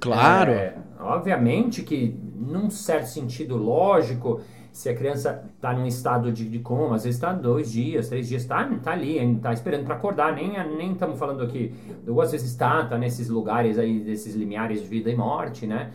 Claro! 0.00 0.52
É, 0.52 0.74
obviamente 1.00 1.82
que, 1.82 2.14
num 2.36 2.68
certo 2.70 3.06
sentido 3.06 3.56
lógico, 3.56 4.40
se 4.72 4.88
a 4.88 4.94
criança 4.94 5.44
está 5.54 5.72
num 5.74 5.86
estado 5.86 6.32
de, 6.32 6.48
de 6.48 6.58
coma, 6.58 6.96
às 6.96 7.04
vezes 7.04 7.18
está 7.18 7.32
dois 7.32 7.70
dias, 7.70 8.08
três 8.08 8.28
dias, 8.28 8.42
está 8.42 8.64
tá 8.82 8.92
ali, 8.92 9.18
está 9.18 9.52
esperando 9.52 9.84
para 9.84 9.94
acordar, 9.94 10.34
nem 10.34 10.52
nem 10.76 10.92
estamos 10.92 11.18
falando 11.18 11.42
aqui, 11.42 11.74
às 12.20 12.32
vezes 12.32 12.50
está, 12.50 12.84
tá 12.84 12.96
nesses 12.96 13.28
lugares 13.28 13.78
aí, 13.78 14.00
desses 14.00 14.34
limiares 14.34 14.80
de 14.80 14.88
vida 14.88 15.10
e 15.10 15.16
morte, 15.16 15.66
né? 15.66 15.90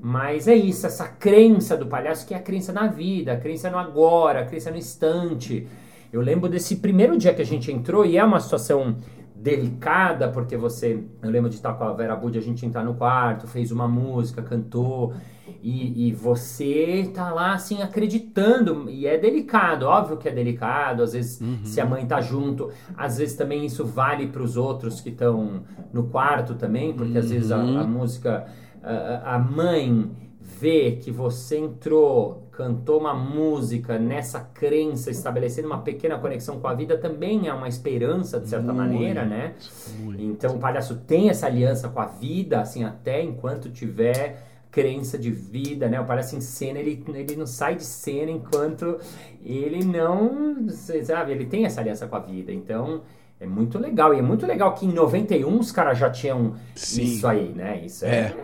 Mas 0.00 0.48
é 0.48 0.54
isso, 0.54 0.86
essa 0.86 1.06
crença 1.06 1.76
do 1.76 1.86
palhaço 1.86 2.26
que 2.26 2.34
é 2.34 2.36
a 2.36 2.42
crença 2.42 2.72
na 2.72 2.88
vida, 2.88 3.34
a 3.34 3.36
crença 3.36 3.70
no 3.70 3.78
agora, 3.78 4.40
a 4.40 4.44
crença 4.44 4.70
no 4.70 4.76
instante. 4.76 5.68
Eu 6.12 6.20
lembro 6.20 6.48
desse 6.48 6.76
primeiro 6.76 7.16
dia 7.16 7.32
que 7.32 7.40
a 7.40 7.46
gente 7.46 7.70
entrou 7.70 8.04
e 8.04 8.16
é 8.16 8.24
uma 8.24 8.40
situação 8.40 8.96
delicada, 9.42 10.28
porque 10.28 10.56
você. 10.56 11.02
Eu 11.20 11.30
lembro 11.30 11.50
de 11.50 11.56
estar 11.56 11.74
com 11.74 11.82
a 11.82 11.92
Vera 11.92 12.14
Bud, 12.14 12.38
a 12.38 12.40
gente 12.40 12.64
entrar 12.64 12.84
no 12.84 12.94
quarto, 12.94 13.48
fez 13.48 13.72
uma 13.72 13.88
música, 13.88 14.40
cantou. 14.40 15.12
E, 15.60 16.08
e, 16.08 16.12
você 16.12 17.10
tá 17.12 17.32
lá 17.32 17.52
assim 17.52 17.82
acreditando 17.82 18.88
e 18.88 19.06
é 19.06 19.18
delicado, 19.18 19.86
óbvio 19.86 20.16
que 20.16 20.28
é 20.28 20.32
delicado. 20.32 21.02
Às 21.02 21.12
vezes 21.12 21.40
uhum. 21.40 21.58
se 21.64 21.80
a 21.80 21.84
mãe 21.84 22.06
tá 22.06 22.20
junto, 22.20 22.70
às 22.96 23.18
vezes 23.18 23.36
também 23.36 23.64
isso 23.66 23.84
vale 23.84 24.28
para 24.28 24.42
os 24.42 24.56
outros 24.56 25.00
que 25.00 25.10
estão 25.10 25.62
no 25.92 26.04
quarto 26.04 26.54
também, 26.54 26.92
porque 26.94 27.12
uhum. 27.12 27.18
às 27.18 27.30
vezes 27.30 27.50
a, 27.50 27.56
a 27.56 27.64
uhum. 27.64 27.88
música 27.88 28.46
a, 28.82 29.34
a 29.34 29.38
mãe 29.38 30.10
vê 30.42 30.98
que 31.00 31.10
você 31.10 31.56
entrou, 31.58 32.48
cantou 32.50 33.00
uma 33.00 33.14
música 33.14 33.98
nessa 33.98 34.40
crença, 34.40 35.10
estabelecendo 35.10 35.68
uma 35.68 35.78
pequena 35.78 36.18
conexão 36.18 36.58
com 36.58 36.66
a 36.66 36.74
vida, 36.74 36.98
também 36.98 37.46
é 37.46 37.54
uma 37.54 37.68
esperança, 37.68 38.40
de 38.40 38.48
certa 38.48 38.72
muito, 38.72 38.76
maneira, 38.76 39.24
né? 39.24 39.54
Muito. 40.00 40.20
Então 40.20 40.56
o 40.56 40.58
palhaço 40.58 40.96
tem 41.06 41.30
essa 41.30 41.46
aliança 41.46 41.88
com 41.88 42.00
a 42.00 42.06
vida, 42.06 42.60
assim, 42.60 42.82
até 42.82 43.22
enquanto 43.22 43.70
tiver 43.70 44.42
crença 44.70 45.16
de 45.18 45.30
vida, 45.30 45.88
né? 45.88 46.00
O 46.00 46.04
palhaço 46.04 46.34
em 46.34 46.40
cena, 46.40 46.78
ele, 46.78 47.04
ele 47.14 47.36
não 47.36 47.46
sai 47.46 47.76
de 47.76 47.84
cena 47.84 48.30
enquanto 48.30 48.98
ele 49.44 49.84
não, 49.84 50.66
sabe, 50.70 51.32
ele 51.32 51.46
tem 51.46 51.66
essa 51.66 51.80
aliança 51.80 52.06
com 52.08 52.16
a 52.16 52.20
vida. 52.20 52.52
Então, 52.52 53.02
é 53.38 53.46
muito 53.46 53.78
legal. 53.78 54.14
E 54.14 54.18
é 54.18 54.22
muito 54.22 54.46
legal 54.46 54.74
que 54.74 54.86
em 54.86 54.92
91 54.92 55.58
os 55.58 55.70
caras 55.70 55.98
já 55.98 56.10
tinham 56.10 56.54
Sim. 56.74 57.02
isso 57.02 57.26
aí, 57.26 57.52
né? 57.54 57.82
Isso 57.84 58.04
é, 58.04 58.08
é. 58.08 58.36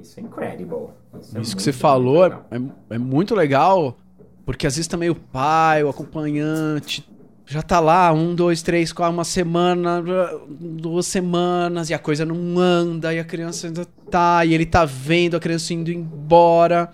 Isso 0.00 0.18
é 0.18 0.22
incredible. 0.22 0.88
Isso, 1.20 1.38
é 1.38 1.40
isso 1.40 1.56
que 1.56 1.62
você 1.62 1.72
falou 1.72 2.26
é, 2.26 2.40
é, 2.50 2.94
é, 2.94 2.98
muito 2.98 3.34
legal, 3.34 3.96
porque 4.44 4.66
às 4.66 4.76
vezes 4.76 4.88
também 4.88 5.10
o 5.10 5.14
pai, 5.14 5.84
o 5.84 5.88
acompanhante, 5.88 7.06
já 7.46 7.62
tá 7.62 7.80
lá, 7.80 8.12
um, 8.12 8.34
dois, 8.34 8.62
três, 8.62 8.92
quatro, 8.92 9.12
uma 9.12 9.24
semana, 9.24 10.02
duas 10.48 11.06
semanas, 11.06 11.90
e 11.90 11.94
a 11.94 11.98
coisa 11.98 12.24
não 12.24 12.58
anda, 12.58 13.12
e 13.12 13.18
a 13.18 13.24
criança 13.24 13.66
ainda 13.66 13.84
tá, 14.08 14.44
e 14.44 14.54
ele 14.54 14.64
tá 14.64 14.84
vendo 14.84 15.36
a 15.36 15.40
criança 15.40 15.74
indo 15.74 15.90
embora. 15.90 16.92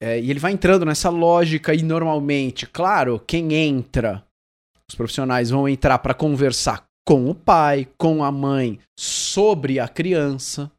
É, 0.00 0.18
e 0.18 0.30
ele 0.30 0.40
vai 0.40 0.52
entrando 0.52 0.86
nessa 0.86 1.10
lógica, 1.10 1.74
e 1.74 1.82
normalmente, 1.82 2.66
claro, 2.66 3.20
quem 3.26 3.52
entra, 3.52 4.24
os 4.88 4.94
profissionais 4.94 5.50
vão 5.50 5.68
entrar 5.68 5.98
para 5.98 6.14
conversar 6.14 6.86
com 7.06 7.28
o 7.28 7.34
pai, 7.34 7.86
com 7.98 8.24
a 8.24 8.32
mãe, 8.32 8.78
sobre 8.98 9.78
a 9.78 9.86
criança. 9.86 10.70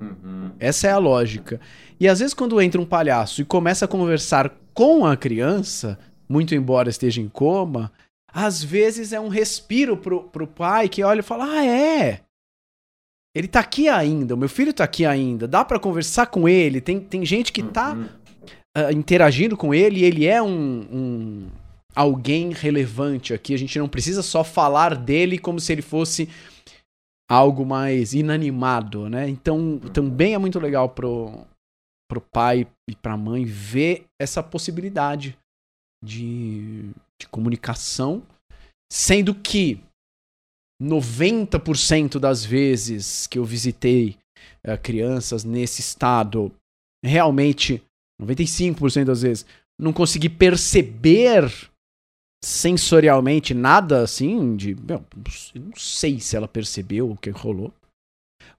Uhum. 0.00 0.50
Essa 0.58 0.88
é 0.88 0.90
a 0.90 0.98
lógica. 0.98 1.60
E 1.98 2.08
às 2.08 2.18
vezes, 2.18 2.34
quando 2.34 2.60
entra 2.60 2.80
um 2.80 2.86
palhaço 2.86 3.40
e 3.40 3.44
começa 3.44 3.84
a 3.84 3.88
conversar 3.88 4.52
com 4.72 5.06
a 5.06 5.16
criança, 5.16 5.98
muito 6.28 6.54
embora 6.54 6.90
esteja 6.90 7.20
em 7.20 7.28
coma, 7.28 7.92
às 8.32 8.62
vezes 8.62 9.12
é 9.12 9.20
um 9.20 9.28
respiro 9.28 9.96
pro, 9.96 10.24
pro 10.24 10.46
pai 10.46 10.88
que 10.88 11.02
olha 11.02 11.20
e 11.20 11.22
fala: 11.22 11.44
Ah, 11.44 11.64
é. 11.64 12.20
Ele 13.34 13.48
tá 13.48 13.60
aqui 13.60 13.88
ainda, 13.88 14.34
o 14.34 14.38
meu 14.38 14.48
filho 14.48 14.72
tá 14.72 14.84
aqui 14.84 15.04
ainda, 15.04 15.48
dá 15.48 15.64
para 15.64 15.80
conversar 15.80 16.26
com 16.26 16.48
ele. 16.48 16.80
Tem, 16.80 17.00
tem 17.00 17.24
gente 17.26 17.52
que 17.52 17.64
tá 17.64 17.92
uhum. 17.92 18.04
uh, 18.78 18.92
interagindo 18.92 19.56
com 19.56 19.74
ele 19.74 20.00
e 20.00 20.04
ele 20.04 20.24
é 20.24 20.40
um, 20.40 20.86
um, 20.92 21.46
alguém 21.96 22.52
relevante 22.52 23.34
aqui. 23.34 23.52
A 23.52 23.58
gente 23.58 23.76
não 23.76 23.88
precisa 23.88 24.22
só 24.22 24.44
falar 24.44 24.94
dele 24.94 25.36
como 25.36 25.58
se 25.58 25.72
ele 25.72 25.82
fosse 25.82 26.28
algo 27.30 27.64
mais 27.64 28.12
inanimado, 28.12 29.08
né? 29.08 29.28
Então 29.28 29.78
também 29.92 30.34
é 30.34 30.38
muito 30.38 30.58
legal 30.58 30.88
pro, 30.90 31.46
pro 32.08 32.20
pai 32.20 32.66
e 32.88 32.94
pra 32.94 33.16
mãe 33.16 33.44
ver 33.44 34.06
essa 34.20 34.42
possibilidade 34.42 35.36
de, 36.04 36.90
de 37.20 37.26
comunicação, 37.30 38.22
sendo 38.92 39.34
que 39.34 39.80
90% 40.82 42.18
das 42.18 42.44
vezes 42.44 43.26
que 43.26 43.38
eu 43.38 43.44
visitei 43.44 44.18
uh, 44.66 44.78
crianças 44.82 45.44
nesse 45.44 45.80
estado, 45.80 46.52
realmente, 47.04 47.82
95% 48.20 49.04
das 49.04 49.22
vezes, 49.22 49.46
não 49.80 49.92
consegui 49.92 50.28
perceber 50.28 51.44
sensorialmente 52.44 53.54
nada 53.54 54.02
assim 54.02 54.54
de. 54.54 54.76
Meu, 54.86 55.02
não 55.54 55.72
sei 55.76 56.20
se 56.20 56.36
ela 56.36 56.46
percebeu 56.46 57.10
o 57.10 57.16
que 57.16 57.30
rolou. 57.30 57.72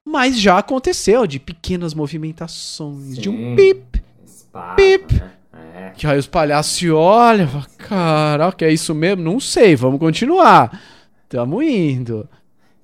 Mas 0.04 0.38
já 0.38 0.58
aconteceu 0.58 1.26
de 1.26 1.38
pequenas 1.38 1.94
movimentações, 1.94 3.14
Sim. 3.14 3.20
de 3.20 3.28
um 3.28 3.56
pip, 3.56 4.02
Espada, 4.24 4.76
pip. 4.76 5.14
Né? 5.14 5.32
É. 5.74 5.90
Que 5.96 6.06
aí 6.06 6.18
os 6.18 6.26
palhaços 6.26 6.76
se 6.76 6.90
olham, 6.90 7.48
caraca, 7.78 8.64
é 8.64 8.72
isso 8.72 8.94
mesmo? 8.94 9.22
Não 9.22 9.40
sei, 9.40 9.74
vamos 9.74 9.98
continuar. 9.98 10.80
Tamo 11.28 11.62
indo. 11.62 12.28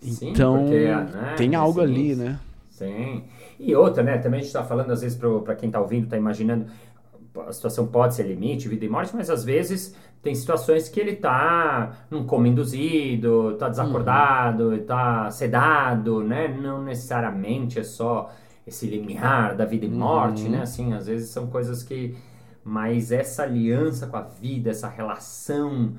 Sim, 0.01 0.31
então, 0.31 0.63
porque, 0.63 0.85
né, 0.85 1.35
tem 1.37 1.55
algo 1.55 1.81
ali, 1.81 2.17
né? 2.17 2.41
Sim. 2.71 3.23
E 3.59 3.75
outra, 3.75 4.03
né? 4.03 4.19
Também 4.19 4.41
a 4.41 4.43
gente 4.43 4.53
tá 4.53 4.65
falando, 4.65 4.91
às 4.91 5.01
vezes, 5.01 5.17
para 5.45 5.55
quem 5.55 5.71
tá 5.71 5.81
ouvindo, 5.81 6.09
tá 6.09 6.17
imaginando 6.17 6.67
a 7.47 7.53
situação 7.53 7.87
pode 7.87 8.15
ser 8.15 8.25
limite, 8.25 8.69
vida 8.69 8.85
e 8.85 8.89
morte, 8.89 9.15
mas 9.15 9.31
às 9.31 9.45
vezes 9.45 9.95
tem 10.23 10.35
situações 10.35 10.89
que 10.89 11.01
ele 11.01 11.17
tá 11.17 12.07
num 12.09 12.25
coma 12.25 12.47
induzido, 12.47 13.57
tá 13.59 13.69
desacordado, 13.69 14.69
uhum. 14.69 14.85
tá 14.85 15.31
sedado, 15.31 16.23
né? 16.23 16.47
Não 16.47 16.83
necessariamente 16.83 17.81
é 17.81 17.83
só 17.83 18.31
esse 18.65 18.87
limiar 18.87 19.57
da 19.57 19.65
vida 19.65 19.85
e 19.85 19.91
morte, 19.91 20.45
uhum. 20.45 20.51
né? 20.51 20.63
Assim, 20.63 20.93
às 20.95 21.07
vezes 21.07 21.31
são 21.31 21.49
coisas 21.49 21.83
que... 21.83 22.15
Mas 22.65 23.11
essa 23.11 23.43
aliança 23.43 24.07
com 24.07 24.17
a 24.17 24.23
vida, 24.23 24.71
essa 24.71 24.89
relação 24.89 25.95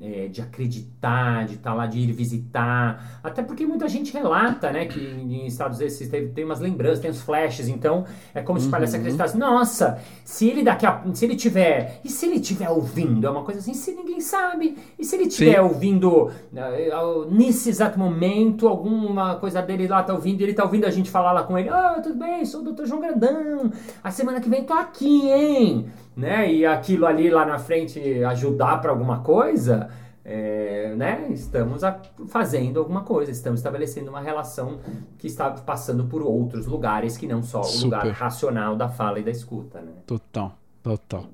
é, 0.00 0.28
de 0.28 0.40
acreditar, 0.40 1.44
de 1.46 1.54
estar 1.54 1.70
tá 1.70 1.76
lá, 1.76 1.86
de 1.86 1.98
ir 1.98 2.12
visitar. 2.12 3.20
Até 3.22 3.42
porque 3.42 3.66
muita 3.66 3.88
gente 3.88 4.12
relata, 4.12 4.70
né, 4.70 4.86
que 4.86 5.00
em 5.00 5.46
Estados 5.46 5.78
Unidos 5.78 5.98
tem, 5.98 6.28
tem 6.28 6.44
umas 6.44 6.60
lembranças, 6.60 7.00
tem 7.00 7.10
uns 7.10 7.20
flashes, 7.20 7.68
então 7.68 8.04
é 8.32 8.40
como 8.40 8.58
uhum. 8.58 8.64
se 8.64 8.70
parece 8.70 8.96
acreditasse, 8.96 9.36
nossa, 9.36 10.00
se 10.24 10.48
ele 10.48 10.62
daqui 10.62 10.86
a, 10.86 11.02
se 11.12 11.24
ele 11.24 11.36
tiver, 11.36 12.00
e 12.04 12.08
se 12.08 12.26
ele 12.26 12.38
tiver 12.40 12.70
ouvindo, 12.70 13.26
é 13.26 13.30
uma 13.30 13.42
coisa 13.42 13.60
assim, 13.60 13.74
se 13.74 13.92
ninguém 13.92 14.20
sabe, 14.20 14.78
e 14.98 15.04
se 15.04 15.16
ele 15.16 15.26
tiver 15.26 15.60
ouvindo 15.60 16.26
uh, 16.26 17.30
nesse 17.30 17.68
exato 17.68 17.98
momento, 17.98 18.68
alguma 18.68 19.36
coisa 19.36 19.60
dele 19.60 19.88
lá 19.88 20.02
tá 20.02 20.14
ouvindo, 20.14 20.42
ele 20.42 20.54
tá 20.54 20.64
ouvindo 20.64 20.86
a 20.86 20.90
gente 20.90 21.10
falar 21.10 21.32
lá 21.32 21.42
com 21.42 21.58
ele, 21.58 21.68
ah, 21.68 21.96
oh, 21.98 22.02
tudo 22.02 22.18
bem, 22.18 22.44
sou 22.44 22.60
o 22.60 22.72
Dr. 22.72 22.86
João 22.86 23.00
Grandão, 23.00 23.70
a 24.02 24.10
semana 24.10 24.40
que 24.40 24.48
vem 24.48 24.64
tô 24.64 24.74
aqui, 24.74 25.28
hein? 25.28 25.90
Né? 26.18 26.52
E 26.52 26.66
aquilo 26.66 27.06
ali 27.06 27.30
lá 27.30 27.46
na 27.46 27.60
frente 27.60 28.00
ajudar 28.24 28.78
para 28.78 28.90
alguma 28.90 29.20
coisa, 29.20 29.88
é, 30.24 30.92
né? 30.96 31.28
Estamos 31.30 31.84
a, 31.84 32.02
fazendo 32.26 32.80
alguma 32.80 33.02
coisa, 33.02 33.30
estamos 33.30 33.60
estabelecendo 33.60 34.10
uma 34.10 34.20
relação 34.20 34.80
que 35.16 35.28
está 35.28 35.48
passando 35.50 36.04
por 36.06 36.20
outros 36.20 36.66
lugares 36.66 37.16
que 37.16 37.24
não 37.24 37.40
só 37.40 37.62
Super. 37.62 37.80
o 37.80 37.84
lugar 37.84 38.06
racional 38.08 38.74
da 38.74 38.88
fala 38.88 39.20
e 39.20 39.22
da 39.22 39.30
escuta, 39.30 39.80
né? 39.80 39.92
Total, 40.04 40.58
total. 40.82 41.26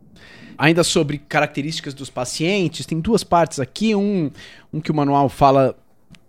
Ainda 0.58 0.84
sobre 0.84 1.16
características 1.16 1.94
dos 1.94 2.10
pacientes, 2.10 2.84
tem 2.84 3.00
duas 3.00 3.24
partes 3.24 3.58
aqui. 3.58 3.94
Um, 3.94 4.30
um 4.70 4.82
que 4.82 4.90
o 4.90 4.94
manual 4.94 5.30
fala 5.30 5.74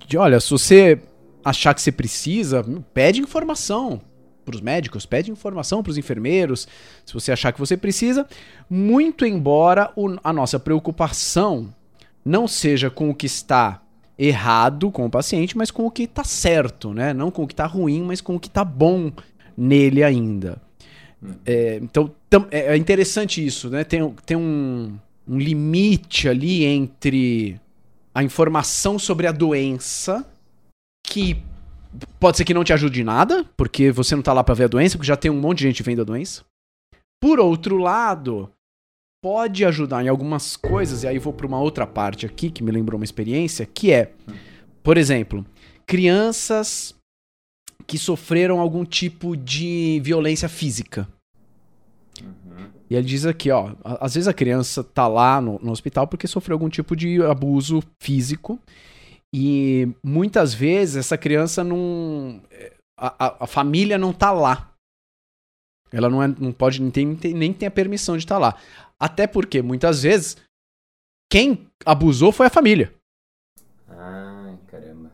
de, 0.07 0.17
olha, 0.17 0.39
se 0.39 0.49
você 0.49 1.01
achar 1.43 1.73
que 1.73 1.81
você 1.81 1.91
precisa, 1.91 2.65
pede 2.93 3.19
informação 3.19 3.99
para 4.45 4.55
os 4.55 4.61
médicos, 4.61 5.05
pede 5.05 5.31
informação 5.31 5.81
para 5.81 5.89
os 5.89 5.97
enfermeiros, 5.97 6.67
se 7.05 7.13
você 7.13 7.31
achar 7.31 7.51
que 7.51 7.59
você 7.59 7.75
precisa, 7.75 8.27
muito 8.69 9.25
embora 9.25 9.91
o, 9.95 10.15
a 10.23 10.31
nossa 10.31 10.59
preocupação 10.59 11.73
não 12.23 12.47
seja 12.47 12.89
com 12.89 13.09
o 13.09 13.15
que 13.15 13.25
está 13.25 13.81
errado 14.17 14.89
com 14.91 15.05
o 15.05 15.09
paciente, 15.09 15.57
mas 15.57 15.69
com 15.69 15.85
o 15.85 15.91
que 15.91 16.03
está 16.03 16.23
certo, 16.23 16.93
né? 16.93 17.13
Não 17.13 17.29
com 17.29 17.43
o 17.43 17.47
que 17.47 17.53
está 17.53 17.65
ruim, 17.65 18.01
mas 18.03 18.21
com 18.21 18.35
o 18.35 18.39
que 18.39 18.47
está 18.47 18.63
bom 18.63 19.11
nele 19.57 20.03
ainda. 20.03 20.61
Hum. 21.21 21.33
É, 21.45 21.79
então 21.81 22.11
é, 22.49 22.73
é 22.73 22.77
interessante 22.77 23.45
isso, 23.45 23.69
né? 23.69 23.83
Tem, 23.83 24.09
tem 24.25 24.37
um, 24.37 24.97
um 25.27 25.37
limite 25.37 26.29
ali 26.29 26.63
entre 26.63 27.59
a 28.13 28.23
informação 28.23 28.97
sobre 28.97 29.27
a 29.27 29.31
doença 29.31 30.25
que 31.05 31.37
pode 32.19 32.37
ser 32.37 32.45
que 32.45 32.53
não 32.53 32.63
te 32.63 32.73
ajude 32.73 33.01
em 33.01 33.03
nada, 33.03 33.45
porque 33.55 33.91
você 33.91 34.15
não 34.15 34.23
tá 34.23 34.33
lá 34.33 34.43
para 34.43 34.55
ver 34.55 34.65
a 34.65 34.69
doença, 34.69 34.97
porque 34.97 35.07
já 35.07 35.17
tem 35.17 35.31
um 35.31 35.39
monte 35.39 35.59
de 35.59 35.65
gente 35.65 35.83
vendo 35.83 36.01
a 36.01 36.05
doença. 36.05 36.43
Por 37.21 37.39
outro 37.39 37.77
lado, 37.77 38.49
pode 39.23 39.65
ajudar 39.65 40.03
em 40.03 40.07
algumas 40.07 40.55
coisas, 40.55 41.03
e 41.03 41.07
aí 41.07 41.17
vou 41.17 41.33
para 41.33 41.47
uma 41.47 41.59
outra 41.59 41.87
parte 41.87 42.25
aqui 42.25 42.49
que 42.49 42.63
me 42.63 42.71
lembrou 42.71 42.99
uma 42.99 43.05
experiência, 43.05 43.65
que 43.65 43.91
é, 43.91 44.11
por 44.83 44.97
exemplo, 44.97 45.45
crianças 45.85 46.93
que 47.87 47.97
sofreram 47.97 48.59
algum 48.59 48.83
tipo 48.83 49.35
de 49.35 49.99
violência 50.03 50.49
física. 50.49 51.07
Uhum. 52.21 52.67
E 52.89 52.95
ele 52.95 53.05
diz 53.05 53.25
aqui, 53.25 53.51
ó, 53.51 53.73
às 53.83 54.15
vezes 54.15 54.27
a 54.27 54.33
criança 54.33 54.83
tá 54.83 55.07
lá 55.07 55.39
no, 55.41 55.59
no 55.61 55.71
hospital 55.71 56.07
porque 56.07 56.27
sofreu 56.27 56.55
algum 56.55 56.69
tipo 56.69 56.95
de 56.95 57.21
abuso 57.21 57.81
físico 58.01 58.59
e 59.37 59.93
muitas 60.01 60.53
vezes 60.53 60.95
essa 60.95 61.17
criança 61.17 61.61
não. 61.61 62.41
A, 62.97 63.43
a, 63.43 63.47
família 63.47 63.97
não 63.97 64.13
tá 64.13 64.31
lá. 64.31 64.71
Ela 65.91 66.09
não, 66.09 66.23
é, 66.23 66.27
não 66.27 66.53
pode 66.53 66.81
nem 66.81 67.13
ter, 67.17 67.33
nem 67.33 67.51
ter 67.51 67.65
a 67.65 67.71
permissão 67.71 68.15
de 68.15 68.23
estar 68.23 68.35
tá 68.35 68.39
lá. 68.39 68.57
Até 68.97 69.27
porque, 69.27 69.61
muitas 69.61 70.03
vezes, 70.03 70.37
quem 71.29 71.67
abusou 71.85 72.31
foi 72.31 72.45
a 72.45 72.49
família. 72.49 72.93
Ai, 73.89 74.57
caramba. 74.67 75.11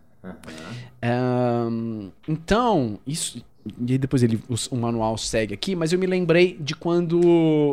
Uhum. 1.03 2.11
então, 2.27 2.99
isso. 3.07 3.43
E 3.87 3.97
depois 3.97 4.21
ele, 4.21 4.39
o, 4.47 4.75
o, 4.75 4.77
manual 4.77 5.17
segue 5.17 5.55
aqui, 5.55 5.75
mas 5.75 5.91
eu 5.91 5.97
me 5.97 6.05
lembrei 6.05 6.57
de 6.59 6.75
quando 6.75 7.19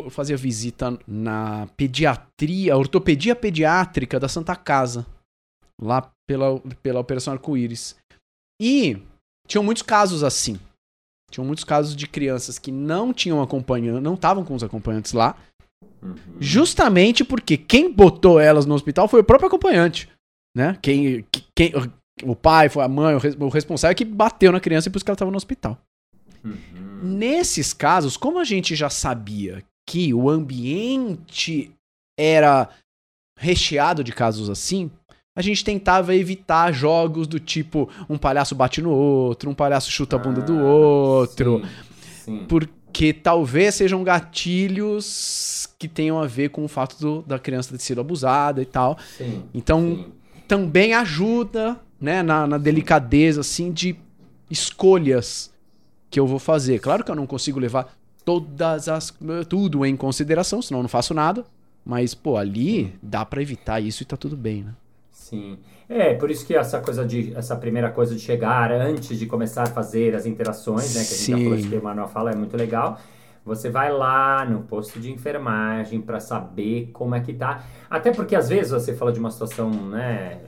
eu 0.04 0.10
fazia 0.10 0.36
visita 0.36 0.98
na 1.06 1.68
pediatria, 1.76 2.74
ortopedia 2.74 3.36
pediátrica 3.36 4.18
da 4.18 4.28
Santa 4.28 4.56
Casa 4.56 5.04
lá 5.80 6.10
pela, 6.26 6.60
pela 6.82 7.00
Operação 7.00 7.32
Arco-Íris. 7.32 7.96
E 8.60 8.98
tinham 9.46 9.64
muitos 9.64 9.82
casos 9.82 10.22
assim. 10.22 10.58
Tinham 11.30 11.46
muitos 11.46 11.64
casos 11.64 11.94
de 11.94 12.06
crianças 12.06 12.58
que 12.58 12.72
não 12.72 13.12
tinham 13.12 13.42
acompanhante, 13.42 14.02
não 14.02 14.14
estavam 14.14 14.44
com 14.44 14.54
os 14.54 14.62
acompanhantes 14.62 15.12
lá. 15.12 15.36
Uhum. 16.02 16.14
Justamente 16.40 17.24
porque 17.24 17.56
quem 17.56 17.92
botou 17.92 18.40
elas 18.40 18.66
no 18.66 18.74
hospital 18.74 19.08
foi 19.08 19.20
o 19.20 19.24
próprio 19.24 19.48
acompanhante. 19.48 20.08
Né? 20.56 20.78
Quem, 20.82 21.24
quem, 21.54 21.72
o 22.22 22.34
pai, 22.34 22.68
foi 22.68 22.82
a 22.82 22.88
mãe, 22.88 23.14
o 23.14 23.48
responsável 23.48 23.94
que 23.94 24.04
bateu 24.04 24.50
na 24.50 24.60
criança 24.60 24.88
e 24.88 24.90
por 24.90 24.96
isso 24.96 25.04
que 25.04 25.10
ela 25.10 25.14
estava 25.14 25.30
no 25.30 25.36
hospital. 25.36 25.78
Uhum. 26.44 27.00
Nesses 27.02 27.72
casos, 27.72 28.16
como 28.16 28.38
a 28.38 28.44
gente 28.44 28.74
já 28.74 28.90
sabia 28.90 29.62
que 29.88 30.12
o 30.12 30.28
ambiente 30.28 31.72
era 32.18 32.68
recheado 33.38 34.02
de 34.02 34.12
casos 34.12 34.50
assim, 34.50 34.90
a 35.38 35.40
gente 35.40 35.62
tentava 35.62 36.16
evitar 36.16 36.72
jogos 36.72 37.28
do 37.28 37.38
tipo 37.38 37.88
um 38.10 38.18
palhaço 38.18 38.56
bate 38.56 38.82
no 38.82 38.90
outro, 38.90 39.48
um 39.48 39.54
palhaço 39.54 39.88
chuta 39.88 40.16
a 40.16 40.18
bunda 40.18 40.40
ah, 40.40 40.44
do 40.44 40.58
outro. 40.58 41.62
Sim, 41.62 42.40
sim. 42.40 42.46
Porque 42.48 43.12
talvez 43.12 43.76
sejam 43.76 44.02
gatilhos 44.02 45.68
que 45.78 45.86
tenham 45.86 46.20
a 46.20 46.26
ver 46.26 46.50
com 46.50 46.64
o 46.64 46.68
fato 46.68 46.98
do, 46.98 47.22
da 47.22 47.38
criança 47.38 47.70
ter 47.70 47.80
sido 47.80 48.00
abusada 48.00 48.60
e 48.60 48.64
tal. 48.64 48.98
Sim, 49.16 49.44
então, 49.54 50.06
também 50.48 50.92
ajuda 50.92 51.78
né, 52.00 52.20
na, 52.20 52.44
na 52.44 52.58
delicadeza 52.58 53.42
assim 53.42 53.70
de 53.70 53.94
escolhas 54.50 55.52
que 56.10 56.18
eu 56.18 56.26
vou 56.26 56.40
fazer. 56.40 56.80
Claro 56.80 57.04
que 57.04 57.12
eu 57.12 57.14
não 57.14 57.28
consigo 57.28 57.60
levar 57.60 57.96
todas 58.24 58.88
as 58.88 59.16
tudo 59.48 59.86
em 59.86 59.96
consideração, 59.96 60.60
senão 60.60 60.80
eu 60.80 60.82
não 60.82 60.88
faço 60.88 61.14
nada. 61.14 61.44
Mas, 61.86 62.12
pô, 62.12 62.36
ali 62.36 62.92
dá 63.00 63.24
para 63.24 63.40
evitar 63.40 63.78
isso 63.78 64.02
e 64.02 64.06
tá 64.06 64.16
tudo 64.16 64.36
bem, 64.36 64.64
né? 64.64 64.74
Sim. 65.28 65.58
É, 65.86 66.14
por 66.14 66.30
isso 66.30 66.46
que 66.46 66.54
essa 66.54 66.80
coisa 66.80 67.04
de 67.04 67.34
essa 67.36 67.54
primeira 67.54 67.90
coisa 67.90 68.14
de 68.14 68.20
chegar 68.20 68.72
antes 68.72 69.18
de 69.18 69.26
começar 69.26 69.64
a 69.64 69.66
fazer 69.66 70.14
as 70.14 70.24
interações, 70.24 70.94
né, 70.94 71.02
que 71.04 71.12
a 71.12 71.16
gente 71.16 71.24
Sim. 71.24 71.32
já 71.32 71.50
falou 71.50 71.70
que 71.70 71.76
o 71.76 71.84
Manuel 71.84 72.08
fala, 72.08 72.30
é 72.30 72.34
muito 72.34 72.56
legal. 72.56 72.98
Você 73.44 73.68
vai 73.68 73.92
lá 73.92 74.42
no 74.46 74.62
posto 74.62 74.98
de 74.98 75.12
enfermagem 75.12 76.00
para 76.00 76.18
saber 76.18 76.88
como 76.94 77.14
é 77.14 77.20
que 77.20 77.34
tá. 77.34 77.62
Até 77.90 78.10
porque 78.10 78.34
às 78.34 78.48
vezes 78.48 78.72
você 78.72 78.94
fala 78.94 79.12
de 79.12 79.20
uma 79.20 79.30
situação, 79.30 79.70
né, 79.70 80.40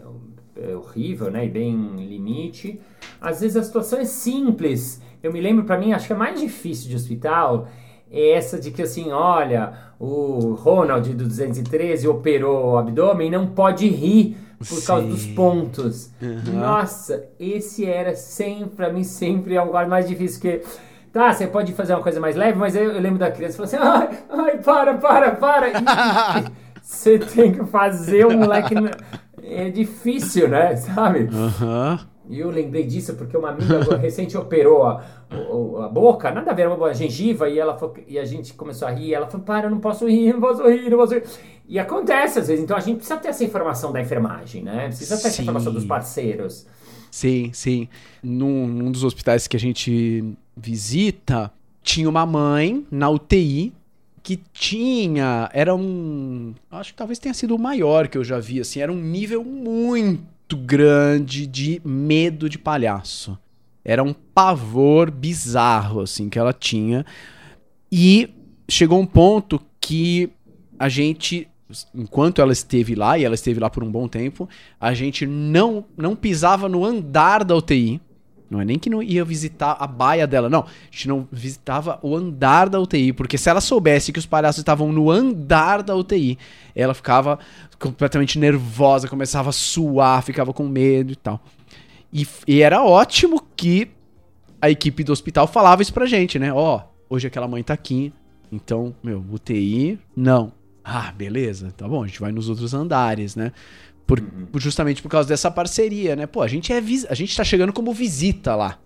é 0.57 0.75
horrível, 0.75 1.31
né, 1.31 1.45
e 1.45 1.49
bem 1.51 1.77
limite. 1.97 2.81
Às 3.21 3.43
vezes 3.43 3.59
a 3.59 3.63
situação 3.63 3.99
é 3.99 4.07
simples. 4.07 5.03
Eu 5.23 5.31
me 5.31 5.43
lembro 5.43 5.65
para 5.65 5.77
mim, 5.79 5.93
acho 5.93 6.07
que 6.07 6.13
é 6.15 6.17
mais 6.17 6.41
difícil 6.41 6.89
de 6.89 6.97
hospital 6.97 7.69
é 8.11 8.33
essa 8.33 8.59
de 8.59 8.73
que 8.73 8.83
assim, 8.83 9.13
olha, 9.13 9.73
o 9.99 10.55
Ronald 10.55 11.15
do 11.15 11.25
213 11.25 12.09
operou 12.09 12.73
o 12.73 12.77
abdômen, 12.77 13.31
não 13.31 13.47
pode 13.47 13.87
rir 13.89 14.37
por 14.69 14.85
causa 14.85 15.07
dos 15.07 15.27
pontos. 15.27 16.11
Uhum. 16.21 16.61
Nossa, 16.61 17.25
esse 17.39 17.87
era 17.87 18.15
sempre, 18.15 18.77
pra 18.77 18.93
mim, 18.93 19.05
sempre 19.05 19.55
é 19.55 19.63
o 19.63 19.67
lugar 19.67 19.89
mais 19.89 20.07
difícil 20.07 20.41
que. 20.41 20.63
Tá, 21.13 21.33
você 21.33 21.47
pode 21.47 21.73
fazer 21.73 21.95
uma 21.95 22.03
coisa 22.03 22.21
mais 22.21 22.37
leve, 22.37 22.57
mas 22.57 22.77
eu, 22.77 22.85
eu 22.93 23.01
lembro 23.01 23.19
da 23.19 23.31
criança 23.31 23.57
falando 23.57 23.75
assim: 23.75 24.17
ai, 24.17 24.19
ai, 24.31 24.59
para, 24.59 24.95
para, 24.95 25.31
para. 25.33 25.73
você 26.81 27.19
tem 27.19 27.53
que 27.53 27.65
fazer 27.67 28.27
o 28.27 28.37
moleque. 28.37 28.75
É 29.43 29.71
difícil, 29.71 30.49
né? 30.49 30.77
Sabe? 30.77 31.29
Aham. 31.33 31.99
Uhum. 32.01 32.20
E 32.31 32.39
eu 32.39 32.49
lembrei 32.49 32.85
disso 32.85 33.15
porque 33.15 33.37
uma 33.37 33.51
amiga 33.51 33.83
recente 33.99 34.37
operou 34.37 34.85
a, 34.85 35.05
a, 35.29 35.85
a, 35.85 35.89
boca, 35.89 36.31
nada 36.31 36.53
a 36.53 36.55
ver, 36.55 36.69
uma 36.69 36.95
gengiva, 36.95 37.49
e, 37.49 37.59
ela 37.59 37.77
e 38.07 38.19
a 38.19 38.25
gente 38.25 38.55
começou 38.55 38.87
a 38.87 38.93
rir. 38.93 39.09
E 39.09 39.15
ela 39.15 39.27
falou: 39.27 39.45
Para, 39.45 39.67
eu 39.67 39.71
não 39.71 39.81
posso 39.81 40.07
rir, 40.07 40.33
não 40.33 40.41
posso 40.41 40.67
rir, 40.69 40.89
não 40.89 40.97
posso 40.97 41.15
rir. 41.15 41.25
E 41.69 41.79
acontece 41.79 42.39
às 42.39 42.49
vezes, 42.49 42.63
então 42.63 42.77
a 42.77 42.81
gente 42.81 42.99
precisa 42.99 43.19
ter 43.19 43.29
essa 43.29 43.45
informação 43.45 43.93
da 43.93 44.01
enfermagem, 44.01 44.63
né? 44.63 44.87
Precisa 44.87 45.17
ter 45.17 45.23
sim. 45.23 45.29
essa 45.29 45.43
informação 45.43 45.73
dos 45.73 45.85
parceiros. 45.85 46.67
Sim, 47.11 47.51
sim. 47.53 47.89
Num, 48.23 48.69
num 48.69 48.93
dos 48.93 49.03
hospitais 49.03 49.49
que 49.49 49.57
a 49.57 49.61
gente 49.61 50.25
visita, 50.57 51.53
tinha 51.83 52.09
uma 52.09 52.25
mãe 52.25 52.87
na 52.91 53.11
UTI 53.11 53.73
que 54.23 54.37
tinha. 54.53 55.51
Era 55.53 55.75
um. 55.75 56.55
Acho 56.71 56.93
que 56.93 56.99
talvez 56.99 57.19
tenha 57.19 57.35
sido 57.35 57.57
o 57.57 57.59
maior 57.59 58.07
que 58.07 58.17
eu 58.17 58.23
já 58.23 58.39
vi, 58.39 58.61
assim. 58.61 58.81
Era 58.81 58.93
um 58.93 59.01
nível 59.01 59.43
muito 59.43 60.23
grande 60.57 61.47
de 61.47 61.81
medo 61.85 62.49
de 62.49 62.59
palhaço. 62.59 63.39
Era 63.85 64.03
um 64.03 64.13
pavor 64.13 65.11
bizarro, 65.11 66.01
assim, 66.01 66.29
que 66.29 66.39
ela 66.39 66.53
tinha. 66.53 67.05
E 67.91 68.29
chegou 68.69 69.01
um 69.01 69.07
ponto 69.07 69.61
que 69.81 70.31
a 70.79 70.89
gente, 70.89 71.49
enquanto 71.95 72.41
ela 72.41 72.53
esteve 72.53 72.95
lá, 72.95 73.19
e 73.19 73.25
ela 73.25 73.35
esteve 73.35 73.59
lá 73.59 73.69
por 73.69 73.83
um 73.83 73.91
bom 73.91 74.07
tempo, 74.07 74.49
a 74.79 74.95
gente 74.95 75.27
não, 75.27 75.85
não 75.97 76.15
pisava 76.15 76.69
no 76.69 76.85
andar 76.85 77.45
da 77.45 77.57
UTI. 77.57 78.01
Não 78.51 78.61
é 78.61 78.65
nem 78.65 78.79
que 78.79 78.91
não 78.91 79.01
ia 79.01 79.25
visitar 79.25 79.77
a 79.79 79.87
baia 79.87 80.27
dela, 80.27 80.51
não. 80.51 80.63
A 80.63 80.67
gente 80.91 81.07
não 81.07 81.29
visitava 81.31 82.01
o 82.03 82.17
andar 82.17 82.69
da 82.69 82.81
UTI, 82.81 83.13
porque 83.13 83.39
se 83.39 83.49
ela 83.49 83.61
soubesse 83.61 84.13
que 84.13 84.19
os 84.19 84.27
palhaços 84.27 84.59
estavam 84.59 84.93
no 84.93 85.09
andar 85.09 85.85
da 85.85 85.95
UTI, 85.95 86.37
ela 86.75 86.93
ficava 86.93 87.39
completamente 87.81 88.39
nervosa, 88.39 89.09
começava 89.09 89.49
a 89.49 89.53
suar, 89.53 90.23
ficava 90.23 90.53
com 90.53 90.69
medo 90.69 91.13
e 91.13 91.17
tal. 91.17 91.43
E, 92.13 92.27
e 92.47 92.61
era 92.61 92.83
ótimo 92.85 93.43
que 93.57 93.91
a 94.61 94.69
equipe 94.69 95.03
do 95.03 95.13
hospital 95.13 95.47
falava 95.47 95.81
isso 95.81 95.93
pra 95.93 96.07
gente, 96.07 96.39
né? 96.39 96.53
Ó, 96.53 96.77
oh, 96.77 97.15
hoje 97.15 97.27
aquela 97.27 97.49
mãe 97.49 97.63
tá 97.63 97.73
aqui, 97.73 98.13
então, 98.53 98.95
meu, 99.03 99.25
UTI, 99.31 99.99
não. 100.15 100.53
Ah, 100.85 101.13
beleza, 101.13 101.73
tá 101.77 101.89
bom, 101.89 102.05
a 102.05 102.07
gente 102.07 102.21
vai 102.21 102.33
nos 102.33 102.49
outros 102.49 102.75
andares, 102.75 103.35
né? 103.35 103.53
Por, 104.07 104.19
uhum. 104.19 104.49
Justamente 104.57 105.01
por 105.01 105.09
causa 105.09 105.29
dessa 105.29 105.51
parceria, 105.51 106.17
né? 106.17 106.27
Pô, 106.27 106.43
a 106.43 106.49
gente 106.49 106.73
é 106.73 106.79
a 107.09 107.15
gente 107.15 107.37
tá 107.37 107.45
chegando 107.45 107.73
como 107.73 107.95
visita 107.95 108.55
lá. 108.55 108.79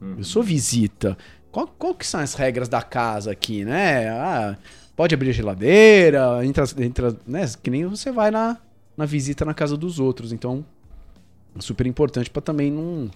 Uhum. 0.00 0.16
Eu 0.18 0.24
sou 0.24 0.42
visita. 0.42 1.16
Qual, 1.52 1.66
qual 1.66 1.94
que 1.94 2.06
são 2.06 2.20
as 2.20 2.34
regras 2.34 2.68
da 2.68 2.80
casa 2.80 3.32
aqui, 3.32 3.64
né? 3.64 4.08
Ah, 4.08 4.56
pode 5.00 5.14
abrir 5.14 5.30
a 5.30 5.32
geladeira, 5.32 6.44
entra, 6.44 6.64
entra, 6.78 7.16
né? 7.26 7.50
Que 7.62 7.70
nem 7.70 7.86
você 7.86 8.12
vai 8.12 8.30
na, 8.30 8.58
na 8.94 9.06
visita 9.06 9.46
na 9.46 9.54
casa 9.54 9.74
dos 9.74 9.98
outros. 9.98 10.30
Então, 10.30 10.62
é 11.56 11.60
super 11.62 11.86
importante 11.86 12.28
para 12.28 12.42
também 12.42 12.70
não 12.70 13.10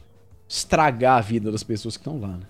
estragar 0.49 1.18
a 1.18 1.20
vida 1.20 1.53
das 1.53 1.62
pessoas 1.62 1.99
que 1.99 2.01
estão 2.01 2.18
lá, 2.18 2.39
né? 2.39 2.47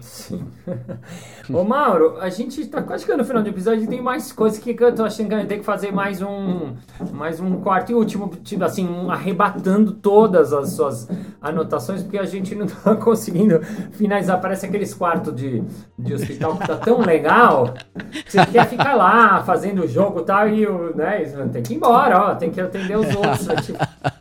Sim. 0.00 0.46
Ô 1.48 1.64
Mauro, 1.64 2.18
a 2.20 2.28
gente 2.28 2.66
tá 2.66 2.82
quase 2.82 3.04
chegando 3.04 3.20
no 3.20 3.24
final 3.24 3.42
do 3.42 3.48
episódio 3.48 3.84
e 3.84 3.86
tem 3.86 4.02
mais 4.02 4.30
coisas 4.30 4.58
que 4.58 4.76
eu 4.78 4.94
tô 4.94 5.04
achando 5.04 5.28
que 5.28 5.34
a 5.34 5.38
gente 5.38 5.48
tem 5.48 5.58
que 5.58 5.64
fazer 5.64 5.90
mais 5.90 6.20
um 6.20 6.74
mais 7.12 7.40
um 7.40 7.60
quarto 7.62 7.90
e 7.90 7.94
último, 7.94 8.28
tipo 8.44 8.62
assim, 8.62 8.86
um, 8.86 9.10
arrebatando 9.10 9.92
todas 9.92 10.52
as 10.52 10.72
suas 10.72 11.08
anotações, 11.40 12.02
porque 12.02 12.18
a 12.18 12.26
gente 12.26 12.54
não 12.54 12.66
tá 12.66 12.94
conseguindo 13.00 13.62
finalizar. 13.92 14.38
Parece 14.38 14.66
aqueles 14.66 14.92
quartos 14.92 15.34
de, 15.34 15.64
de 15.98 16.12
hospital 16.12 16.58
que 16.58 16.66
tá 16.66 16.76
tão 16.76 17.00
legal 17.00 17.72
que 18.10 18.32
você 18.32 18.44
quer 18.46 18.68
ficar 18.68 18.94
lá 18.94 19.42
fazendo 19.44 19.84
o 19.84 19.88
jogo 19.88 20.20
e 20.20 20.24
tal, 20.24 20.48
e 20.48 20.66
o, 20.66 20.94
né, 20.94 21.20
tem 21.50 21.62
que 21.62 21.72
ir 21.72 21.76
embora, 21.76 22.18
ó, 22.18 22.34
tem 22.34 22.50
que 22.50 22.60
atender 22.60 22.98
os 22.98 23.14
outros. 23.16 23.46
Né, 23.46 23.56
tipo, 23.56 23.78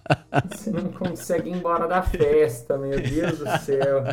você 0.49 0.71
não 0.71 0.85
consegue 0.85 1.49
ir 1.49 1.57
embora 1.57 1.85
da 1.85 2.01
festa, 2.01 2.77
meu 2.77 2.97
Deus 2.97 3.39
do 3.39 3.57
céu 3.59 4.05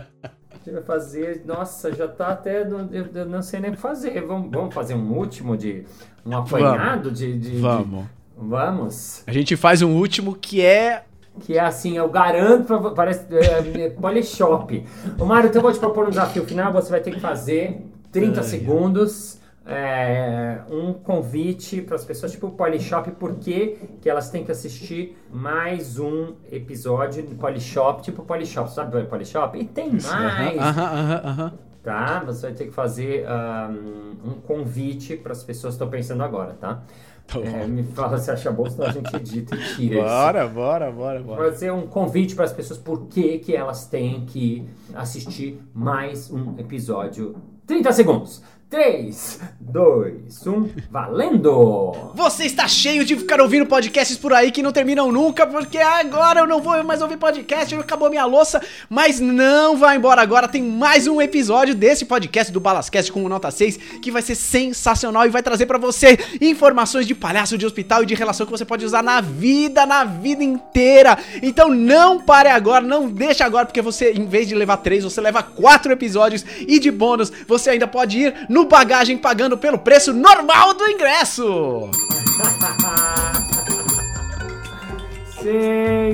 vai 0.71 0.83
fazer. 0.83 1.43
Nossa, 1.45 1.93
já 1.93 2.09
tá 2.09 2.29
até. 2.29 2.62
Eu, 2.62 2.89
eu 3.14 3.27
não 3.27 3.43
sei 3.43 3.61
nem 3.61 3.71
o 3.71 3.75
que 3.75 3.81
fazer. 3.81 4.21
Vamos, 4.23 4.51
vamos 4.51 4.75
fazer 4.75 4.95
um 4.95 5.12
último 5.12 5.57
de. 5.57 5.85
Um 6.25 6.37
apanhado 6.37 7.05
vamos. 7.05 7.19
de, 7.19 7.39
de. 7.39 7.57
Vamos. 7.59 8.05
De, 8.05 8.11
vamos. 8.37 9.23
A 9.27 9.33
gente 9.33 9.57
faz 9.57 9.83
um 9.83 9.95
último 9.97 10.35
que 10.35 10.61
é. 10.64 11.05
Que 11.41 11.59
é 11.59 11.61
assim, 11.61 11.97
eu 11.97 12.09
garanto 12.09 12.64
pra. 12.64 12.91
Parece. 12.91 13.27
É, 13.31 13.85
é, 13.85 13.91
Polishop. 13.91 14.85
O 15.19 15.25
Mário, 15.25 15.49
então 15.49 15.61
eu 15.61 15.64
vou 15.64 15.73
te 15.73 15.79
propor 15.79 16.07
um 16.07 16.11
desafio 16.11 16.45
final. 16.45 16.73
Você 16.73 16.91
vai 16.91 17.01
ter 17.01 17.12
que 17.12 17.21
fazer 17.21 17.87
30 18.12 18.43
segundos 18.43 19.41
é, 19.67 20.61
um 20.71 20.93
convite 20.93 21.83
para 21.83 21.97
as 21.97 22.05
pessoas, 22.05 22.31
tipo 22.31 22.47
o 22.47 22.51
Polishop, 22.53 23.11
porque 23.12 23.79
que 24.01 24.09
elas 24.09 24.31
têm 24.31 24.45
que 24.45 24.53
assistir 24.53 25.19
mais 25.29 25.99
um 25.99 26.35
episódio 26.51 27.23
de 27.25 27.35
Polishop, 27.35 28.01
tipo 28.03 28.23
Polishop, 28.23 28.71
sabe 28.71 28.97
o 28.97 29.07
Polishop? 29.07 29.59
E 29.59 29.64
tem 29.64 29.91
mais! 29.91 30.59
Aham, 30.59 31.21
aham, 31.25 31.53
Tá? 31.83 32.21
Você 32.27 32.47
vai 32.47 32.53
ter 32.53 32.64
que 32.64 32.73
fazer 32.73 33.25
um, 33.29 34.31
um 34.31 34.41
convite 34.41 35.17
para 35.17 35.31
as 35.31 35.45
pessoas 35.45 35.75
que 35.75 35.77
estão 35.77 35.89
pensando 35.89 36.23
agora, 36.25 36.55
tá? 36.55 36.83
tá 37.29 37.39
é, 37.39 37.64
me 37.64 37.85
fala 37.85 38.19
se 38.19 38.29
acha 38.29 38.51
bom, 38.51 38.69
senão 38.69 38.89
a 38.89 38.91
gente 38.91 39.14
edita 39.14 39.55
e 39.55 39.75
tira 39.77 40.03
Bora, 40.03 40.45
isso. 40.45 40.55
bora, 40.55 40.91
bora, 40.91 41.23
bora. 41.23 41.45
Fazer 41.45 41.71
um 41.71 41.87
convite 41.87 42.35
para 42.35 42.45
as 42.45 42.53
pessoas 42.53 42.79
por 42.79 43.07
que, 43.07 43.39
que 43.39 43.55
elas 43.55 43.87
têm 43.87 44.27
que 44.27 44.69
assistir 44.95 45.61
mais 45.73 46.29
um 46.29 46.59
episódio. 46.59 47.37
30 47.67 47.93
segundos. 47.93 48.43
3, 48.69 49.41
2, 49.61 50.45
1, 50.45 50.71
valendo! 50.91 52.11
Você 52.17 52.47
está 52.47 52.67
cheio 52.67 53.05
de 53.05 53.14
ficar 53.14 53.41
ouvindo 53.41 53.64
podcasts 53.64 54.19
por 54.19 54.33
aí 54.33 54.51
que 54.51 54.61
não 54.61 54.73
terminam 54.73 55.12
nunca, 55.12 55.47
porque 55.47 55.79
agora 55.79 56.41
eu 56.41 56.49
não 56.49 56.61
vou 56.61 56.83
mais 56.83 57.01
ouvir 57.01 57.17
podcast, 57.17 57.73
acabou 57.77 58.11
minha 58.11 58.25
louça, 58.25 58.61
mas 58.91 59.21
não 59.21 59.77
vai 59.77 59.97
embora 59.97 60.21
agora, 60.21 60.49
tem 60.49 60.64
mais 60.64 61.07
um 61.07 61.23
episódio 61.23 61.77
desse 61.77 62.05
podcast 62.05 62.53
do 62.53 62.59
Balascast 62.59 63.12
com 63.12 63.29
nota 63.29 63.53
6, 63.53 63.77
que 64.03 64.11
vai 64.11 64.21
ser 64.21 64.35
sensacional 64.35 65.25
e 65.25 65.31
vai 65.31 65.45
trazer 65.45 65.67
para 65.67 65.79
você 65.79 66.19
informações 66.41 67.07
de 67.07 67.14
palhaço 67.14 67.57
de 67.57 67.67
hospital 67.67 68.03
e 68.03 68.07
de 68.07 68.17
relação 68.17 68.47
que 68.47 68.53
você 68.53 68.64
pode 68.64 68.85
usar 68.85 69.03
na 69.03 69.21
vida, 69.21 69.87
na 69.87 70.03
vida 70.03 70.43
inteira. 70.43 71.17
Então 71.41 71.69
não 71.69 72.21
pare 72.21 72.49
agora, 72.49 72.85
não 72.85 73.09
deixe 73.09 73.45
agora, 73.45 73.64
porque 73.64 73.81
você, 73.81 74.11
em 74.11 74.27
vez 74.27 74.49
de 74.49 74.57
levar 74.57 74.79
3, 74.79 75.05
você 75.05 75.21
leva 75.21 75.41
4 75.41 75.93
episódios 75.93 76.45
e 76.67 76.81
de 76.81 76.91
bônus, 76.91 77.31
você 77.47 77.71
ainda 77.71 77.87
pode 77.87 78.19
ir 78.19 78.56
no 78.57 78.65
bagagem 78.65 79.19
pagando 79.19 79.59
pelo 79.59 79.77
preço 79.77 80.15
normal 80.15 80.73
do 80.73 80.89
ingresso. 80.89 81.91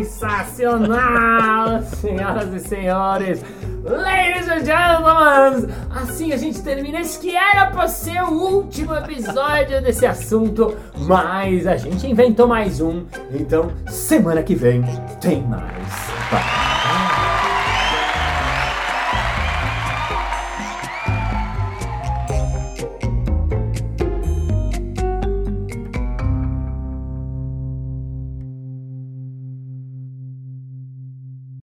Sensacional, 0.08 1.80
senhoras 2.00 2.52
e 2.52 2.58
senhores. 2.68 3.44
Ladies 3.84 4.48
and 4.48 4.64
gentlemen, 4.64 5.68
assim 5.90 6.32
a 6.32 6.36
gente 6.36 6.60
termina 6.62 7.00
esse 7.00 7.20
que 7.20 7.36
era 7.36 7.66
pra 7.66 7.86
ser 7.86 8.20
o 8.24 8.32
último 8.32 8.92
episódio 8.96 9.80
desse 9.80 10.04
assunto, 10.04 10.76
mas 10.96 11.64
a 11.64 11.76
gente 11.76 12.08
inventou 12.08 12.48
mais 12.48 12.80
um, 12.80 13.04
então 13.30 13.70
semana 13.86 14.42
que 14.42 14.56
vem 14.56 14.82
tem 15.20 15.42
mais. 15.42 15.86
Bye. 16.30 17.21